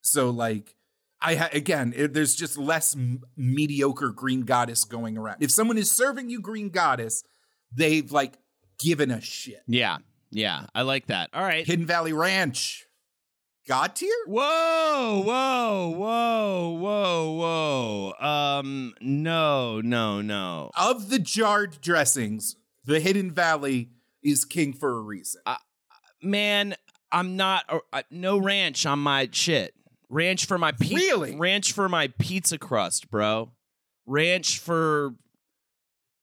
So, 0.00 0.30
like, 0.30 0.74
I 1.20 1.34
ha- 1.34 1.50
again, 1.52 1.92
it, 1.94 2.14
there's 2.14 2.34
just 2.34 2.56
less 2.56 2.96
m- 2.96 3.20
mediocre 3.36 4.10
green 4.10 4.42
goddess 4.42 4.84
going 4.84 5.18
around. 5.18 5.42
If 5.42 5.50
someone 5.50 5.76
is 5.76 5.90
serving 5.90 6.30
you 6.30 6.40
green 6.40 6.70
goddess, 6.70 7.22
they've 7.70 8.10
like 8.10 8.38
given 8.78 9.10
a 9.10 9.20
shit. 9.20 9.62
yeah, 9.66 9.98
yeah, 10.30 10.66
I 10.74 10.82
like 10.82 11.06
that. 11.06 11.30
All 11.32 11.42
right. 11.42 11.66
Hidden 11.66 11.86
Valley 11.86 12.12
Ranch, 12.12 12.86
God 13.66 13.94
tier. 13.94 14.10
Whoa, 14.26 15.22
whoa, 15.24 15.94
whoa, 15.96 16.78
whoa, 16.80 18.12
whoa. 18.20 18.26
Um, 18.26 18.94
no, 19.00 19.80
no, 19.80 20.20
no. 20.20 20.70
Of 20.76 21.10
the 21.10 21.18
jarred 21.18 21.80
dressings, 21.80 22.56
the 22.84 23.00
Hidden 23.00 23.32
Valley 23.32 23.90
is 24.22 24.44
king 24.44 24.72
for 24.72 24.96
a 24.96 25.00
reason. 25.00 25.42
Man, 26.22 26.74
I'm 27.12 27.36
not 27.36 27.64
uh, 27.68 27.78
uh, 27.92 28.02
no 28.10 28.38
ranch 28.38 28.86
on 28.86 28.98
my 28.98 29.28
shit. 29.32 29.74
Ranch 30.08 30.46
for 30.46 30.58
my 30.58 30.72
pizza. 30.72 30.94
Really? 30.96 31.36
Ranch 31.36 31.72
for 31.72 31.88
my 31.88 32.08
pizza 32.18 32.58
crust, 32.58 33.10
bro. 33.10 33.52
Ranch 34.06 34.58
for 34.58 35.14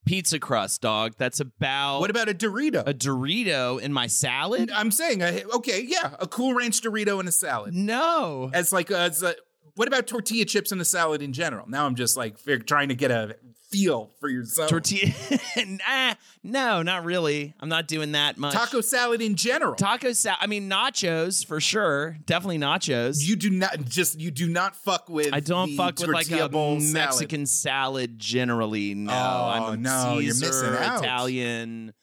pizza 0.05 0.39
crust, 0.39 0.81
dog. 0.81 1.13
That's 1.17 1.39
about 1.39 1.99
what 1.99 2.09
about 2.09 2.29
a 2.29 2.33
Dorito? 2.33 2.83
a 2.87 2.93
Dorito 2.93 3.79
in 3.79 3.91
my 3.91 4.07
salad? 4.07 4.71
I'm 4.73 4.91
saying, 4.91 5.21
uh, 5.21 5.39
okay, 5.55 5.83
yeah, 5.85 6.15
a 6.19 6.27
cool 6.27 6.53
ranch 6.53 6.81
Dorito 6.81 7.19
in 7.19 7.27
a 7.27 7.31
salad. 7.31 7.73
No. 7.73 8.49
As 8.53 8.71
like, 8.71 8.91
as 8.91 9.23
a, 9.23 9.35
what 9.75 9.87
about 9.87 10.07
tortilla 10.07 10.45
chips 10.45 10.71
in 10.71 10.79
a 10.79 10.85
salad 10.85 11.21
in 11.21 11.33
general? 11.33 11.67
Now 11.67 11.85
I'm 11.85 11.95
just 11.95 12.15
like 12.15 12.37
fig- 12.37 12.65
trying 12.65 12.89
to 12.89 12.95
get 12.95 13.11
a 13.11 13.35
feel 13.75 14.11
for 14.19 14.29
yourself. 14.29 14.69
Tortilla. 14.69 15.11
nah, 15.67 16.13
no, 16.43 16.81
not 16.81 17.03
really. 17.03 17.53
I'm 17.59 17.69
not 17.69 17.87
doing 17.87 18.13
that 18.13 18.37
much. 18.37 18.53
Taco 18.53 18.81
salad 18.81 19.21
in 19.21 19.35
general. 19.35 19.75
Taco 19.75 20.13
salad. 20.13 20.39
I 20.41 20.47
mean, 20.47 20.69
nachos 20.69 21.45
for 21.45 21.59
sure. 21.59 22.17
Definitely 22.25 22.59
nachos. 22.59 23.17
you 23.21 23.35
do 23.35 23.49
not 23.49 23.83
just 23.85 24.19
you 24.19 24.31
do 24.31 24.47
not 24.47 24.75
fuck 24.75 25.09
with. 25.09 25.33
I 25.33 25.39
don't 25.39 25.75
fuck 25.75 25.99
with 25.99 26.09
like 26.09 26.27
a 26.27 26.49
salad. 26.49 26.81
Mexican 26.93 27.45
salad. 27.45 28.17
generally. 28.19 28.93
No, 28.95 29.11
Oh, 29.13 29.71
I'm 29.73 29.81
no, 29.81 30.19
you're 30.19 30.35
missing 30.35 30.73
out. 30.73 31.03
Italian, 31.03 31.93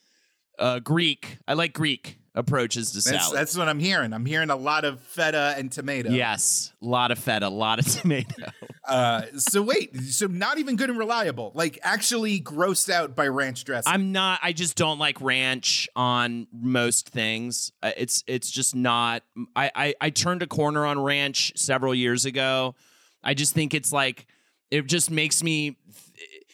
uh, 0.59 0.79
Greek. 0.81 1.39
I 1.49 1.55
like 1.55 1.73
Greek 1.73 2.19
approaches 2.35 2.93
to 2.93 2.95
That's, 2.97 3.25
salad. 3.25 3.37
that's 3.39 3.57
what 3.57 3.69
I'm 3.69 3.79
hearing. 3.79 4.13
I'm 4.13 4.25
hearing 4.25 4.49
a 4.51 4.57
lot 4.57 4.85
of 4.85 5.01
feta 5.01 5.55
and 5.59 5.71
tomato. 5.71 6.11
Yes, 6.11 6.73
a 6.83 6.87
lot 6.87 7.11
of 7.11 7.19
feta, 7.19 7.47
a 7.47 7.49
lot 7.49 7.79
of 7.79 7.87
tomato. 8.01 8.51
Uh, 8.89 9.23
so 9.37 9.61
wait, 9.63 9.95
so 10.01 10.27
not 10.27 10.59
even 10.59 10.77
good 10.77 10.89
and 10.91 10.99
reliable. 10.99 11.53
Like 11.55 11.79
actually 11.83 12.41
grossed 12.41 12.89
out 12.91 13.15
by 13.15 13.29
ranch 13.29 13.65
dressing. 13.65 13.93
I'm 13.93 14.13
not. 14.13 14.41
I 14.43 14.53
just 14.53 14.77
don't 14.77 14.99
like 14.99 15.21
ranch 15.21 15.89
on 15.95 16.47
most 16.53 17.09
things. 17.11 17.71
Uh, 17.83 17.93
It's 17.97 18.25
it's 18.27 18.51
just 18.51 18.75
not. 18.75 19.23
I, 19.55 19.71
I 19.75 19.95
I 20.01 20.11
turned 20.11 20.43
a 20.43 20.47
corner 20.47 20.87
on 20.87 21.01
ranch 21.03 21.53
several 21.57 21.95
years 21.95 22.25
ago. 22.25 22.75
I 23.23 23.35
just 23.35 23.53
think 23.55 23.75
it's 23.75 23.93
like 23.93 24.27
it 24.71 24.87
just 24.87 25.11
makes 25.11 25.43
me. 25.43 25.77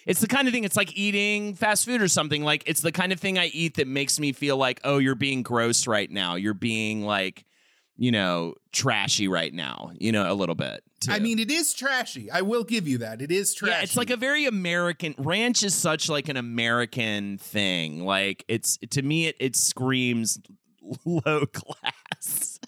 It's 0.09 0.21
the 0.21 0.27
kind 0.27 0.49
of 0.49 0.55
thing. 0.55 0.65
It's 0.65 0.75
like 0.75 0.97
eating 0.97 1.55
fast 1.55 1.85
food 1.85 2.01
or 2.01 2.09
something. 2.09 2.43
Like 2.43 2.65
it's 2.67 2.81
the 2.81 2.93
kind 2.93 3.13
of 3.13 3.21
thing 3.21 3.39
I 3.39 3.47
eat 3.47 3.77
that 3.77 3.87
makes 3.87 4.19
me 4.19 4.33
feel 4.33 4.57
like, 4.57 4.81
oh, 4.83 4.97
you're 4.97 5.15
being 5.15 5.43
gross 5.43 5.87
right 5.87 6.11
now. 6.11 6.35
You're 6.37 6.55
being 6.55 7.05
like, 7.05 7.45
you 7.99 8.11
know, 8.11 8.55
trashy 8.73 9.29
right 9.29 9.53
now. 9.53 9.91
You 9.99 10.13
know, 10.13 10.33
a 10.33 10.33
little 10.33 10.55
bit. 10.55 10.83
Too. 11.01 11.13
I 11.13 11.19
mean, 11.19 11.39
it 11.39 11.51
is 11.51 11.75
trashy. 11.75 12.31
I 12.31 12.41
will 12.41 12.65
give 12.65 12.89
you 12.89 12.99
that. 12.99 13.21
It 13.21 13.31
is 13.31 13.55
trashy. 13.55 13.73
Yeah, 13.73 13.83
it's 13.83 13.99
like 13.99 14.09
a 14.09 14.17
very 14.17 14.47
American 14.47 15.15
ranch 15.19 15.63
is 15.63 15.75
such 15.75 16.09
like 16.09 16.31
an 16.31 16.39
American 16.39 17.37
thing. 17.37 18.07
Like 18.07 18.47
it's 18.49 18.79
to 18.91 19.03
me 19.03 19.27
it 19.27 19.37
it 19.39 19.57
screams 19.57 20.41
low 21.05 21.45
class. 21.45 22.59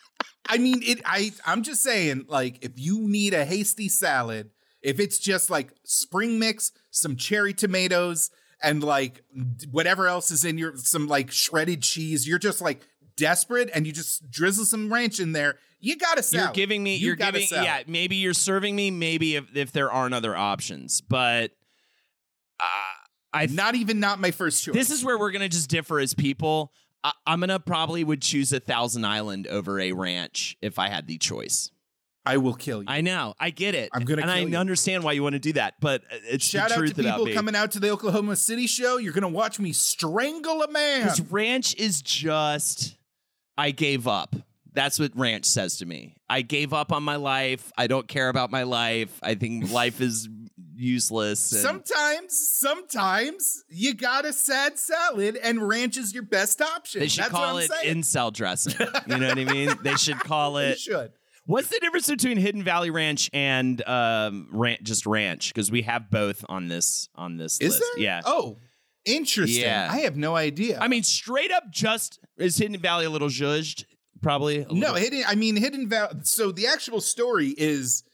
I 0.46 0.58
mean, 0.58 0.82
it. 0.82 1.00
I. 1.06 1.32
I'm 1.46 1.62
just 1.62 1.82
saying, 1.82 2.26
like, 2.28 2.64
if 2.64 2.72
you 2.74 3.08
need 3.08 3.34
a 3.34 3.44
hasty 3.44 3.88
salad, 3.88 4.50
if 4.82 4.98
it's 5.00 5.18
just 5.18 5.50
like 5.50 5.72
spring 5.84 6.38
mix, 6.38 6.72
some 6.90 7.16
cherry 7.16 7.52
tomatoes, 7.54 8.30
and 8.62 8.82
like 8.82 9.22
whatever 9.70 10.06
else 10.06 10.30
is 10.30 10.44
in 10.44 10.58
your 10.58 10.76
some 10.76 11.06
like 11.08 11.30
shredded 11.30 11.82
cheese, 11.82 12.26
you're 12.26 12.38
just 12.38 12.60
like 12.60 12.80
desperate, 13.16 13.70
and 13.74 13.86
you 13.86 13.92
just 13.92 14.30
drizzle 14.30 14.64
some 14.64 14.92
ranch 14.92 15.20
in 15.20 15.32
there. 15.32 15.56
You 15.80 15.96
gotta 15.96 16.22
salad. 16.22 16.46
You're 16.48 16.52
giving 16.66 16.82
me 16.82 16.96
You 16.96 17.08
you're 17.08 17.16
giving 17.16 17.46
salad. 17.46 17.64
yeah, 17.64 17.82
maybe 17.86 18.16
you're 18.16 18.34
serving 18.34 18.76
me 18.76 18.90
maybe 18.90 19.36
if 19.36 19.56
if 19.56 19.72
there 19.72 19.90
aren't 19.90 20.14
other 20.14 20.36
options. 20.36 21.00
But 21.00 21.52
uh, 22.58 22.64
I 23.32 23.46
Not 23.46 23.74
even 23.76 24.00
not 24.00 24.20
my 24.20 24.30
first 24.30 24.62
choice. 24.64 24.74
this 24.74 24.90
is 24.90 25.04
where 25.04 25.18
we're 25.18 25.30
going 25.30 25.42
to 25.42 25.48
just 25.48 25.70
differ 25.70 25.98
as 26.00 26.14
people. 26.14 26.72
I, 27.02 27.12
I'm 27.26 27.40
going 27.40 27.48
to 27.48 27.60
probably 27.60 28.04
would 28.04 28.20
choose 28.20 28.52
a 28.52 28.60
Thousand 28.60 29.04
Island 29.06 29.46
over 29.46 29.80
a 29.80 29.92
ranch 29.92 30.56
if 30.60 30.78
I 30.78 30.88
had 30.88 31.06
the 31.06 31.16
choice. 31.16 31.70
I 32.26 32.36
will 32.36 32.54
kill 32.54 32.82
you. 32.82 32.88
I 32.88 33.00
know. 33.00 33.34
I 33.40 33.50
get 33.50 33.74
it. 33.74 33.88
I'm 33.94 34.04
gonna 34.04 34.22
and 34.22 34.30
I 34.30 34.40
you. 34.40 34.56
understand 34.56 35.04
why 35.04 35.12
you 35.12 35.22
want 35.22 35.32
to 35.34 35.38
do 35.38 35.54
that, 35.54 35.74
but 35.80 36.02
uh, 36.12 36.16
it's 36.28 36.44
Shout 36.44 36.68
the 36.68 36.74
out 36.74 36.78
truth 36.78 36.94
to 36.96 37.02
people 37.02 37.32
coming 37.32 37.56
out 37.56 37.70
to 37.72 37.80
the 37.80 37.90
Oklahoma 37.90 38.36
City 38.36 38.66
show. 38.66 38.98
You're 38.98 39.12
gonna 39.14 39.28
watch 39.28 39.58
me 39.58 39.72
strangle 39.72 40.62
a 40.62 40.70
man. 40.70 41.02
Because 41.02 41.20
ranch 41.22 41.74
is 41.76 42.02
just, 42.02 42.96
I 43.56 43.70
gave 43.70 44.06
up. 44.06 44.36
That's 44.72 45.00
what 45.00 45.10
ranch 45.16 45.46
says 45.46 45.78
to 45.78 45.86
me. 45.86 46.14
I 46.28 46.42
gave 46.42 46.72
up 46.72 46.92
on 46.92 47.02
my 47.02 47.16
life. 47.16 47.72
I 47.76 47.86
don't 47.88 48.06
care 48.06 48.28
about 48.28 48.50
my 48.52 48.62
life. 48.62 49.18
I 49.22 49.34
think 49.34 49.72
life 49.72 50.00
is 50.00 50.28
useless. 50.76 51.50
and- 51.52 51.60
Sometimes, 51.62 52.50
sometimes 52.52 53.64
you 53.68 53.94
got 53.94 54.24
a 54.24 54.32
sad 54.32 54.78
salad, 54.78 55.36
and 55.42 55.66
ranch 55.66 55.96
is 55.96 56.12
your 56.14 56.22
best 56.22 56.60
option. 56.62 57.00
they 57.00 57.08
should 57.08 57.24
That's 57.24 57.32
call 57.32 57.58
it 57.58 57.70
saying. 57.70 57.96
incel 58.02 58.32
dressing. 58.32 58.74
You 59.06 59.16
know 59.18 59.28
what 59.28 59.38
I 59.38 59.44
mean? 59.44 59.70
They 59.82 59.94
should 59.96 60.18
call 60.20 60.58
it. 60.58 60.78
should. 60.78 61.12
What's 61.46 61.68
the 61.68 61.78
difference 61.80 62.08
between 62.08 62.36
Hidden 62.36 62.62
Valley 62.62 62.90
Ranch 62.90 63.28
and 63.32 63.86
um, 63.88 64.48
ranch, 64.52 64.82
just 64.82 65.06
ranch? 65.06 65.52
Because 65.52 65.70
we 65.70 65.82
have 65.82 66.10
both 66.10 66.44
on 66.48 66.68
this 66.68 67.08
on 67.14 67.36
this 67.38 67.60
Is 67.60 67.72
list. 67.74 67.84
there? 67.96 68.02
Yeah. 68.04 68.20
Oh, 68.24 68.58
interesting. 69.04 69.62
Yeah. 69.62 69.88
I 69.90 70.00
have 70.00 70.16
no 70.16 70.36
idea. 70.36 70.78
I 70.80 70.88
mean, 70.88 71.02
straight 71.02 71.50
up, 71.50 71.64
just 71.70 72.20
is 72.36 72.56
Hidden 72.56 72.78
Valley 72.80 73.04
a 73.06 73.10
little 73.10 73.28
zhuzhed? 73.28 73.84
probably. 74.22 74.58
A 74.58 74.66
No, 74.68 74.74
little- 74.74 74.94
hidden. 74.96 75.24
I 75.26 75.34
mean, 75.34 75.56
hidden 75.56 75.88
valley. 75.88 76.20
So 76.24 76.52
the 76.52 76.66
actual 76.66 77.00
story 77.00 77.54
is 77.56 78.04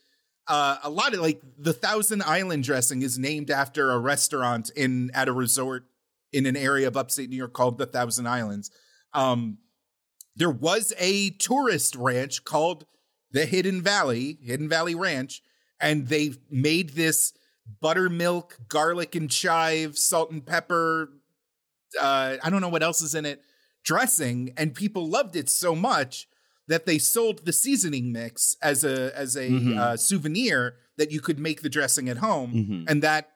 uh, 0.47 0.77
a 0.81 0.89
lot 0.89 1.13
of 1.13 1.19
like 1.19 1.41
the 1.59 1.73
Thousand 1.73 2.23
Island 2.23 2.63
dressing 2.63 3.01
is 3.01 3.19
named 3.19 3.51
after 3.51 3.91
a 3.91 3.99
restaurant 3.99 4.71
in 4.75 5.11
at 5.13 5.27
a 5.27 5.33
resort 5.33 5.83
in 6.31 6.45
an 6.45 6.55
area 6.55 6.87
of 6.87 6.95
upstate 6.95 7.29
New 7.29 7.35
York 7.35 7.51
called 7.51 7.77
the 7.77 7.85
Thousand 7.85 8.25
Islands. 8.25 8.71
Um, 9.13 9.57
there 10.37 10.49
was 10.49 10.93
a 10.97 11.31
tourist 11.31 11.95
ranch 11.97 12.45
called 12.45 12.85
the 13.31 13.45
Hidden 13.45 13.81
Valley, 13.81 14.37
Hidden 14.43 14.69
Valley 14.69 14.95
Ranch, 14.95 15.41
and 15.79 16.07
they 16.07 16.33
made 16.49 16.91
this 16.91 17.33
buttermilk, 17.81 18.57
garlic 18.69 19.15
and 19.15 19.29
chive, 19.29 19.97
salt 19.97 20.31
and 20.31 20.45
pepper. 20.45 21.09
Uh, 21.99 22.37
I 22.43 22.49
don't 22.49 22.61
know 22.61 22.69
what 22.69 22.83
else 22.83 23.01
is 23.01 23.15
in 23.15 23.25
it. 23.25 23.41
Dressing, 23.83 24.53
and 24.57 24.73
people 24.73 25.07
loved 25.07 25.35
it 25.35 25.49
so 25.49 25.75
much 25.75 26.27
that 26.67 26.85
they 26.85 26.97
sold 26.97 27.45
the 27.45 27.53
seasoning 27.53 28.11
mix 28.11 28.57
as 28.61 28.83
a 28.83 29.15
as 29.17 29.37
a 29.37 29.49
Mhm. 29.49 29.77
uh, 29.77 29.95
souvenir 29.97 30.75
that 30.97 31.11
you 31.11 31.21
could 31.21 31.39
make 31.39 31.61
the 31.61 31.69
dressing 31.69 32.09
at 32.09 32.17
home, 32.17 32.53
Mhm. 32.53 32.89
and 32.89 33.01
that 33.03 33.31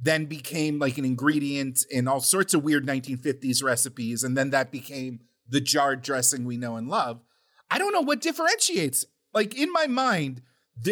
then 0.00 0.26
became 0.26 0.80
like 0.80 0.98
an 0.98 1.04
ingredient 1.04 1.84
in 1.90 2.08
all 2.08 2.20
sorts 2.20 2.54
of 2.54 2.64
weird 2.64 2.84
1950s 2.84 3.62
recipes, 3.62 4.24
and 4.24 4.36
then 4.36 4.50
that 4.50 4.72
became 4.72 5.20
the 5.48 5.60
jarred 5.60 6.02
dressing 6.02 6.44
we 6.44 6.56
know 6.56 6.76
and 6.76 6.88
love. 6.88 7.20
I 7.70 7.78
don't 7.78 7.92
know 7.92 8.00
what 8.00 8.20
differentiates. 8.20 9.04
Like 9.32 9.54
in 9.54 9.72
my 9.72 9.86
mind, 9.86 10.42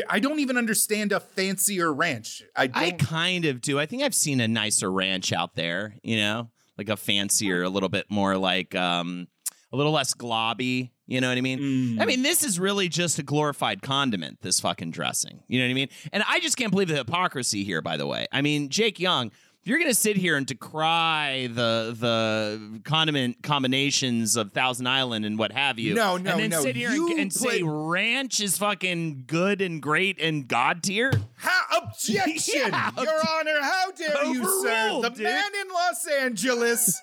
I 0.08 0.20
don't 0.20 0.38
even 0.38 0.56
understand 0.56 1.12
a 1.12 1.20
fancier 1.20 1.92
ranch. 1.92 2.42
I 2.54 2.66
don't. 2.66 2.82
I 2.82 2.90
kind 2.92 3.44
of 3.44 3.60
do. 3.60 3.78
I 3.78 3.86
think 3.86 4.02
I've 4.02 4.14
seen 4.14 4.40
a 4.40 4.48
nicer 4.48 4.90
ranch 4.90 5.32
out 5.32 5.54
there, 5.54 5.94
you 6.02 6.16
know, 6.16 6.50
like 6.78 6.88
a 6.88 6.96
fancier, 6.96 7.62
a 7.62 7.68
little 7.68 7.88
bit 7.88 8.06
more 8.10 8.36
like 8.36 8.74
um 8.74 9.28
a 9.72 9.76
little 9.76 9.92
less 9.92 10.14
globby, 10.14 10.90
you 11.06 11.20
know 11.20 11.28
what 11.28 11.38
I 11.38 11.40
mean? 11.40 11.58
Mm. 11.58 12.02
I 12.02 12.04
mean, 12.04 12.22
this 12.22 12.42
is 12.42 12.58
really 12.58 12.88
just 12.88 13.18
a 13.18 13.22
glorified 13.22 13.82
condiment, 13.82 14.40
this 14.42 14.60
fucking 14.60 14.90
dressing. 14.90 15.42
You 15.46 15.60
know 15.60 15.66
what 15.66 15.70
I 15.70 15.74
mean? 15.74 15.88
And 16.12 16.24
I 16.28 16.40
just 16.40 16.56
can't 16.56 16.72
believe 16.72 16.88
the 16.88 16.96
hypocrisy 16.96 17.62
here, 17.64 17.80
by 17.80 17.96
the 17.96 18.06
way. 18.06 18.26
I 18.32 18.42
mean, 18.42 18.68
Jake 18.68 18.98
Young, 18.98 19.30
you're 19.64 19.78
gonna 19.78 19.94
sit 19.94 20.16
here 20.16 20.36
and 20.36 20.46
decry 20.46 21.46
the 21.52 21.94
the 21.98 22.80
condiment 22.84 23.42
combinations 23.42 24.36
of 24.36 24.52
Thousand 24.52 24.86
Island 24.86 25.24
and 25.24 25.38
what 25.38 25.52
have 25.52 25.78
you, 25.78 25.94
No, 25.94 26.16
no, 26.16 26.30
and 26.32 26.40
then 26.40 26.50
no. 26.50 26.60
sit 26.62 26.76
here 26.76 26.90
You 26.90 27.10
and, 27.10 27.20
and 27.20 27.32
say 27.32 27.62
ranch 27.62 28.40
is 28.40 28.56
fucking 28.58 29.24
good 29.26 29.60
and 29.60 29.80
great 29.82 30.18
and 30.20 30.48
god 30.48 30.82
tier. 30.82 31.12
How 31.36 31.60
objection, 31.82 32.54
Yeah. 32.72 32.90
Your 32.98 33.20
Honor! 33.28 33.60
How 33.60 33.90
dare 33.92 34.24
you, 34.26 34.44
sir? 34.62 35.00
The 35.02 35.08
dude. 35.10 35.22
man 35.24 35.50
in 35.60 35.68
Los 35.72 36.06
Angeles, 36.06 37.02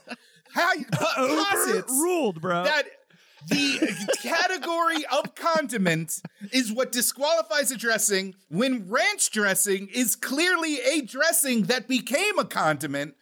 how 0.54 0.74
you, 0.74 0.86
posits 0.92 1.92
Overruled, 1.92 2.42
bro. 2.42 2.64
that 2.64 2.86
the 3.48 4.18
category 4.22 5.06
of 5.12 5.36
condiment 5.36 6.22
is 6.52 6.72
what 6.72 6.92
disqualifies 6.92 7.72
a 7.72 7.78
dressing 7.78 8.36
when 8.50 8.90
ranch 8.90 9.30
dressing 9.32 9.90
is 9.94 10.16
clearly 10.16 10.80
a 10.82 11.02
dressing 11.02 11.64
that 11.64 11.88
became 11.88 12.40
a 12.40 12.46
condiment, 12.46 13.16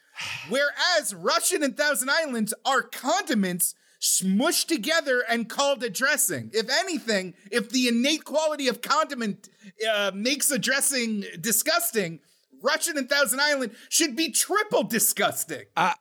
whereas 0.49 1.13
Russian 1.13 1.63
and 1.63 1.77
Thousand 1.77 2.09
Islands 2.09 2.53
are 2.65 2.81
condiments 2.81 3.75
smushed 4.01 4.67
together 4.67 5.23
and 5.27 5.49
called 5.49 5.83
a 5.83 5.89
dressing. 5.89 6.51
If 6.53 6.69
anything, 6.69 7.33
if 7.51 7.69
the 7.69 7.87
innate 7.87 8.23
quality 8.23 8.67
of 8.67 8.81
condiment 8.81 9.49
uh, 9.89 10.11
makes 10.13 10.51
a 10.51 10.59
dressing 10.59 11.25
disgusting, 11.39 12.19
Russian 12.61 12.97
and 12.97 13.09
Thousand 13.09 13.39
Island 13.41 13.73
should 13.89 14.15
be 14.15 14.31
triple 14.31 14.83
disgusting. 14.83 15.63
Uh, 15.75 15.93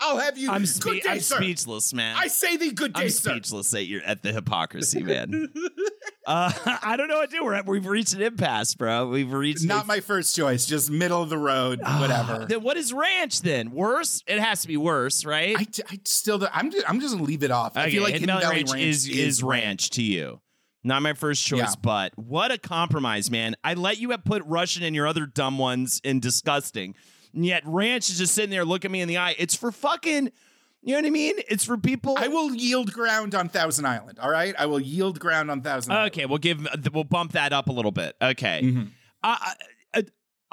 I'll 0.00 0.18
have 0.18 0.38
you. 0.38 0.50
I'm, 0.50 0.62
good 0.62 0.68
spe- 0.68 0.84
day, 0.84 1.00
I'm 1.06 1.20
speechless, 1.20 1.92
man. 1.92 2.16
I 2.18 2.28
say 2.28 2.56
thee 2.56 2.72
good 2.72 2.94
day, 2.94 3.02
I'm 3.02 3.10
sir. 3.10 3.30
speechless 3.32 3.74
at 3.74 3.86
your 3.86 4.02
at 4.02 4.22
the 4.22 4.32
hypocrisy, 4.32 5.02
man. 5.02 5.52
uh, 6.26 6.52
I 6.82 6.96
don't 6.96 7.08
know 7.08 7.18
what 7.18 7.30
to 7.30 7.36
do. 7.36 7.44
We're 7.44 7.54
at, 7.54 7.66
we've 7.66 7.86
reached 7.86 8.14
an 8.14 8.22
impasse, 8.22 8.74
bro. 8.74 9.08
We've 9.08 9.30
reached 9.32 9.64
Not 9.64 9.84
a- 9.84 9.86
my 9.86 10.00
first 10.00 10.34
choice, 10.34 10.66
just 10.66 10.90
middle 10.90 11.22
of 11.22 11.28
the 11.28 11.38
road, 11.38 11.80
whatever. 11.80 12.46
Then 12.48 12.62
what 12.62 12.76
is 12.76 12.92
ranch 12.92 13.42
then? 13.42 13.72
Worse? 13.72 14.22
It 14.26 14.38
has 14.38 14.62
to 14.62 14.68
be 14.68 14.76
worse, 14.76 15.24
right? 15.24 15.56
I, 15.58 15.66
I 15.90 16.00
still, 16.04 16.46
I'm 16.52 16.70
just, 16.70 16.88
I'm 16.88 17.00
just 17.00 17.14
gonna 17.14 17.24
leave 17.26 17.42
it 17.42 17.50
off. 17.50 17.76
I 17.76 17.90
feel 17.90 18.02
like 18.02 18.12
Hidden 18.14 18.28
Hidden 18.28 18.40
Valley 18.42 18.62
Valley 18.64 18.80
Ranch, 18.80 18.88
is, 18.88 19.08
is 19.08 19.42
ranch 19.42 19.90
to 19.90 20.02
you. 20.02 20.40
Not 20.82 21.02
my 21.02 21.12
first 21.12 21.44
choice, 21.44 21.58
Yeah. 21.60 21.74
but 21.82 22.12
what 22.16 22.50
a 22.50 22.56
compromise, 22.56 23.30
man. 23.30 23.54
I 23.62 23.74
let 23.74 23.98
you 23.98 24.12
have 24.12 24.24
put 24.24 24.42
Russian 24.46 24.82
and 24.82 24.96
your 24.96 25.06
other 25.06 25.26
dumb 25.26 25.58
ones 25.58 26.00
in 26.04 26.20
disgusting. 26.20 26.94
And 27.34 27.44
yet 27.46 27.62
ranch 27.66 28.10
is 28.10 28.18
just 28.18 28.34
sitting 28.34 28.50
there 28.50 28.64
looking 28.64 28.90
me 28.90 29.00
in 29.00 29.08
the 29.08 29.18
eye. 29.18 29.34
It's 29.38 29.54
for 29.54 29.70
fucking, 29.72 30.30
you 30.82 30.92
know 30.94 30.98
what 31.00 31.06
I 31.06 31.10
mean? 31.10 31.34
It's 31.48 31.64
for 31.64 31.76
people. 31.76 32.16
I 32.18 32.28
will 32.28 32.54
yield 32.54 32.92
ground 32.92 33.34
on 33.34 33.48
Thousand 33.48 33.86
Island. 33.86 34.18
All 34.18 34.30
right, 34.30 34.54
I 34.58 34.66
will 34.66 34.80
yield 34.80 35.20
ground 35.20 35.50
on 35.50 35.62
Thousand. 35.62 35.92
Island. 35.92 36.12
Okay, 36.12 36.26
we'll 36.26 36.38
give 36.38 36.66
we'll 36.92 37.04
bump 37.04 37.32
that 37.32 37.52
up 37.52 37.68
a 37.68 37.72
little 37.72 37.92
bit. 37.92 38.16
Okay. 38.20 38.60
Mhm. 38.64 38.88
Uh, 39.22 39.36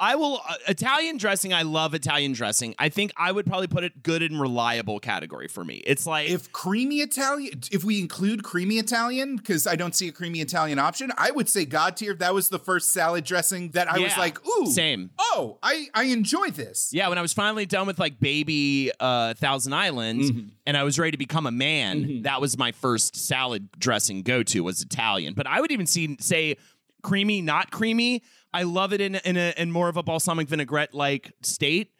I, 0.00 0.14
will 0.16 0.40
uh, 0.48 0.54
Italian 0.68 1.16
dressing. 1.16 1.52
I 1.52 1.62
love 1.62 1.94
Italian 1.94 2.32
dressing. 2.32 2.74
I 2.78 2.88
think 2.88 3.12
I 3.16 3.32
would 3.32 3.46
probably 3.46 3.66
put 3.66 3.84
it 3.84 4.02
good 4.02 4.22
and 4.22 4.40
reliable 4.40 5.00
category 5.00 5.48
for 5.48 5.64
me. 5.64 5.82
It's 5.86 6.06
like 6.06 6.30
If 6.30 6.52
creamy 6.52 6.96
Italian, 7.00 7.60
if 7.72 7.84
we 7.84 7.98
include 7.98 8.42
creamy 8.44 8.78
Italian, 8.78 9.36
because 9.36 9.66
I 9.66 9.76
don't 9.76 9.94
see 9.94 10.08
a 10.08 10.12
creamy 10.12 10.40
Italian 10.40 10.78
option, 10.78 11.10
I 11.18 11.30
would 11.30 11.48
say 11.48 11.64
God 11.64 11.96
tier. 11.96 12.14
That 12.14 12.34
was 12.34 12.48
the 12.48 12.58
first 12.58 12.92
salad 12.92 13.24
dressing 13.24 13.70
that 13.70 13.90
I 13.90 13.98
was 13.98 14.16
like, 14.16 14.38
ooh, 14.46 14.66
same. 14.66 15.10
Oh, 15.18 15.58
I 15.62 15.86
I 15.94 16.04
enjoy 16.04 16.50
this. 16.50 16.90
Yeah, 16.92 17.08
when 17.08 17.18
I 17.18 17.22
was 17.22 17.32
finally 17.32 17.66
done 17.66 17.86
with 17.86 17.98
like 17.98 18.20
baby 18.20 18.90
uh, 19.00 19.34
Thousand 19.34 19.72
Islands 19.72 20.30
Mm-hmm. 20.30 20.48
and 20.66 20.76
I 20.76 20.84
was 20.84 20.98
ready 20.98 21.12
to 21.12 21.16
become 21.18 21.46
a 21.46 21.50
man, 21.50 22.22
that 22.22 22.40
was 22.40 22.58
my 22.58 22.72
first 22.72 23.16
salad 23.16 23.68
dressing 23.78 24.22
go 24.22 24.42
to 24.44 24.60
was 24.62 24.82
Italian. 24.82 25.34
But 25.34 25.46
I 25.46 25.60
would 25.60 25.70
even 25.72 25.86
see 25.86 26.16
say 26.20 26.56
creamy, 27.02 27.40
not 27.42 27.70
creamy. 27.70 28.22
I 28.52 28.62
love 28.62 28.92
it 28.92 29.00
in 29.00 29.16
in 29.16 29.36
a 29.36 29.54
in 29.56 29.70
more 29.70 29.88
of 29.88 29.96
a 29.96 30.02
balsamic 30.02 30.48
vinaigrette 30.48 30.94
like 30.94 31.32
state. 31.42 31.92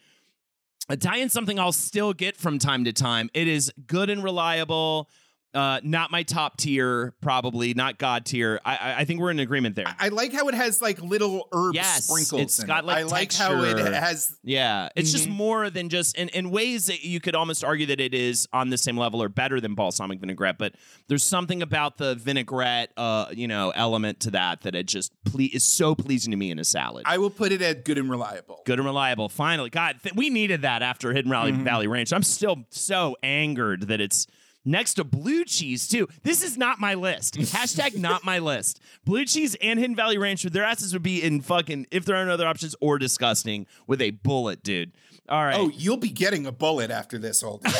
Italian 0.90 1.28
something 1.28 1.58
I'll 1.58 1.72
still 1.72 2.14
get 2.14 2.36
from 2.36 2.58
time 2.58 2.84
to 2.84 2.92
time. 2.92 3.28
It 3.34 3.46
is 3.46 3.70
good 3.86 4.08
and 4.08 4.24
reliable. 4.24 5.10
Uh, 5.54 5.80
not 5.82 6.10
my 6.10 6.22
top 6.22 6.58
tier, 6.58 7.14
probably 7.22 7.72
not 7.72 7.96
god 7.98 8.26
tier. 8.26 8.60
I, 8.66 8.76
I 8.76 8.94
I 9.00 9.04
think 9.06 9.18
we're 9.18 9.30
in 9.30 9.38
agreement 9.38 9.76
there. 9.76 9.86
I 9.98 10.08
like 10.08 10.30
how 10.32 10.46
it 10.48 10.54
has 10.54 10.82
like 10.82 11.00
little 11.00 11.48
herb 11.52 11.74
Yes, 11.74 12.04
sprinkles. 12.04 12.42
it's 12.42 12.58
in 12.58 12.66
got, 12.66 12.84
it. 12.84 12.86
like, 12.86 12.98
I 12.98 13.02
like 13.04 13.32
how 13.32 13.62
it 13.64 13.78
has. 13.78 14.36
Yeah, 14.44 14.90
it's 14.94 15.10
just 15.10 15.26
Mhm. 15.26 15.32
more 15.32 15.70
than 15.70 15.88
just 15.88 16.18
in, 16.18 16.28
in 16.30 16.50
ways 16.50 16.86
that 16.86 17.02
you 17.02 17.18
could 17.18 17.34
almost 17.34 17.64
argue 17.64 17.86
that 17.86 17.98
it 17.98 18.12
is 18.12 18.46
on 18.52 18.68
the 18.68 18.76
same 18.76 18.98
level 18.98 19.22
or 19.22 19.30
better 19.30 19.58
than 19.58 19.74
balsamic 19.74 20.20
vinaigrette. 20.20 20.58
But 20.58 20.74
there's 21.08 21.22
something 21.24 21.62
about 21.62 21.96
the 21.96 22.14
vinaigrette, 22.14 22.92
uh, 22.98 23.26
you 23.32 23.48
know, 23.48 23.70
element 23.74 24.20
to 24.20 24.30
that 24.32 24.60
that 24.62 24.74
it 24.74 24.86
just 24.86 25.12
ple- 25.24 25.48
is 25.52 25.64
so 25.64 25.94
pleasing 25.94 26.30
to 26.30 26.36
me 26.36 26.50
in 26.50 26.58
a 26.58 26.64
salad. 26.64 27.04
I 27.06 27.16
will 27.16 27.30
put 27.30 27.52
it 27.52 27.62
at 27.62 27.86
good 27.86 27.96
and 27.96 28.10
reliable. 28.10 28.60
Good 28.66 28.78
and 28.78 28.86
reliable. 28.86 29.30
Finally, 29.30 29.70
God, 29.70 29.96
th- 30.02 30.14
we 30.14 30.28
needed 30.28 30.60
that 30.62 30.82
after 30.82 31.14
Hidden 31.14 31.30
Valley, 31.30 31.52
Mm-hmm. 31.52 31.64
Valley 31.64 31.86
Ranch. 31.86 32.12
I'm 32.12 32.22
still 32.22 32.66
so 32.68 33.16
angered 33.22 33.88
that 33.88 34.00
it's 34.02 34.26
next 34.64 34.94
to 34.94 35.04
blue 35.04 35.44
cheese 35.44 35.88
too. 35.88 36.08
This 36.22 36.42
is 36.42 36.58
not 36.58 36.78
my 36.80 36.94
list. 36.94 37.34
Hashtag 37.38 37.96
not 37.98 38.24
my 38.24 38.38
list. 38.38 38.80
Blue 39.04 39.24
cheese 39.24 39.56
and 39.60 39.78
Hidden 39.78 39.96
Valley 39.96 40.18
Ranch, 40.18 40.42
their 40.42 40.64
asses 40.64 40.92
would 40.92 41.02
be 41.02 41.22
in 41.22 41.40
fucking 41.40 41.86
if 41.90 42.04
there 42.04 42.16
aren't 42.16 42.30
other 42.30 42.46
options 42.46 42.74
or 42.80 42.98
disgusting 42.98 43.66
with 43.86 44.00
a 44.02 44.10
bullet, 44.10 44.62
dude. 44.62 44.92
All 45.28 45.44
right. 45.44 45.56
Oh, 45.58 45.68
you'll 45.68 45.96
be 45.98 46.08
getting 46.10 46.46
a 46.46 46.52
bullet 46.52 46.90
after 46.90 47.18
this 47.18 47.42
whole. 47.42 47.62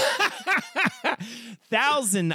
Thousand 1.70 2.34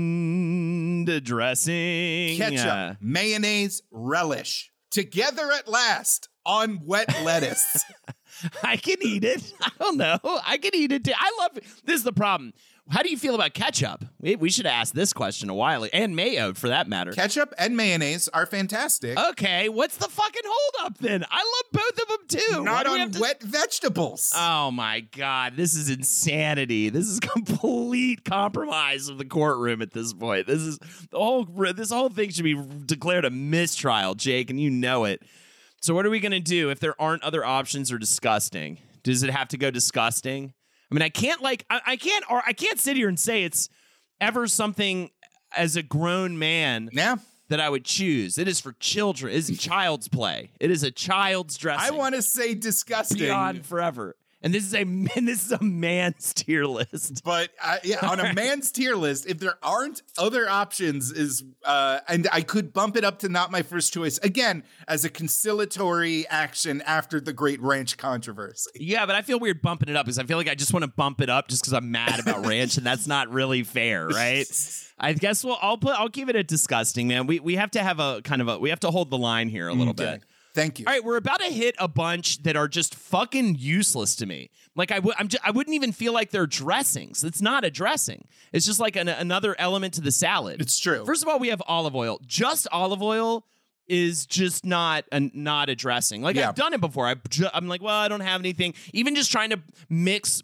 Island 0.00 1.24
dressing. 1.24 2.36
Ketchup, 2.38 2.66
Uh, 2.66 2.94
mayonnaise, 3.00 3.82
relish. 3.90 4.70
Together 4.90 5.50
at 5.52 5.68
last 5.68 6.28
on 6.44 6.80
wet 6.84 7.08
lettuce. 7.24 7.84
I 8.62 8.76
can 8.76 8.96
eat 9.02 9.24
it. 9.24 9.52
I 9.60 9.70
don't 9.78 9.96
know. 9.96 10.18
I 10.24 10.58
can 10.58 10.74
eat 10.74 10.92
it 10.92 11.04
too. 11.04 11.12
I 11.16 11.32
love 11.40 11.58
this 11.84 11.96
is 11.96 12.04
the 12.04 12.12
problem. 12.12 12.52
How 12.90 13.02
do 13.02 13.10
you 13.10 13.16
feel 13.16 13.34
about 13.36 13.54
ketchup? 13.54 14.04
We, 14.18 14.34
we 14.36 14.50
should 14.50 14.66
ask 14.66 14.92
this 14.94 15.12
question 15.12 15.48
a 15.48 15.54
while 15.54 15.84
ago, 15.84 15.90
and 15.92 16.16
mayo 16.16 16.54
for 16.54 16.68
that 16.68 16.88
matter. 16.88 17.12
Ketchup 17.12 17.54
and 17.56 17.76
mayonnaise 17.76 18.28
are 18.28 18.46
fantastic. 18.46 19.16
okay, 19.18 19.68
what's 19.68 19.96
the 19.96 20.08
fucking 20.08 20.42
holdup 20.44 20.98
then? 20.98 21.24
I 21.30 21.36
love 21.36 21.72
both 21.72 22.02
of 22.02 22.08
them 22.08 22.26
too. 22.28 22.58
Why 22.58 22.64
Not 22.64 22.88
we 22.88 23.00
on 23.00 23.10
to- 23.12 23.20
wet 23.20 23.42
vegetables. 23.42 24.32
Oh 24.36 24.70
my 24.72 25.00
god, 25.00 25.54
this 25.56 25.74
is 25.74 25.88
insanity. 25.88 26.88
This 26.88 27.06
is 27.06 27.20
complete 27.20 28.24
compromise 28.24 29.08
of 29.08 29.18
the 29.18 29.24
courtroom 29.24 29.82
at 29.82 29.92
this 29.92 30.12
point. 30.12 30.46
This 30.48 30.60
is 30.62 30.78
the 31.10 31.18
whole 31.18 31.44
this 31.44 31.90
whole 31.90 32.08
thing 32.08 32.30
should 32.30 32.44
be 32.44 32.60
declared 32.86 33.24
a 33.24 33.30
mistrial, 33.30 34.14
Jake, 34.14 34.50
and 34.50 34.60
you 34.60 34.68
know 34.70 35.04
it. 35.04 35.22
So 35.80 35.94
what 35.94 36.04
are 36.06 36.10
we 36.10 36.20
going 36.20 36.32
to 36.32 36.40
do 36.40 36.70
if 36.70 36.80
there 36.80 37.00
aren't 37.00 37.22
other 37.22 37.44
options 37.44 37.90
or 37.92 37.98
disgusting? 37.98 38.78
Does 39.02 39.22
it 39.22 39.30
have 39.30 39.48
to 39.48 39.56
go 39.56 39.70
disgusting? 39.70 40.52
I 40.90 40.94
mean, 40.94 41.02
I 41.02 41.08
can't 41.08 41.40
like 41.40 41.64
I, 41.70 41.80
I 41.86 41.96
can't 41.96 42.24
or 42.30 42.42
I 42.46 42.52
can't 42.52 42.78
sit 42.78 42.96
here 42.96 43.08
and 43.08 43.18
say 43.18 43.44
it's 43.44 43.68
ever 44.20 44.46
something 44.46 45.10
as 45.56 45.76
a 45.76 45.82
grown 45.82 46.38
man 46.38 46.90
yeah. 46.92 47.16
that 47.48 47.60
I 47.60 47.68
would 47.68 47.84
choose. 47.84 48.38
It 48.38 48.48
is 48.48 48.60
for 48.60 48.72
children. 48.74 49.32
It 49.32 49.36
is 49.36 49.58
child's 49.58 50.08
play. 50.08 50.50
It 50.60 50.70
is 50.70 50.82
a 50.82 50.90
child's 50.90 51.56
dress. 51.56 51.80
I 51.80 51.90
want 51.90 52.14
to 52.14 52.22
say 52.22 52.54
disgusting. 52.54 53.18
beyond 53.18 53.66
forever. 53.66 54.16
And 54.42 54.54
this 54.54 54.64
is 54.64 54.72
a 54.74 54.78
and 54.82 55.06
this 55.28 55.44
is 55.44 55.52
a 55.52 55.62
man's 55.62 56.32
tier 56.32 56.64
list. 56.64 57.22
But 57.24 57.50
uh, 57.62 57.76
yeah, 57.84 57.98
on 58.08 58.20
a 58.20 58.32
man's 58.34 58.70
tier 58.72 58.94
list, 58.96 59.26
if 59.26 59.38
there 59.38 59.58
aren't 59.62 60.02
other 60.16 60.48
options, 60.48 61.10
is 61.12 61.44
uh, 61.64 62.00
and 62.08 62.26
I 62.32 62.40
could 62.42 62.72
bump 62.72 62.96
it 62.96 63.04
up 63.04 63.18
to 63.20 63.28
not 63.28 63.50
my 63.50 63.62
first 63.62 63.92
choice 63.92 64.18
again 64.18 64.64
as 64.88 65.04
a 65.04 65.10
conciliatory 65.10 66.26
action 66.28 66.82
after 66.82 67.20
the 67.20 67.32
Great 67.32 67.60
Ranch 67.60 67.96
controversy. 67.98 68.70
Yeah, 68.76 69.06
but 69.06 69.14
I 69.14 69.22
feel 69.22 69.38
weird 69.38 69.60
bumping 69.62 69.88
it 69.88 69.96
up 69.96 70.06
because 70.06 70.18
I 70.18 70.24
feel 70.24 70.36
like 70.38 70.48
I 70.48 70.54
just 70.54 70.72
want 70.72 70.84
to 70.84 70.90
bump 70.90 71.20
it 71.20 71.28
up 71.28 71.48
just 71.48 71.62
because 71.62 71.72
I'm 71.74 71.90
mad 71.90 72.20
about 72.20 72.46
ranch, 72.46 72.76
and 72.76 72.86
that's 72.86 73.06
not 73.06 73.30
really 73.30 73.62
fair, 73.62 74.06
right? 74.08 74.46
I 74.98 75.12
guess 75.14 75.44
well, 75.44 75.58
I'll 75.62 75.78
put 75.78 75.98
I'll 75.98 76.08
give 76.08 76.28
it 76.28 76.36
a 76.36 76.42
disgusting 76.44 77.08
man. 77.08 77.26
We 77.26 77.40
we 77.40 77.56
have 77.56 77.70
to 77.72 77.82
have 77.82 78.00
a 78.00 78.20
kind 78.22 78.40
of 78.42 78.48
a 78.48 78.58
we 78.58 78.70
have 78.70 78.80
to 78.80 78.90
hold 78.90 79.10
the 79.10 79.18
line 79.18 79.48
here 79.48 79.68
a 79.68 79.72
little 79.74 79.90
Okay. 79.90 80.12
bit. 80.14 80.22
Thank 80.54 80.78
you. 80.78 80.86
All 80.86 80.92
right, 80.92 81.04
we're 81.04 81.16
about 81.16 81.40
to 81.40 81.46
hit 81.46 81.74
a 81.78 81.88
bunch 81.88 82.42
that 82.42 82.56
are 82.56 82.68
just 82.68 82.94
fucking 82.94 83.56
useless 83.58 84.16
to 84.16 84.26
me. 84.26 84.50
Like 84.76 84.90
I 84.92 84.98
would, 84.98 85.14
I'm 85.18 85.28
just, 85.28 85.46
I 85.46 85.50
wouldn't 85.50 85.74
even 85.74 85.92
feel 85.92 86.12
like 86.12 86.30
they're 86.30 86.46
dressings. 86.46 87.24
It's 87.24 87.40
not 87.42 87.64
a 87.64 87.70
dressing. 87.70 88.26
It's 88.52 88.66
just 88.66 88.80
like 88.80 88.96
an, 88.96 89.08
another 89.08 89.54
element 89.58 89.94
to 89.94 90.00
the 90.00 90.12
salad. 90.12 90.60
It's 90.60 90.78
true. 90.78 91.04
First 91.04 91.22
of 91.22 91.28
all, 91.28 91.38
we 91.38 91.48
have 91.48 91.62
olive 91.66 91.94
oil. 91.94 92.20
Just 92.26 92.66
olive 92.72 93.02
oil 93.02 93.44
is 93.88 94.24
just 94.26 94.64
not 94.64 95.04
a, 95.10 95.20
not 95.34 95.68
a 95.68 95.74
dressing. 95.74 96.22
Like 96.22 96.36
Yeah. 96.36 96.48
I've 96.48 96.54
done 96.54 96.72
it 96.74 96.80
before. 96.80 97.06
I, 97.08 97.16
ju- 97.28 97.48
I'm 97.52 97.66
like, 97.66 97.82
well, 97.82 97.96
I 97.96 98.06
don't 98.08 98.20
have 98.20 98.40
anything. 98.40 98.74
Even 98.92 99.16
just 99.16 99.32
trying 99.32 99.50
to 99.50 99.60
mix 99.88 100.42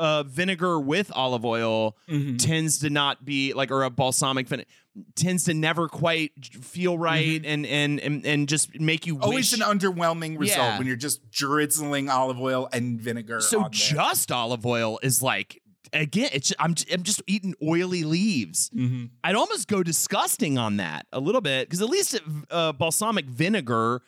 uh, 0.00 0.22
vinegar 0.24 0.80
with 0.80 1.12
olive 1.14 1.44
oil 1.44 1.96
Mm-hmm. 2.08 2.36
tends 2.36 2.78
to 2.80 2.90
not 2.90 3.24
be 3.24 3.52
like, 3.52 3.70
or 3.70 3.82
a 3.84 3.90
balsamic 3.90 4.48
vinegar 4.48 4.68
tends 5.14 5.44
to 5.44 5.54
never 5.54 5.88
quite 5.88 6.32
feel 6.62 6.98
right 6.98 7.42
and, 7.44 7.64
and 7.64 8.00
and 8.00 8.26
and 8.26 8.48
just 8.48 8.80
make 8.80 9.06
you 9.06 9.14
Mm-hmm. 9.14 9.24
Always 9.24 9.52
wish 9.52 9.60
an 9.60 9.66
underwhelming 9.78 10.38
result 10.38 10.58
Yeah. 10.58 10.78
when 10.78 10.86
you're 10.86 10.96
just 10.96 11.30
drizzling 11.30 12.08
olive 12.10 12.40
oil 12.40 12.68
and 12.72 13.00
vinegar. 13.00 13.40
so 13.40 13.68
just 13.70 14.32
olive 14.32 14.66
oil 14.66 14.98
is 15.02 15.22
like 15.22 15.62
again 15.92 16.30
it's 16.32 16.52
I'm 16.58 16.74
I'm 16.92 17.02
just 17.04 17.22
eating 17.26 17.54
oily 17.62 18.02
leaves. 18.02 18.70
Mm-hmm. 18.70 19.06
I'd 19.22 19.36
almost 19.36 19.68
go 19.68 19.82
disgusting 19.84 20.58
on 20.58 20.78
that 20.78 21.06
a 21.12 21.20
little 21.20 21.40
bit 21.40 21.68
because 21.68 21.80
at 21.82 21.88
least 21.88 22.14
it, 22.14 22.22
uh, 22.50 22.72
balsamic 22.72 23.26
vinegar, 23.26 24.02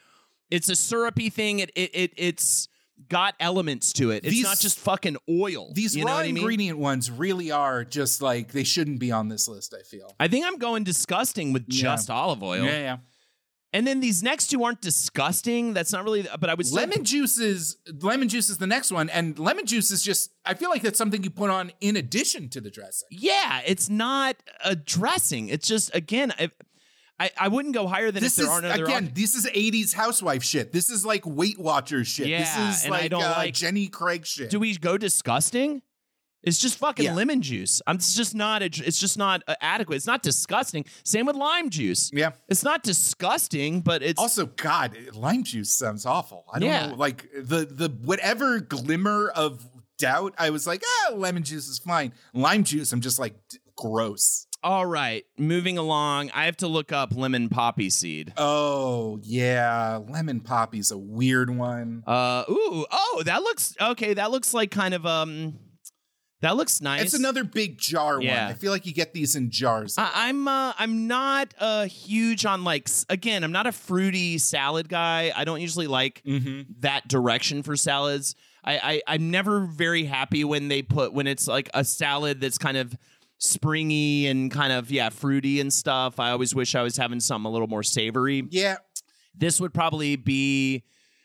it's 0.51 0.69
a 0.69 0.75
syrupy 0.77 1.31
thing. 1.31 1.61
It 1.61 1.71
it, 1.77 1.91
it 1.95 2.13
it's 2.17 2.69
got 3.09 3.35
elements 3.41 3.93
to 3.95 4.11
it. 4.11 4.25
It's 4.25 4.35
These- 4.35 4.43
not 4.45 4.59
just 4.61 4.79
fucking 4.79 5.17
oil. 5.29 5.73
These 5.75 5.97
you 5.97 6.05
know 6.05 6.13
raw 6.13 6.19
I 6.19 6.27
mean? 6.27 6.37
ingredient 6.39 6.79
ones 6.79 7.11
really 7.11 7.51
are 7.51 7.85
just 7.85 8.21
like 8.23 8.53
they 8.53 8.65
shouldn't 8.65 8.99
be 8.99 9.11
on 9.13 9.29
this 9.29 9.49
list. 9.49 9.75
I 9.79 9.83
feel. 9.83 10.15
I 10.21 10.29
think 10.29 10.47
I'm 10.47 10.59
going 10.59 10.85
disgusting 10.85 11.53
with 11.53 11.65
Yeah. 11.69 11.83
just 11.83 12.11
olive 12.11 12.43
oil. 12.43 12.65
Yeah, 12.65 12.79
yeah. 12.79 12.97
And 13.75 13.87
then 13.87 14.01
these 14.01 14.23
next 14.23 14.49
two 14.49 14.63
aren't 14.65 14.83
disgusting. 14.83 15.73
That's 15.73 15.93
not 15.93 16.05
really. 16.05 16.27
But 16.39 16.51
I 16.51 16.55
would 16.55 16.67
say 16.67 16.75
Lemon 16.77 17.05
juice 17.05 17.39
is 17.39 17.79
lemon 18.03 18.29
juice 18.29 18.51
is 18.51 18.59
the 18.59 18.67
next 18.67 18.93
one, 18.93 19.09
and 19.09 19.39
lemon 19.39 19.65
juice 19.65 19.91
is 19.91 20.03
just. 20.03 20.31
I 20.45 20.53
feel 20.53 20.69
like 20.69 20.83
that's 20.83 20.99
something 20.99 21.25
you 21.25 21.31
put 21.31 21.49
on 21.49 21.73
in 21.81 21.97
addition 21.97 22.51
to 22.51 22.61
the 22.61 22.71
dressing. 22.71 23.09
Yeah, 23.11 23.63
it's 23.65 23.89
not 23.89 24.37
a 24.63 24.77
dressing. 24.77 25.49
It's 25.49 25.67
just 25.67 25.95
again, 25.95 26.35
I 26.39 26.51
I, 27.23 27.31
I 27.39 27.49
wouldn't 27.49 27.75
go 27.75 27.87
higher 27.87 28.11
than 28.11 28.23
This 28.23 28.39
if 28.39 28.45
is 28.45 28.51
aren't 28.51 28.67
other 28.67 28.85
again. 28.85 29.07
op- 29.09 29.15
This 29.15 29.35
is 29.35 29.47
'80s 29.47 29.93
housewife 29.95 30.43
shit. 30.43 30.73
This 30.73 30.91
is 30.91 31.05
like 31.07 31.25
Weight 31.25 31.59
Watchers 31.59 32.09
shit. 32.09 32.27
Yeah, 32.27 32.39
this 32.41 32.79
is 32.79 32.85
and 32.85 32.95
I 32.95 33.01
like, 33.03 33.11
don't 33.11 33.23
uh, 33.23 33.35
like- 33.37 33.55
Jenny 33.55 33.89
Craig 33.89 34.27
shit. 34.27 34.51
Do 34.51 34.59
we 34.61 34.77
go 34.77 34.99
disgusting? 34.99 35.83
It's 36.43 36.59
just 36.59 36.77
fucking 36.79 37.05
Yeah. 37.05 37.15
lemon 37.15 37.41
juice. 37.41 37.81
I'm 37.87 37.95
it's 37.97 38.17
just 38.17 38.35
not. 38.35 38.63
A, 38.63 38.65
it's 38.65 38.99
just 38.99 39.17
not 39.17 39.45
uh, 39.47 39.55
adequate. 39.61 39.95
It's 39.95 40.09
not 40.09 40.23
disgusting. 40.25 40.85
Same 41.05 41.25
with 41.27 41.37
lime 41.37 41.71
juice. 41.71 42.11
Yeah. 42.13 42.31
it's 42.49 42.65
not 42.65 42.83
disgusting, 42.83 43.81
but 43.81 44.03
it's 44.03 44.19
Also, 44.21 44.47
God, 44.47 44.97
lime 45.15 45.45
juice 45.45 45.71
sounds 45.71 46.05
awful. 46.05 46.45
I 46.53 46.59
don't 46.59 46.69
Yeah. 46.69 46.87
know, 46.89 46.95
like 46.97 47.29
the 47.37 47.65
the 47.65 47.89
whatever 48.03 48.59
glimmer 48.59 49.29
of 49.29 49.69
doubt, 49.99 50.35
I 50.37 50.51
was 50.51 50.67
like, 50.67 50.83
ah, 50.85 51.13
lemon 51.15 51.45
juice 51.45 51.69
is 51.69 51.79
fine. 51.79 52.13
Lime 52.35 52.65
juice, 52.65 52.91
I'm 52.93 53.01
just 53.03 53.21
like 53.21 53.35
gross. 53.77 54.49
All 54.63 54.87
right. 54.87 55.25
Moving 55.39 55.79
along, 55.79 56.31
I 56.35 56.45
have 56.47 56.57
to 56.59 56.69
look 56.69 56.93
up 56.93 57.15
lemon 57.15 57.49
poppy 57.49 57.91
seed. 57.91 58.33
Oh 58.37 59.19
yeah, 59.23 60.01
lemon 60.09 60.41
poppy's 60.41 60.91
a 60.91 60.99
weird 60.99 61.51
one. 61.51 62.03
Uh, 62.07 62.45
ooh, 62.49 62.87
oh, 62.91 63.23
that 63.27 63.43
looks 63.43 63.75
okay. 63.81 64.15
That 64.15 64.31
looks 64.31 64.55
like 64.55 64.71
kind 64.71 64.95
of 64.95 65.05
um, 65.07 65.59
that 66.41 66.57
looks 66.57 66.81
nice. 66.81 67.03
It's 67.03 67.15
another 67.15 67.45
big 67.45 67.79
jar 67.79 68.21
Yeah. 68.21 68.45
one. 68.47 68.53
I 68.53 68.55
feel 68.57 68.73
like 68.73 68.85
you 68.87 68.93
get 68.93 69.13
these 69.15 69.37
in 69.37 69.51
jars. 69.51 69.97
I, 69.99 70.11
I'm 70.15 70.47
uh, 70.49 70.73
I'm 70.79 71.07
not 71.07 71.55
uh, 71.59 71.87
huge 71.87 72.45
on 72.47 72.65
like 72.65 72.89
again. 73.09 73.45
I'm 73.45 73.53
not 73.53 73.67
a 73.67 73.73
fruity 73.73 74.39
salad 74.39 74.89
guy. 74.89 75.33
I 75.35 75.45
don't 75.45 75.61
usually 75.61 75.87
like 75.87 76.23
Mm-hmm. 76.27 76.73
that 76.81 77.07
direction 77.09 77.63
for 77.63 77.77
salads. 77.77 78.35
I, 78.65 79.03
I 79.07 79.15
I'm 79.15 79.31
never 79.33 79.61
very 79.67 80.05
happy 80.05 80.45
when 80.45 80.69
they 80.69 80.83
put 80.83 81.13
when 81.13 81.27
it's 81.27 81.49
like 81.49 81.69
a 81.75 81.85
salad 81.85 82.41
that's 82.41 82.59
kind 82.59 82.77
of 82.77 82.97
springy 83.47 84.29
and 84.29 84.53
kind 84.53 84.73
of 84.73 84.91
yeah 84.93 85.09
fruity 85.09 85.59
and 85.61 85.73
stuff. 85.73 86.21
I 86.21 86.31
always 86.31 86.55
wish 86.55 86.75
I 86.77 86.83
was 86.83 86.97
having 86.97 87.19
something 87.19 87.49
a 87.49 87.53
little 87.53 87.67
more 87.67 87.83
savory. 87.83 88.45
yeah, 88.51 88.77
This 89.35 89.61
would 89.61 89.75
probably 89.75 90.15
be, 90.17 90.85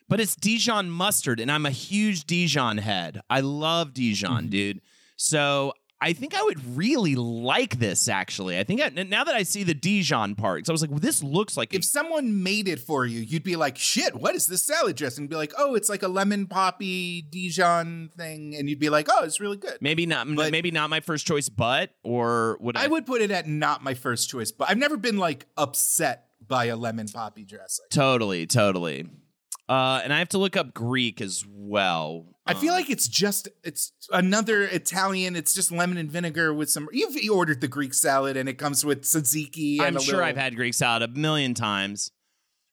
but 0.09 0.19
it's 0.19 0.35
Dijon 0.35 0.89
mustard, 0.89 1.39
and 1.39 1.51
I'm 1.51 1.65
a 1.67 1.71
huge 1.71 2.25
Dijon 2.25 2.79
head. 2.79 3.21
I 3.29 3.41
love 3.41 3.93
Dijon, 3.93 4.43
Mm-hmm. 4.43 4.49
dude. 4.49 4.81
So 5.15 5.73
I 5.99 6.13
think 6.13 6.35
I 6.35 6.43
would 6.43 6.77
really 6.77 7.15
like 7.15 7.79
this. 7.79 8.07
Actually, 8.07 8.59
I 8.59 8.63
think 8.63 8.81
I, 8.81 8.89
now 8.89 9.23
that 9.23 9.33
I 9.33 9.41
see 9.43 9.63
the 9.63 9.73
Dijon 9.73 10.35
part, 10.35 10.63
'cause 10.63 10.69
I 10.69 10.71
was 10.71 10.81
like, 10.81 10.91
well, 10.91 10.99
this 10.99 11.23
looks 11.23 11.57
like 11.57 11.73
if 11.73 11.83
someone 11.83 12.43
made 12.43 12.67
it 12.67 12.79
for 12.79 13.05
you, 13.05 13.19
you'd 13.19 13.43
be 13.43 13.55
like, 13.55 13.77
"Shit, 13.79 14.15
what 14.15 14.35
is 14.35 14.45
this 14.45 14.61
salad 14.63 14.95
dressing?" 14.95 15.27
Be 15.27 15.35
like, 15.35 15.53
"Oh, 15.57 15.73
it's 15.73 15.89
like 15.89 16.03
a 16.03 16.07
lemon 16.07 16.45
poppy 16.45 17.23
Dijon 17.23 18.11
thing," 18.15 18.55
and 18.55 18.69
you'd 18.69 18.79
be 18.79 18.89
like, 18.89 19.07
"Oh, 19.09 19.23
it's 19.23 19.39
really 19.39 19.57
good." 19.57 19.77
maybe 19.81 20.05
not, 20.05 20.27
But- 20.35 20.51
maybe 20.51 20.69
not 20.69 20.89
my 20.91 20.99
first 20.99 21.25
choice, 21.25 21.49
but 21.49 21.91
or 22.03 22.57
would 22.61 22.77
I? 22.77 22.83
I 22.83 22.87
would 22.87 23.05
put 23.07 23.21
it 23.21 23.31
at 23.31 23.47
not 23.47 23.83
my 23.83 23.95
first 23.95 24.29
choice, 24.29 24.51
but 24.51 24.69
I've 24.69 24.77
never 24.77 24.97
been 24.97 25.17
like 25.17 25.47
upset 25.57 26.25
by 26.47 26.65
a 26.65 26.75
lemon 26.77 27.07
poppy 27.07 27.43
dressing. 27.43 27.85
totally, 27.89 28.45
totally. 28.45 29.07
Uh, 29.69 29.99
and 30.03 30.13
I 30.13 30.19
have 30.19 30.29
to 30.29 30.37
look 30.37 30.55
up 30.55 30.73
Greek 30.73 31.19
as 31.19 31.43
well. 31.49 32.25
I 32.45 32.53
feel 32.53 32.71
Um, 32.73 32.79
like 32.79 32.89
it's 32.89 33.09
just 33.09 33.49
it's 33.65 33.91
another 34.13 34.61
Italian. 34.63 35.35
It's 35.35 35.53
just 35.53 35.71
lemon 35.73 35.97
and 35.97 36.09
vinegar 36.09 36.53
with 36.53 36.69
some. 36.69 36.87
You've 36.93 37.21
you 37.21 37.35
ordered 37.35 37.59
the 37.59 37.67
Greek 37.67 37.93
salad 37.93 38.37
and 38.37 38.47
it 38.47 38.53
comes 38.57 38.85
with 38.85 39.01
tzatziki. 39.01 39.81
I'm 39.81 39.97
a 39.97 39.99
sure 39.99 40.15
little- 40.15 40.29
I've 40.29 40.37
had 40.37 40.55
Greek 40.55 40.73
salad 40.73 41.01
a 41.03 41.09
million 41.09 41.53
times. 41.53 42.11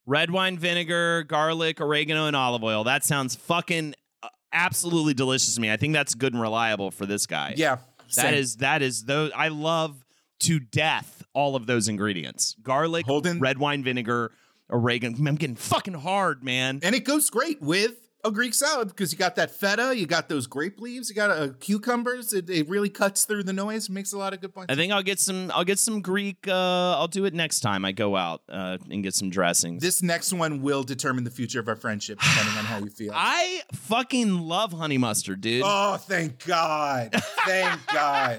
Red 0.06 0.30
wine 0.30 0.58
vinegar, 0.58 1.24
garlic, 1.24 1.80
oregano, 1.80 2.26
and 2.26 2.36
olive 2.36 2.62
oil. 2.62 2.84
That 2.84 3.04
sounds 3.04 3.34
fucking 3.34 3.94
uh, 4.22 4.28
absolutely 4.52 5.14
delicious 5.14 5.54
to 5.56 5.60
me. 5.60 5.72
I 5.72 5.76
think 5.76 5.94
that's 5.94 6.14
good 6.14 6.32
and 6.34 6.40
reliable 6.42 6.90
for 6.92 7.06
this 7.06 7.26
guy. 7.26 7.54
Yeah, 7.56 7.76
that 7.76 8.12
same. 8.12 8.34
is 8.34 8.56
that 8.56 8.82
is 8.82 9.04
those. 9.04 9.32
I 9.34 9.48
love 9.48 10.04
to 10.40 10.60
death 10.60 11.24
all 11.32 11.56
of 11.56 11.66
those 11.66 11.88
ingredients: 11.88 12.54
garlic, 12.62 13.06
Holden- 13.06 13.40
red 13.40 13.58
wine 13.58 13.82
vinegar, 13.82 14.30
oregano. 14.70 15.16
I'm 15.16 15.34
getting 15.36 15.56
fucking 15.56 15.94
hard, 15.94 16.42
man. 16.42 16.80
and 16.82 16.94
it 16.94 17.04
goes 17.04 17.30
great 17.30 17.60
with 17.62 17.92
a 18.24 18.30
Greek 18.30 18.54
salad 18.54 18.88
because 18.88 19.12
you 19.12 19.18
got 19.18 19.36
that 19.36 19.50
feta, 19.50 19.94
you 19.94 20.06
got 20.06 20.30
those 20.30 20.46
grape 20.46 20.80
leaves, 20.80 21.10
you 21.10 21.14
got 21.14 21.30
uh, 21.30 21.48
cucumbers. 21.60 22.32
It, 22.32 22.48
it 22.48 22.66
really 22.70 22.88
cuts 22.88 23.26
through 23.26 23.42
the 23.42 23.52
noise, 23.52 23.90
makes 23.90 24.14
a 24.14 24.18
lot 24.18 24.32
of 24.32 24.40
good 24.40 24.54
points. 24.54 24.72
I 24.72 24.76
think 24.76 24.92
I'll 24.92 25.02
get 25.02 25.20
some. 25.20 25.50
I'll 25.54 25.64
get 25.64 25.78
some 25.78 26.00
Greek. 26.00 26.48
Uh, 26.48 26.52
I'll 26.96 27.06
do 27.08 27.26
it 27.26 27.34
next 27.34 27.60
time 27.60 27.84
I 27.84 27.92
go 27.92 28.16
out 28.16 28.40
uh, 28.48 28.78
and 28.90 29.02
get 29.02 29.14
some 29.14 29.28
dressings. 29.28 29.82
this 29.82 30.02
next 30.02 30.32
one 30.32 30.62
will 30.62 30.82
determine 30.82 31.24
the 31.24 31.30
future 31.30 31.60
of 31.60 31.68
our 31.68 31.76
friendship, 31.76 32.18
depending 32.18 32.56
on 32.56 32.64
how 32.64 32.78
you 32.78 32.88
feel. 32.88 33.12
I 33.14 33.60
fucking 33.74 34.38
love 34.38 34.72
honey 34.72 34.96
mustard, 34.98 35.42
dude. 35.42 35.62
oh, 35.64 35.96
thank 35.98 36.44
God! 36.46 37.12
Thank 37.44 37.86
God! 37.92 38.38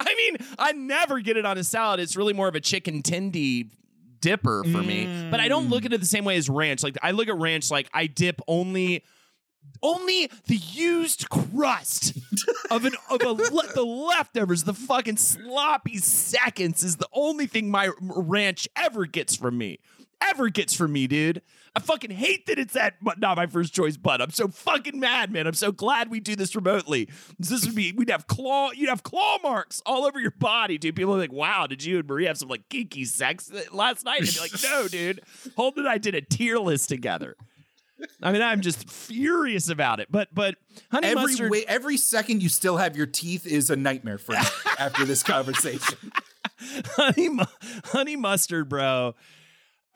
I 0.00 0.14
mean, 0.14 0.48
I 0.58 0.72
never 0.72 1.20
get 1.20 1.36
it 1.36 1.44
on 1.44 1.58
a 1.58 1.64
salad. 1.64 2.00
It's 2.00 2.16
really 2.16 2.32
more 2.32 2.48
of 2.48 2.54
a 2.54 2.60
chicken 2.60 3.02
tendy 3.02 3.68
dipper 4.26 4.64
for 4.64 4.82
me. 4.82 5.28
But 5.30 5.40
I 5.40 5.48
don't 5.48 5.68
look 5.68 5.84
at 5.84 5.92
mm. 5.92 5.94
it 5.94 5.98
the 5.98 6.06
same 6.06 6.24
way 6.24 6.36
as 6.36 6.48
ranch. 6.48 6.82
Like 6.82 6.96
I 7.02 7.12
look 7.12 7.28
at 7.28 7.36
ranch 7.36 7.70
like 7.70 7.88
I 7.94 8.06
dip 8.06 8.40
only 8.48 9.04
only 9.82 10.30
the 10.46 10.56
used 10.56 11.28
crust 11.28 12.16
of 12.70 12.84
an 12.84 12.94
of 13.10 13.22
a 13.22 13.30
le- 13.30 13.72
the 13.74 13.84
leftovers, 13.84 14.64
the 14.64 14.74
fucking 14.74 15.16
sloppy 15.16 15.98
seconds 15.98 16.82
is 16.82 16.96
the 16.96 17.08
only 17.12 17.46
thing 17.46 17.70
my 17.70 17.90
ranch 18.00 18.68
ever 18.76 19.06
gets 19.06 19.36
from 19.36 19.58
me. 19.58 19.78
Ever 20.20 20.48
gets 20.48 20.74
from 20.74 20.92
me, 20.92 21.06
dude. 21.06 21.42
I 21.76 21.78
fucking 21.78 22.10
hate 22.10 22.46
that 22.46 22.58
it's 22.58 22.72
that 22.72 22.94
but 23.02 23.20
not 23.20 23.36
my 23.36 23.46
first 23.46 23.74
choice, 23.74 23.98
but 23.98 24.22
I'm 24.22 24.30
so 24.30 24.48
fucking 24.48 24.98
mad, 24.98 25.30
man. 25.30 25.46
I'm 25.46 25.52
so 25.52 25.72
glad 25.72 26.10
we 26.10 26.20
do 26.20 26.34
this 26.34 26.56
remotely. 26.56 27.06
This 27.38 27.66
would 27.66 27.74
be 27.74 27.92
we'd 27.92 28.08
have 28.08 28.26
claw 28.26 28.70
you'd 28.72 28.88
have 28.88 29.02
claw 29.02 29.36
marks 29.42 29.82
all 29.84 30.06
over 30.06 30.18
your 30.18 30.30
body, 30.30 30.78
dude. 30.78 30.96
People 30.96 31.14
are 31.14 31.18
like, 31.18 31.32
wow, 31.32 31.66
did 31.66 31.84
you 31.84 31.98
and 31.98 32.08
Marie 32.08 32.24
have 32.24 32.38
some 32.38 32.48
like 32.48 32.66
kinky 32.70 33.04
sex 33.04 33.52
last 33.72 34.06
night? 34.06 34.20
And 34.20 34.32
be 34.32 34.40
like, 34.40 34.62
no, 34.62 34.88
dude. 34.90 35.20
Holden 35.54 35.80
and 35.84 35.88
I 35.88 35.98
did 35.98 36.14
a 36.14 36.22
tier 36.22 36.56
list 36.58 36.88
together. 36.88 37.36
I 38.22 38.32
mean, 38.32 38.42
I'm 38.42 38.62
just 38.62 38.88
furious 38.88 39.68
about 39.68 40.00
it. 40.00 40.08
But 40.10 40.28
but 40.32 40.54
honey 40.90 41.08
Every 41.08 41.22
mustard. 41.24 41.50
way, 41.50 41.64
every 41.68 41.98
second 41.98 42.42
you 42.42 42.48
still 42.48 42.78
have 42.78 42.96
your 42.96 43.06
teeth 43.06 43.46
is 43.46 43.68
a 43.68 43.76
nightmare 43.76 44.16
for 44.18 44.32
me 44.32 44.38
after 44.78 45.04
this 45.04 45.22
conversation. 45.22 45.98
honey, 46.96 47.38
honey 47.84 48.16
mustard, 48.16 48.70
bro. 48.70 49.14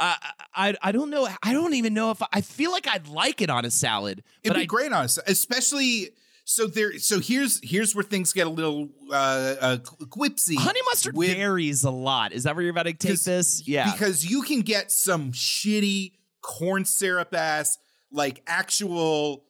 I, 0.01 0.17
I 0.55 0.75
I 0.83 0.93
don't 0.93 1.11
know. 1.11 1.29
I 1.43 1.53
don't 1.53 1.75
even 1.75 1.95
know 1.95 2.11
if 2.11 2.23
I, 2.23 2.27
I 2.33 2.41
feel 2.41 2.73
like 2.73 2.89
I'd 2.89 3.07
like 3.07 3.41
it 3.43 3.51
on 3.51 3.65
a 3.65 3.71
salad. 3.71 4.25
It'd 4.43 4.55
but 4.55 4.59
be 4.59 4.63
I, 4.63 4.67
great 4.67 4.93
on 4.93 5.05
us, 5.05 5.19
especially. 5.27 6.11
So 6.45 6.67
there. 6.67 6.99
So 6.99 7.21
here's 7.21 7.61
here's 7.63 7.95
where 7.95 8.03
things 8.03 8.33
get 8.33 8.47
a 8.47 8.51
little 8.51 8.89
uh, 9.13 9.55
uh 9.61 9.77
quipsy. 9.77 10.57
Honey 10.57 10.81
mustard 10.87 11.17
with- 11.17 11.37
varies 11.37 11.85
a 11.85 11.91
lot. 11.91 12.33
Is 12.33 12.43
that 12.45 12.57
where 12.57 12.63
you're 12.63 12.73
about 12.73 12.87
to 12.87 12.95
take 12.95 13.21
this? 13.21 13.63
Yeah. 13.69 13.93
because 13.93 14.25
you 14.25 14.43
can 14.43 14.63
get 14.63 14.91
some 14.91 15.31
shitty 15.31 16.13
corn 16.41 16.85
syrup 16.85 17.35
ass, 17.35 17.79
like 18.11 18.43
actual, 18.47 19.45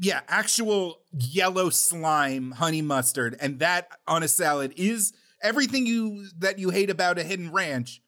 yeah, 0.00 0.22
actual 0.26 0.98
yellow 1.12 1.70
slime 1.70 2.52
honey 2.52 2.82
mustard, 2.82 3.36
and 3.40 3.60
that 3.60 3.88
on 4.08 4.22
a 4.22 4.28
salad 4.28 4.72
is 4.76 5.12
everything 5.42 5.86
you 5.86 6.26
that 6.38 6.58
you 6.58 6.70
hate 6.70 6.90
about 6.90 7.18
a 7.18 7.22
hidden 7.22 7.52
ranch. 7.52 8.00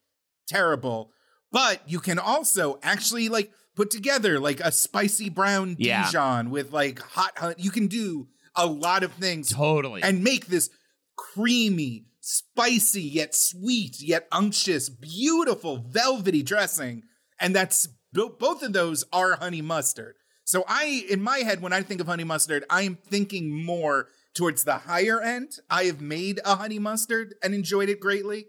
Terrible, 0.48 1.10
but 1.56 1.80
you 1.88 2.00
can 2.00 2.18
also 2.18 2.78
actually 2.82 3.30
like 3.30 3.50
put 3.74 3.90
together 3.90 4.38
like 4.38 4.60
a 4.60 4.70
spicy 4.70 5.30
brown 5.30 5.76
Yeah. 5.78 6.04
Dijon 6.04 6.50
with 6.50 6.70
like 6.72 6.98
hot. 7.00 7.32
honey. 7.38 7.54
You 7.56 7.70
can 7.70 7.86
do 7.86 8.28
a 8.54 8.66
lot 8.66 9.02
of 9.02 9.12
things 9.14 9.48
totally. 9.54 10.02
and 10.02 10.22
make 10.22 10.46
this 10.48 10.68
creamy, 11.16 12.04
spicy, 12.20 13.02
yet 13.02 13.34
sweet, 13.34 14.00
yet 14.02 14.28
unctuous, 14.32 14.90
beautiful, 14.90 15.78
velvety 15.78 16.42
dressing. 16.42 17.02
And 17.40 17.56
that's 17.56 17.88
both 18.12 18.62
of 18.62 18.72
those 18.72 19.04
are 19.12 19.36
honey 19.36 19.62
mustard. 19.62 20.16
So 20.44 20.62
I, 20.68 21.04
in 21.10 21.22
my 21.22 21.38
head, 21.38 21.60
when 21.62 21.72
I 21.72 21.80
think 21.82 22.00
of 22.02 22.06
honey 22.06 22.24
mustard, 22.24 22.64
I 22.70 22.82
am 22.82 22.96
thinking 22.96 23.64
more 23.64 24.08
towards 24.34 24.64
the 24.64 24.78
higher 24.78 25.20
end. 25.22 25.58
I 25.70 25.84
have 25.84 26.00
made 26.00 26.38
a 26.44 26.56
honey 26.56 26.78
mustard 26.78 27.34
and 27.42 27.54
enjoyed 27.54 27.88
it 27.88 27.98
greatly. 28.00 28.46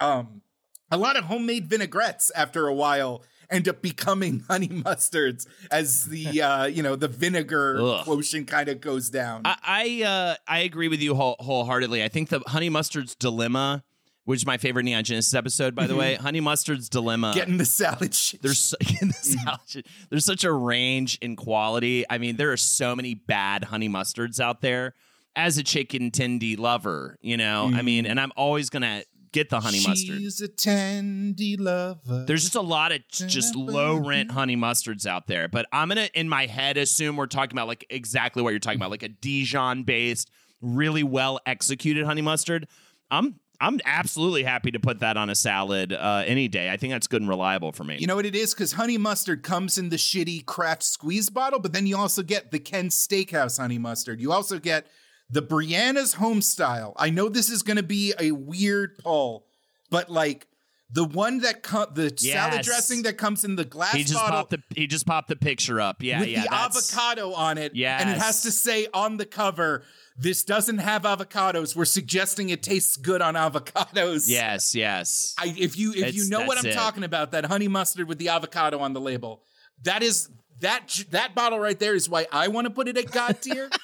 Um, 0.00 0.42
a 0.90 0.96
lot 0.96 1.16
of 1.16 1.24
homemade 1.24 1.68
vinaigrettes 1.68 2.30
after 2.34 2.66
a 2.66 2.74
while 2.74 3.22
end 3.50 3.68
up 3.68 3.82
becoming 3.82 4.40
honey 4.48 4.68
mustards 4.68 5.46
as 5.70 6.06
the 6.06 6.42
uh, 6.42 6.64
you 6.66 6.82
know 6.82 6.96
the 6.96 7.08
vinegar 7.08 7.78
Ugh. 7.80 8.04
quotient 8.04 8.46
kind 8.48 8.68
of 8.68 8.80
goes 8.80 9.10
down. 9.10 9.42
I 9.44 9.56
I, 9.62 10.02
uh, 10.04 10.34
I 10.46 10.58
agree 10.60 10.88
with 10.88 11.00
you 11.00 11.14
whole, 11.14 11.36
wholeheartedly. 11.38 12.02
I 12.02 12.08
think 12.08 12.28
the 12.28 12.40
honey 12.46 12.68
mustard's 12.68 13.14
dilemma, 13.14 13.84
which 14.24 14.40
is 14.40 14.46
my 14.46 14.56
favorite 14.56 14.84
Neon 14.84 15.04
Genesis 15.04 15.34
episode, 15.34 15.74
by 15.74 15.86
the 15.86 15.96
way. 15.96 16.14
Honey 16.14 16.40
mustard's 16.40 16.88
dilemma. 16.88 17.32
Getting 17.34 17.58
the 17.58 17.64
salad 17.64 18.14
shit. 18.14 18.42
there's 18.42 18.74
the 18.80 19.12
salad, 19.12 19.86
there's 20.10 20.24
such 20.24 20.44
a 20.44 20.52
range 20.52 21.18
in 21.20 21.36
quality. 21.36 22.04
I 22.08 22.18
mean, 22.18 22.36
there 22.36 22.52
are 22.52 22.56
so 22.56 22.96
many 22.96 23.14
bad 23.14 23.64
honey 23.64 23.88
mustards 23.88 24.40
out 24.40 24.60
there. 24.60 24.94
As 25.36 25.58
a 25.58 25.64
chicken 25.64 26.12
tendy 26.12 26.56
lover, 26.56 27.18
you 27.20 27.36
know, 27.36 27.68
I 27.74 27.82
mean, 27.82 28.06
and 28.06 28.20
I'm 28.20 28.30
always 28.36 28.70
gonna 28.70 29.02
get 29.34 29.50
the 29.50 29.60
honey 29.60 29.80
mustard. 29.86 30.18
She's 30.18 30.40
a 30.40 30.48
tandy 30.48 31.56
lover. 31.56 32.24
There's 32.26 32.42
just 32.42 32.54
a 32.54 32.60
lot 32.60 32.92
of 32.92 33.00
just 33.08 33.56
low 33.56 33.96
rent 33.96 34.30
honey 34.30 34.56
mustards 34.56 35.06
out 35.06 35.26
there. 35.26 35.48
But 35.48 35.66
I'm 35.72 35.88
gonna 35.88 36.08
in 36.14 36.28
my 36.28 36.46
head 36.46 36.76
assume 36.76 37.16
we're 37.16 37.26
talking 37.26 37.52
about 37.52 37.68
like 37.68 37.84
exactly 37.90 38.42
what 38.42 38.50
you're 38.50 38.60
talking 38.60 38.78
about, 38.78 38.90
like 38.90 39.02
a 39.02 39.08
Dijon 39.08 39.82
based, 39.82 40.30
really 40.62 41.02
well 41.02 41.40
executed 41.44 42.06
honey 42.06 42.22
mustard. 42.22 42.68
I'm 43.10 43.40
I'm 43.60 43.80
absolutely 43.84 44.44
happy 44.44 44.70
to 44.70 44.80
put 44.80 45.00
that 45.00 45.16
on 45.16 45.30
a 45.30 45.34
salad 45.34 45.92
uh, 45.92 46.22
any 46.26 46.48
day. 46.48 46.70
I 46.70 46.76
think 46.76 46.92
that's 46.92 47.06
good 47.06 47.22
and 47.22 47.28
reliable 47.28 47.72
for 47.72 47.84
me. 47.84 47.96
You 47.98 48.06
know 48.06 48.16
what 48.16 48.26
it 48.26 48.34
is? 48.34 48.54
Because 48.54 48.72
honey 48.72 48.98
mustard 48.98 49.42
comes 49.42 49.78
in 49.78 49.88
the 49.88 49.96
shitty 49.96 50.46
Kraft 50.46 50.82
squeeze 50.82 51.30
bottle, 51.30 51.60
but 51.60 51.72
then 51.72 51.86
you 51.86 51.96
also 51.96 52.22
get 52.22 52.50
the 52.50 52.58
Ken's 52.58 52.94
Steakhouse 52.94 53.58
honey 53.58 53.78
mustard. 53.78 54.20
You 54.20 54.32
also 54.32 54.58
get 54.58 54.86
the 55.30 55.42
Brianna's 55.42 56.14
home 56.14 56.42
style. 56.42 56.94
I 56.96 57.10
know 57.10 57.28
this 57.28 57.50
is 57.50 57.62
going 57.62 57.76
to 57.76 57.82
be 57.82 58.14
a 58.18 58.30
weird 58.32 58.98
pull, 58.98 59.46
but 59.90 60.10
like 60.10 60.46
the 60.90 61.04
one 61.04 61.40
that 61.40 61.62
co- 61.62 61.86
the 61.92 62.12
salad 62.16 62.62
dressing 62.62 63.02
that 63.02 63.16
comes 63.16 63.42
in 63.44 63.56
the 63.56 63.64
glass 63.64 63.94
he 63.94 64.02
just 64.04 64.14
bottle 64.14 64.40
popped 64.40 64.50
the 64.50 64.62
he 64.76 64.86
just 64.86 65.06
popped 65.06 65.28
the 65.28 65.36
picture 65.36 65.80
up. 65.80 66.02
Yeah, 66.02 66.20
with 66.20 66.28
yeah. 66.28 66.42
the 66.42 66.48
that's- 66.50 66.94
avocado 66.94 67.32
on 67.32 67.58
it, 67.58 67.74
Yeah, 67.74 67.98
and 68.00 68.10
it 68.10 68.18
has 68.18 68.42
to 68.42 68.52
say 68.52 68.86
on 68.92 69.16
the 69.16 69.26
cover. 69.26 69.82
This 70.16 70.44
doesn't 70.44 70.78
have 70.78 71.02
avocados. 71.02 71.74
We're 71.74 71.86
suggesting 71.86 72.50
it 72.50 72.62
tastes 72.62 72.96
good 72.96 73.20
on 73.20 73.34
avocados. 73.34 74.28
Yes, 74.28 74.72
yes. 74.72 75.34
I, 75.36 75.52
if 75.58 75.76
you 75.76 75.92
if 75.92 76.14
you 76.14 76.28
know 76.28 76.44
what 76.44 76.56
I'm 76.58 76.66
it. 76.66 76.74
talking 76.74 77.02
about, 77.02 77.32
that 77.32 77.46
honey 77.46 77.66
mustard 77.66 78.06
with 78.08 78.18
the 78.18 78.28
avocado 78.28 78.78
on 78.78 78.92
the 78.92 79.00
label, 79.00 79.42
that 79.82 80.04
is 80.04 80.28
that 80.60 81.04
that 81.10 81.34
bottle 81.34 81.58
right 81.58 81.78
there 81.78 81.96
is 81.96 82.08
why 82.08 82.26
I 82.30 82.46
want 82.48 82.66
to 82.66 82.70
put 82.70 82.86
it 82.86 82.96
at 82.96 83.10
God 83.10 83.42
tier. 83.42 83.68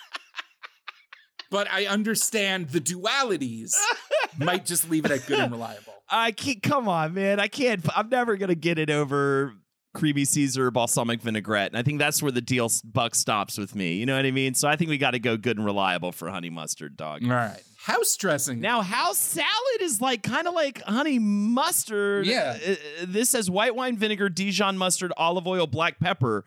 but 1.51 1.71
I 1.71 1.87
understand 1.87 2.71
the 2.71 2.81
dualities 2.81 3.75
might 4.39 4.65
just 4.65 4.89
leave 4.89 5.05
it 5.05 5.11
at 5.11 5.27
good 5.27 5.39
and 5.39 5.53
reliable. 5.53 5.95
I 6.09 6.33
can't. 6.33 6.63
Come 6.63 6.89
on, 6.89 7.15
man. 7.15 7.39
I 7.41 7.49
can't. 7.49 7.85
I'm 7.97 8.09
never 8.09 8.37
gonna 8.37 8.55
get 8.55 8.79
it 8.79 8.91
over 8.91 9.55
creamy 9.93 10.25
Caesar 10.25 10.71
balsamic 10.71 11.21
vinaigrette, 11.21 11.73
and 11.73 11.79
I 11.79 11.83
think 11.83 11.99
that's 11.99 12.23
where 12.23 12.33
the 12.33 12.41
deal 12.41 12.71
buck 12.85 13.15
stops 13.15 13.59
with 13.59 13.75
me. 13.75 13.95
You 13.95 14.07
know 14.07 14.17
what 14.17 14.25
I 14.25 14.31
mean? 14.31 14.55
So 14.55 14.69
I 14.69 14.77
think 14.77 14.91
we 14.91 14.99
got 14.99 15.13
to 15.13 15.19
go 15.19 15.37
good 15.37 15.57
and 15.57 15.67
reliable 15.67 16.13
for 16.13 16.31
honey 16.31 16.51
mustard, 16.51 16.97
dog. 16.97 17.23
All 17.25 17.31
right, 17.31 17.63
house 17.79 18.17
dressing. 18.17 18.61
Now, 18.61 18.83
house 18.83 19.19
salad 19.19 19.81
is 19.81 20.01
like 20.01 20.23
kind 20.23 20.47
of 20.47 20.55
like 20.55 20.83
honey 20.83 21.19
mustard. 21.19 22.27
Yeah. 22.27 22.57
Uh, 22.67 22.73
uh, 22.73 22.77
this 23.07 23.31
says 23.31 23.51
white 23.51 23.75
wine 23.75 23.97
vinegar, 23.97 24.29
Dijon 24.29 24.79
mustard, 24.79 25.13
olive 25.17 25.47
oil, 25.47 25.67
black 25.67 25.99
pepper. 25.99 26.45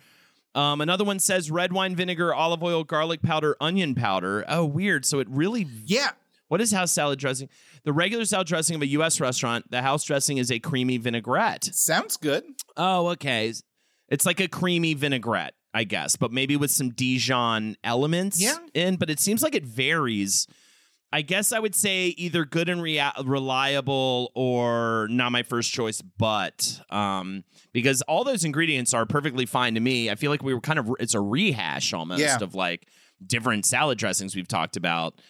Um, 0.55 0.81
another 0.81 1.03
one 1.03 1.19
says 1.19 1.49
red 1.49 1.73
wine 1.73 1.95
vinegar, 1.95 2.33
olive 2.33 2.61
oil, 2.63 2.83
garlic 2.83 3.21
powder, 3.21 3.55
onion 3.59 3.95
powder. 3.95 4.45
Oh, 4.47 4.65
weird. 4.65 5.05
So 5.05 5.19
it 5.19 5.27
really 5.29 5.67
yeah, 5.85 6.11
what 6.47 6.61
is 6.61 6.71
house 6.71 6.91
salad 6.91 7.17
dressing? 7.19 7.49
The 7.83 7.93
regular 7.93 8.25
salad 8.25 8.47
dressing 8.47 8.75
of 8.75 8.81
a 8.81 8.87
U.S. 8.87 9.19
restaurant. 9.19 9.69
The 9.71 9.81
house 9.81 10.03
dressing 10.03 10.37
is 10.37 10.51
a 10.51 10.59
creamy 10.59 10.97
vinaigrette. 10.97 11.65
sounds 11.73 12.17
good. 12.17 12.43
Oh, 12.77 13.07
okay. 13.09 13.51
It's 14.09 14.25
like 14.25 14.39
a 14.39 14.47
creamy 14.47 14.93
vinaigrette, 14.93 15.53
I 15.73 15.83
guess, 15.85 16.15
but 16.15 16.31
maybe 16.31 16.55
with 16.55 16.69
some 16.71 16.91
Dijon 16.91 17.75
elements 17.83 18.39
Yeah. 18.41 18.57
in. 18.75 18.97
But 18.97 19.09
it 19.09 19.19
seems 19.19 19.41
like 19.41 19.55
it 19.55 19.65
varies. 19.65 20.45
I 21.13 21.21
guess 21.21 21.51
I 21.53 21.59
would 21.59 21.75
say 21.75 22.07
either 22.17 22.43
good 22.43 22.67
and 22.69 22.81
rea- 22.81 23.11
reliable 23.23 24.31
or 24.35 25.07
not 25.11 25.31
my 25.31 25.43
first 25.43 25.71
choice, 25.71 26.01
but 26.01 26.81
um, 26.89 27.43
because 27.71 28.01
all 28.03 28.23
those 28.23 28.43
ingredients 28.43 28.93
are 28.93 29.05
perfectly 29.05 29.45
fine 29.45 29.75
to 29.75 29.79
me. 29.79 30.09
I 30.09 30.15
feel 30.15 30.31
like 30.31 30.41
we 30.43 30.53
were 30.53 30.59
kind 30.61 30.79
of 30.79 30.89
it's 30.99 31.13
a 31.13 31.21
rehash 31.21 31.93
almost 31.93 32.19
Yeah. 32.21 32.37
of 32.41 32.55
like 32.55 32.87
different 33.25 33.65
salad 33.65 33.97
dressings 33.97 34.35
we've 34.35 34.47
talked 34.47 34.75
about. 34.75 35.21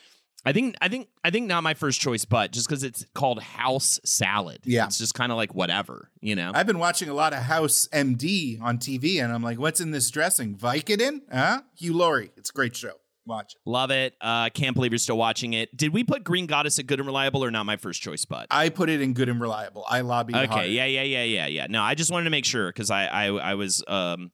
I 0.45 0.51
think 0.51 0.75
I 0.81 0.89
think 0.89 1.07
I 1.23 1.29
think 1.29 1.47
not 1.47 1.63
my 1.63 1.73
first 1.73 2.01
choice, 2.01 2.25
but 2.25 2.51
just 2.51 2.67
because 2.67 2.83
it's 2.83 3.05
called 3.13 3.41
house 3.41 3.99
salad. 4.03 4.59
Yeah. 4.65 4.85
It's 4.85 4.97
just 4.97 5.13
kind 5.13 5.31
of 5.31 5.37
like 5.37 5.53
whatever, 5.53 6.09
you 6.21 6.35
know? 6.35 6.51
I've 6.53 6.67
been 6.67 6.79
watching 6.79 7.07
a 7.09 7.13
lot 7.13 7.33
of 7.33 7.39
House 7.39 7.87
MD 7.93 8.61
on 8.61 8.77
TV, 8.77 9.23
and 9.23 9.31
I'm 9.33 9.41
like, 9.43 9.57
what's 9.59 9.79
in 9.79 9.91
this 9.91 10.09
dressing? 10.11 10.55
Vicodin? 10.57 11.21
Huh? 11.31 11.61
Hugh 11.77 11.93
Laurie. 11.93 12.31
It's 12.35 12.49
a 12.49 12.53
great 12.53 12.75
show. 12.75 12.93
Watch 13.25 13.53
it. 13.55 13.61
Love 13.69 13.91
it. 13.91 14.15
Uh 14.19 14.49
can't 14.49 14.75
believe 14.75 14.91
you're 14.91 14.99
still 14.99 15.17
watching 15.17 15.53
it. 15.53 15.75
Did 15.75 15.93
we 15.93 16.03
put 16.03 16.23
Green 16.23 16.45
Goddess 16.45 16.77
at 16.79 16.87
good 16.87 16.99
and 16.99 17.07
reliable 17.07 17.43
or 17.43 17.51
not 17.51 17.65
my 17.65 17.77
first 17.77 18.01
choice, 18.01 18.25
but 18.25 18.47
I 18.51 18.69
put 18.69 18.89
it 18.89 19.01
in 19.01 19.13
good 19.13 19.29
and 19.29 19.39
reliable. 19.39 19.85
I 19.89 20.01
lobbied 20.01 20.35
Okay, 20.35 20.47
hard. 20.47 20.67
yeah, 20.67 20.85
yeah, 20.85 21.03
yeah, 21.03 21.23
yeah, 21.23 21.47
yeah. 21.47 21.67
No, 21.69 21.81
I 21.81 21.95
just 21.95 22.11
wanted 22.11 22.25
to 22.25 22.29
make 22.31 22.45
sure 22.45 22.67
because 22.67 22.91
I, 22.91 23.05
I 23.05 23.25
I 23.27 23.53
was 23.55 23.83
um 23.87 24.31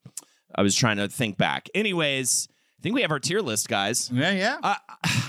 I 0.56 0.64
was 0.64 0.76
trying 0.76 0.98
to 0.98 1.08
think 1.08 1.38
back. 1.38 1.70
Anyways, 1.76 2.48
I 2.80 2.82
think 2.82 2.96
we 2.96 3.02
have 3.02 3.12
our 3.12 3.20
tier 3.20 3.42
list, 3.42 3.70
guys. 3.70 4.10
Yeah, 4.12 4.32
yeah. 4.32 4.58
Uh, 4.64 4.76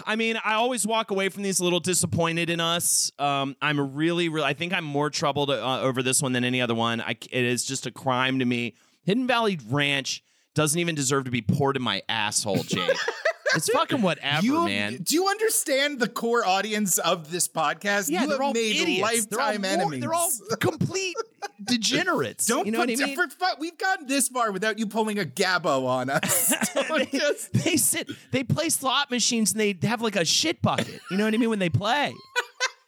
I 0.07 0.17
mean, 0.17 0.39
I 0.43 0.55
always 0.55 0.87
walk 0.87 1.11
away 1.11 1.29
from 1.29 1.43
these 1.43 1.61
a 1.61 1.65
little 1.65 1.81
disappointed 1.81 2.49
in 2.49 2.61
us. 2.61 3.11
Um, 3.19 3.55
I'm 3.61 3.95
really, 3.95 4.29
really. 4.31 4.47
I 4.47 4.55
think 4.55 4.73
I'm 4.73 4.85
more 4.85 5.11
troubled 5.11 5.51
uh, 5.51 5.81
over 5.83 6.03
this 6.03 6.23
one 6.23 6.33
than 6.33 6.45
any 6.45 6.63
other 6.63 6.75
one. 6.75 7.01
I, 7.03 7.11
it 7.11 7.45
is 7.45 7.65
just 7.67 7.87
a 7.87 7.91
crime 7.91 8.39
to 8.39 8.45
me. 8.47 8.75
Hidden 9.05 9.27
Valley 9.27 9.59
Ranch 9.69 10.23
doesn't 10.55 10.79
even 10.79 10.95
deserve 10.95 11.25
to 11.25 11.31
be 11.31 11.43
poured 11.43 11.77
in 11.77 11.83
my 11.83 12.03
asshole, 12.09 12.63
Jake. 12.63 12.97
it's 13.55 13.69
fucking 13.71 14.03
whatever, 14.03 14.45
you, 14.45 14.65
man. 14.65 14.97
Do 15.03 15.15
you 15.15 15.29
understand 15.29 15.99
the 16.01 16.09
core 16.09 16.45
audience 16.47 16.99
of 16.99 17.31
this 17.31 17.49
podcast? 17.49 18.09
Yeah, 18.11 18.23
you 18.23 18.29
they're 18.29 18.37
have 18.37 18.47
all 18.47 18.53
made 18.53 18.77
idiots. 18.77 19.27
They're 19.27 19.41
all 19.41 19.47
lifetime 19.47 19.65
enemies. 19.65 20.01
They're 20.01 20.15
all 20.15 20.31
complete 20.61 21.17
degenerates. 21.65 22.47
Don't 22.47 22.67
you 22.67 22.73
know 22.73 22.79
put 22.81 22.91
what 22.91 23.03
I 23.03 23.07
mean? 23.07 23.17
fu- 23.31 23.45
We've 23.59 23.79
gotten 23.79 24.07
this 24.07 24.29
far 24.29 24.53
without 24.53 24.79
you 24.79 24.87
pulling 24.87 25.19
a 25.19 25.25
Gabbo 25.25 25.87
on 25.87 26.11
us. 26.11 26.53
They, 26.91 27.07
just- 27.07 27.53
they 27.53 27.77
sit, 27.77 28.11
they 28.33 28.43
play 28.43 28.69
slot 28.69 29.11
machines, 29.11 29.53
and 29.53 29.61
they 29.61 29.77
have 29.87 30.03
like 30.03 30.17
a 30.17 30.25
shit 30.25 30.61
bucket. 30.61 31.01
You 31.11 31.17
know 31.17 31.25
what 31.25 31.35
I 31.35 31.37
mean 31.37 31.51
when 31.51 31.59
they 31.59 31.71
play. 31.71 32.15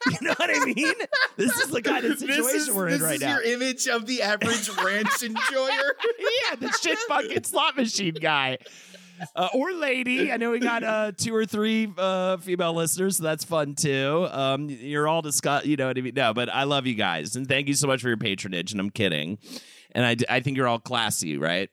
You 0.04 0.18
know 0.20 0.34
what 0.36 0.50
I 0.52 0.64
mean? 0.64 0.94
This 1.36 1.56
is 1.60 1.68
the 1.70 1.80
kind 1.80 2.04
of 2.04 2.18
situation 2.18 2.42
this 2.42 2.66
is, 2.66 2.74
we're 2.74 2.88
in 2.88 2.94
this 2.94 3.02
right 3.02 3.14
is 3.14 3.20
now. 3.20 3.34
your 3.38 3.42
image 3.42 3.86
of 3.86 4.04
the 4.04 4.20
average 4.22 4.68
ranch 4.84 5.22
enjoyer. 5.22 5.94
yeah, 6.18 6.56
the 6.58 6.72
shit 6.82 6.98
bucket 7.08 7.46
slot 7.46 7.76
machine 7.76 8.14
guy. 8.14 8.58
Uh, 9.36 9.48
or 9.54 9.72
lady. 9.72 10.32
I 10.32 10.36
know 10.36 10.50
we 10.50 10.58
got 10.60 10.82
uh, 10.82 11.12
two 11.16 11.34
or 11.34 11.44
three 11.46 11.92
uh, 11.96 12.36
female 12.38 12.74
listeners, 12.74 13.18
so 13.18 13.22
that's 13.22 13.44
fun 13.44 13.74
too. 13.74 14.28
Um, 14.30 14.68
you're 14.68 15.08
all 15.08 15.22
discuss, 15.22 15.64
you 15.64 15.76
know 15.76 15.88
what 15.88 15.98
I 15.98 16.00
mean? 16.00 16.14
No, 16.14 16.34
but 16.34 16.48
I 16.48 16.64
love 16.64 16.86
you 16.86 16.94
guys, 16.94 17.36
and 17.36 17.46
thank 17.46 17.68
you 17.68 17.74
so 17.74 17.86
much 17.86 18.02
for 18.02 18.08
your 18.08 18.16
patronage. 18.16 18.72
And 18.72 18.80
I'm 18.80 18.90
kidding, 18.90 19.38
and 19.92 20.04
I, 20.04 20.14
d- 20.14 20.26
I 20.28 20.40
think 20.40 20.56
you're 20.56 20.68
all 20.68 20.78
classy, 20.78 21.38
right? 21.38 21.70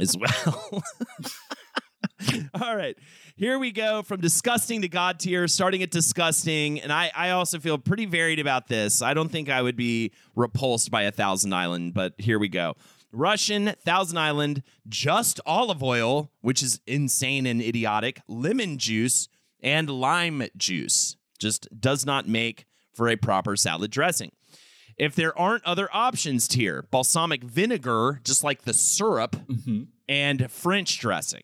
As 0.00 0.16
well. 0.16 0.82
All 2.60 2.76
right. 2.76 2.96
Here 3.36 3.58
we 3.58 3.72
go 3.72 4.02
from 4.02 4.20
disgusting 4.20 4.82
to 4.82 4.88
God 4.88 5.18
tier, 5.18 5.48
starting 5.48 5.82
at 5.82 5.90
disgusting. 5.90 6.80
And 6.80 6.92
I, 6.92 7.10
I 7.14 7.30
also 7.30 7.58
feel 7.58 7.78
pretty 7.78 8.04
varied 8.04 8.38
about 8.38 8.68
this. 8.68 9.00
I 9.00 9.14
don't 9.14 9.30
think 9.30 9.48
I 9.48 9.62
would 9.62 9.76
be 9.76 10.12
repulsed 10.36 10.90
by 10.90 11.02
a 11.02 11.10
Thousand 11.12 11.54
Island, 11.54 11.94
but 11.94 12.12
here 12.18 12.38
we 12.38 12.48
go. 12.48 12.74
Russian, 13.12 13.74
Thousand 13.84 14.18
Island, 14.18 14.62
just 14.88 15.40
olive 15.46 15.82
oil, 15.82 16.30
which 16.40 16.62
is 16.62 16.80
insane 16.86 17.46
and 17.46 17.60
idiotic, 17.60 18.20
lemon 18.28 18.78
juice, 18.78 19.28
and 19.62 19.90
lime 19.90 20.44
juice. 20.56 21.16
Just 21.38 21.68
does 21.78 22.06
not 22.06 22.28
make 22.28 22.66
for 22.94 23.08
a 23.08 23.16
proper 23.16 23.56
salad 23.56 23.90
dressing. 23.90 24.32
If 24.96 25.14
there 25.14 25.36
aren't 25.38 25.64
other 25.64 25.88
options 25.92 26.52
here, 26.52 26.84
balsamic 26.90 27.42
vinegar, 27.42 28.20
just 28.22 28.44
like 28.44 28.62
the 28.62 28.74
syrup, 28.74 29.34
and 30.08 30.50
French 30.50 30.98
dressing. 30.98 31.42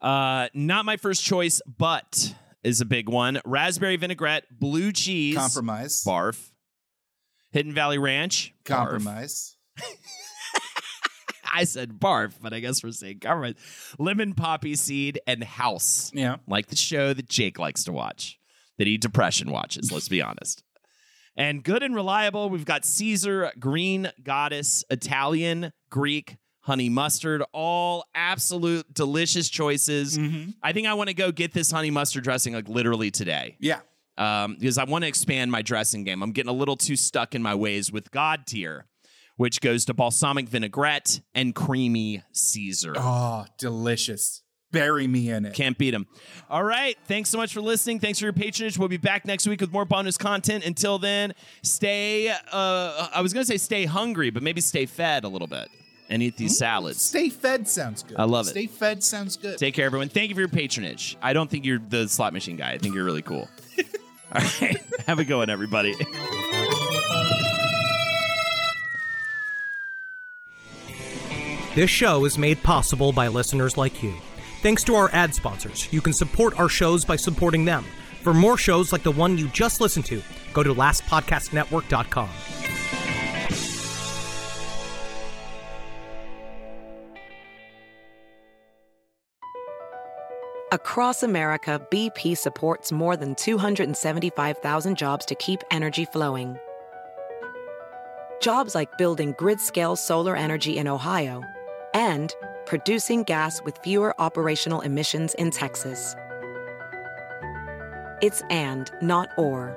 Uh, 0.00 0.48
not 0.52 0.84
my 0.84 0.96
first 0.96 1.22
choice, 1.22 1.62
but 1.78 2.34
is 2.64 2.80
a 2.80 2.84
big 2.84 3.08
one. 3.08 3.40
Raspberry 3.44 3.96
vinaigrette, 3.96 4.44
blue 4.58 4.90
cheese, 4.92 5.36
Compromise. 5.36 6.02
barf. 6.04 6.50
Hidden 7.52 7.72
Valley 7.72 7.98
Ranch. 7.98 8.52
Compromise. 8.64 9.56
I 11.56 11.64
said 11.64 11.98
barf, 11.98 12.34
but 12.40 12.52
I 12.52 12.60
guess 12.60 12.82
we're 12.84 12.92
saying 12.92 13.20
compromise. 13.20 13.54
Lemon 13.98 14.34
poppy 14.34 14.74
seed 14.74 15.20
and 15.26 15.42
house, 15.42 16.10
Yeah. 16.14 16.36
like 16.46 16.66
the 16.68 16.76
show 16.76 17.12
that 17.14 17.28
Jake 17.28 17.58
likes 17.58 17.84
to 17.84 17.92
watch, 17.92 18.38
that 18.78 18.86
he 18.86 18.98
depression 18.98 19.50
watches. 19.50 19.90
Let's 19.90 20.08
be 20.08 20.20
honest. 20.22 20.62
And 21.36 21.62
good 21.62 21.82
and 21.82 21.94
reliable, 21.94 22.48
we've 22.48 22.64
got 22.64 22.84
Caesar, 22.84 23.52
Green 23.58 24.10
Goddess, 24.22 24.84
Italian, 24.90 25.72
Greek, 25.90 26.36
honey 26.60 26.88
mustard, 26.88 27.42
all 27.52 28.04
absolute 28.14 28.92
delicious 28.92 29.48
choices. 29.48 30.18
I 30.62 30.72
think 30.72 30.86
I 30.86 30.94
want 30.94 31.08
to 31.08 31.14
go 31.14 31.30
get 31.30 31.52
this 31.52 31.70
honey 31.70 31.90
mustard 31.90 32.24
dressing 32.24 32.54
like 32.54 32.68
literally 32.68 33.10
today 33.10 33.56
Yeah. 33.60 33.80
um, 34.18 34.56
because 34.58 34.78
I 34.78 34.84
want 34.84 35.04
to 35.04 35.08
expand 35.08 35.52
my 35.52 35.62
dressing 35.62 36.04
game. 36.04 36.22
I'm 36.22 36.32
getting 36.32 36.50
a 36.50 36.54
little 36.54 36.76
too 36.76 36.96
stuck 36.96 37.34
in 37.34 37.42
my 37.42 37.54
ways 37.54 37.92
with 37.92 38.10
God 38.10 38.46
tier, 38.46 38.86
which 39.36 39.60
goes 39.60 39.84
to 39.86 39.94
balsamic 39.94 40.48
vinaigrette 40.48 41.20
and 41.34 41.54
creamy 41.54 42.22
Caesar. 42.32 42.94
Oh, 42.96 43.46
delicious. 43.58 44.42
Bury 44.72 45.06
me 45.06 45.30
in 45.30 45.46
it. 45.46 45.54
Can't 45.54 45.78
beat 45.78 45.92
them. 45.92 46.06
All 46.50 46.64
right. 46.64 46.96
Thanks 47.06 47.30
so 47.30 47.38
much 47.38 47.54
for 47.54 47.60
listening. 47.60 48.00
Thanks 48.00 48.18
for 48.18 48.26
your 48.26 48.32
patronage. 48.32 48.76
We'll 48.76 48.88
be 48.88 48.96
back 48.96 49.24
next 49.24 49.46
week 49.46 49.60
with 49.60 49.72
more 49.72 49.84
bonus 49.84 50.18
content. 50.18 50.66
Until 50.66 50.98
then, 50.98 51.34
stay, 51.62 52.28
uh, 52.28 53.08
I 53.14 53.20
was 53.22 53.32
going 53.32 53.44
to 53.44 53.46
say 53.46 53.56
stay 53.58 53.84
hungry, 53.84 54.30
but 54.30 54.42
maybe 54.42 54.60
stay 54.60 54.84
fed 54.86 55.24
a 55.24 55.28
little 55.28 55.46
bit 55.46 55.68
and 56.08 56.22
eat 56.22 56.36
these 56.36 56.58
salads. 56.58 57.00
Stay 57.00 57.30
fed 57.30 57.68
sounds 57.68 58.02
good. 58.02 58.16
I 58.18 58.24
love 58.24 58.46
it. 58.48 58.50
Stay 58.50 58.66
fed 58.66 59.02
sounds 59.02 59.36
good. 59.36 59.58
Take 59.58 59.74
care, 59.74 59.86
everyone. 59.86 60.08
Thank 60.08 60.28
you 60.30 60.34
for 60.34 60.40
your 60.40 60.48
patronage. 60.48 61.16
I 61.22 61.32
don't 61.32 61.48
think 61.48 61.64
you're 61.64 61.78
the 61.78 62.08
slot 62.08 62.32
machine 62.32 62.56
guy. 62.56 62.72
I 62.72 62.78
think 62.78 62.94
you're 62.94 63.04
really 63.04 63.22
cool. 63.22 63.48
All 64.32 64.42
right. 64.60 64.82
Have 65.06 65.20
a 65.20 65.24
good 65.24 65.36
one, 65.36 65.48
everybody. 65.48 65.94
This 71.76 71.90
show 71.90 72.24
is 72.24 72.38
made 72.38 72.62
possible 72.62 73.12
by 73.12 73.28
listeners 73.28 73.76
like 73.76 74.02
you. 74.02 74.14
Thanks 74.62 74.82
to 74.84 74.94
our 74.94 75.10
ad 75.12 75.34
sponsors, 75.34 75.92
you 75.92 76.00
can 76.00 76.14
support 76.14 76.58
our 76.58 76.70
shows 76.70 77.04
by 77.04 77.16
supporting 77.16 77.66
them. 77.66 77.84
For 78.22 78.32
more 78.32 78.56
shows 78.56 78.92
like 78.92 79.02
the 79.02 79.10
one 79.10 79.36
you 79.36 79.48
just 79.48 79.78
listened 79.78 80.06
to, 80.06 80.22
go 80.54 80.62
to 80.62 80.74
lastpodcastnetwork.com. 80.74 82.30
Across 90.72 91.22
America, 91.24 91.86
BP 91.90 92.38
supports 92.38 92.90
more 92.90 93.18
than 93.18 93.34
275,000 93.34 94.96
jobs 94.96 95.26
to 95.26 95.34
keep 95.34 95.62
energy 95.70 96.06
flowing. 96.06 96.56
Jobs 98.40 98.74
like 98.74 98.96
building 98.96 99.34
grid 99.36 99.60
scale 99.60 99.94
solar 99.94 100.34
energy 100.34 100.78
in 100.78 100.88
Ohio 100.88 101.42
and 101.96 102.34
producing 102.66 103.22
gas 103.22 103.62
with 103.62 103.78
fewer 103.78 104.14
operational 104.20 104.82
emissions 104.82 105.32
in 105.34 105.50
Texas. 105.50 106.14
It's 108.20 108.42
and, 108.50 108.92
not 109.00 109.30
or. 109.38 109.74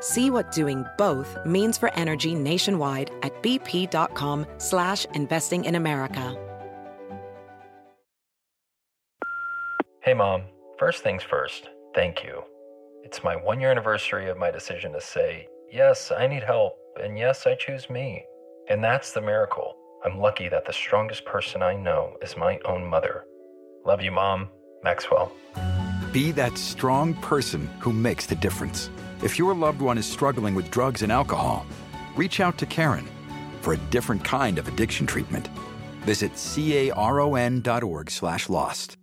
See 0.00 0.30
what 0.30 0.52
doing 0.52 0.86
both 0.96 1.36
means 1.44 1.76
for 1.76 1.92
energy 1.94 2.34
nationwide 2.34 3.10
at 3.22 3.42
bp.com 3.42 4.46
slash 4.56 5.04
investing 5.14 5.66
in 5.66 5.74
America. 5.74 6.34
Hey, 10.02 10.14
Mom. 10.14 10.44
First 10.78 11.02
things 11.02 11.22
first, 11.22 11.68
thank 11.94 12.24
you. 12.24 12.42
It's 13.04 13.22
my 13.22 13.36
one 13.36 13.60
year 13.60 13.70
anniversary 13.70 14.28
of 14.28 14.38
my 14.38 14.50
decision 14.50 14.92
to 14.92 15.00
say, 15.00 15.46
yes, 15.70 16.10
I 16.10 16.26
need 16.26 16.42
help, 16.42 16.74
and 17.00 17.16
yes, 17.16 17.46
I 17.46 17.54
choose 17.54 17.88
me. 17.88 18.24
And 18.68 18.82
that's 18.82 19.12
the 19.12 19.20
miracle. 19.20 19.76
I'm 20.04 20.18
lucky 20.18 20.50
that 20.50 20.66
the 20.66 20.72
strongest 20.72 21.24
person 21.24 21.62
I 21.62 21.74
know 21.74 22.16
is 22.20 22.36
my 22.36 22.58
own 22.66 22.84
mother. 22.84 23.24
Love 23.86 24.02
you, 24.02 24.10
Mom. 24.10 24.50
Maxwell. 24.82 25.32
Be 26.12 26.30
that 26.32 26.58
strong 26.58 27.14
person 27.14 27.68
who 27.80 27.92
makes 27.92 28.26
the 28.26 28.34
difference. 28.34 28.90
If 29.22 29.38
your 29.38 29.54
loved 29.54 29.80
one 29.80 29.96
is 29.96 30.04
struggling 30.04 30.54
with 30.54 30.70
drugs 30.70 31.02
and 31.02 31.10
alcohol, 31.10 31.64
reach 32.16 32.38
out 32.38 32.58
to 32.58 32.66
Caron 32.66 33.08
for 33.62 33.72
a 33.72 33.78
different 33.90 34.22
kind 34.22 34.58
of 34.58 34.68
addiction 34.68 35.06
treatment. 35.06 35.48
Visit 36.02 36.32
caron.org 36.36 38.10
slash 38.10 38.50
lost. 38.50 38.98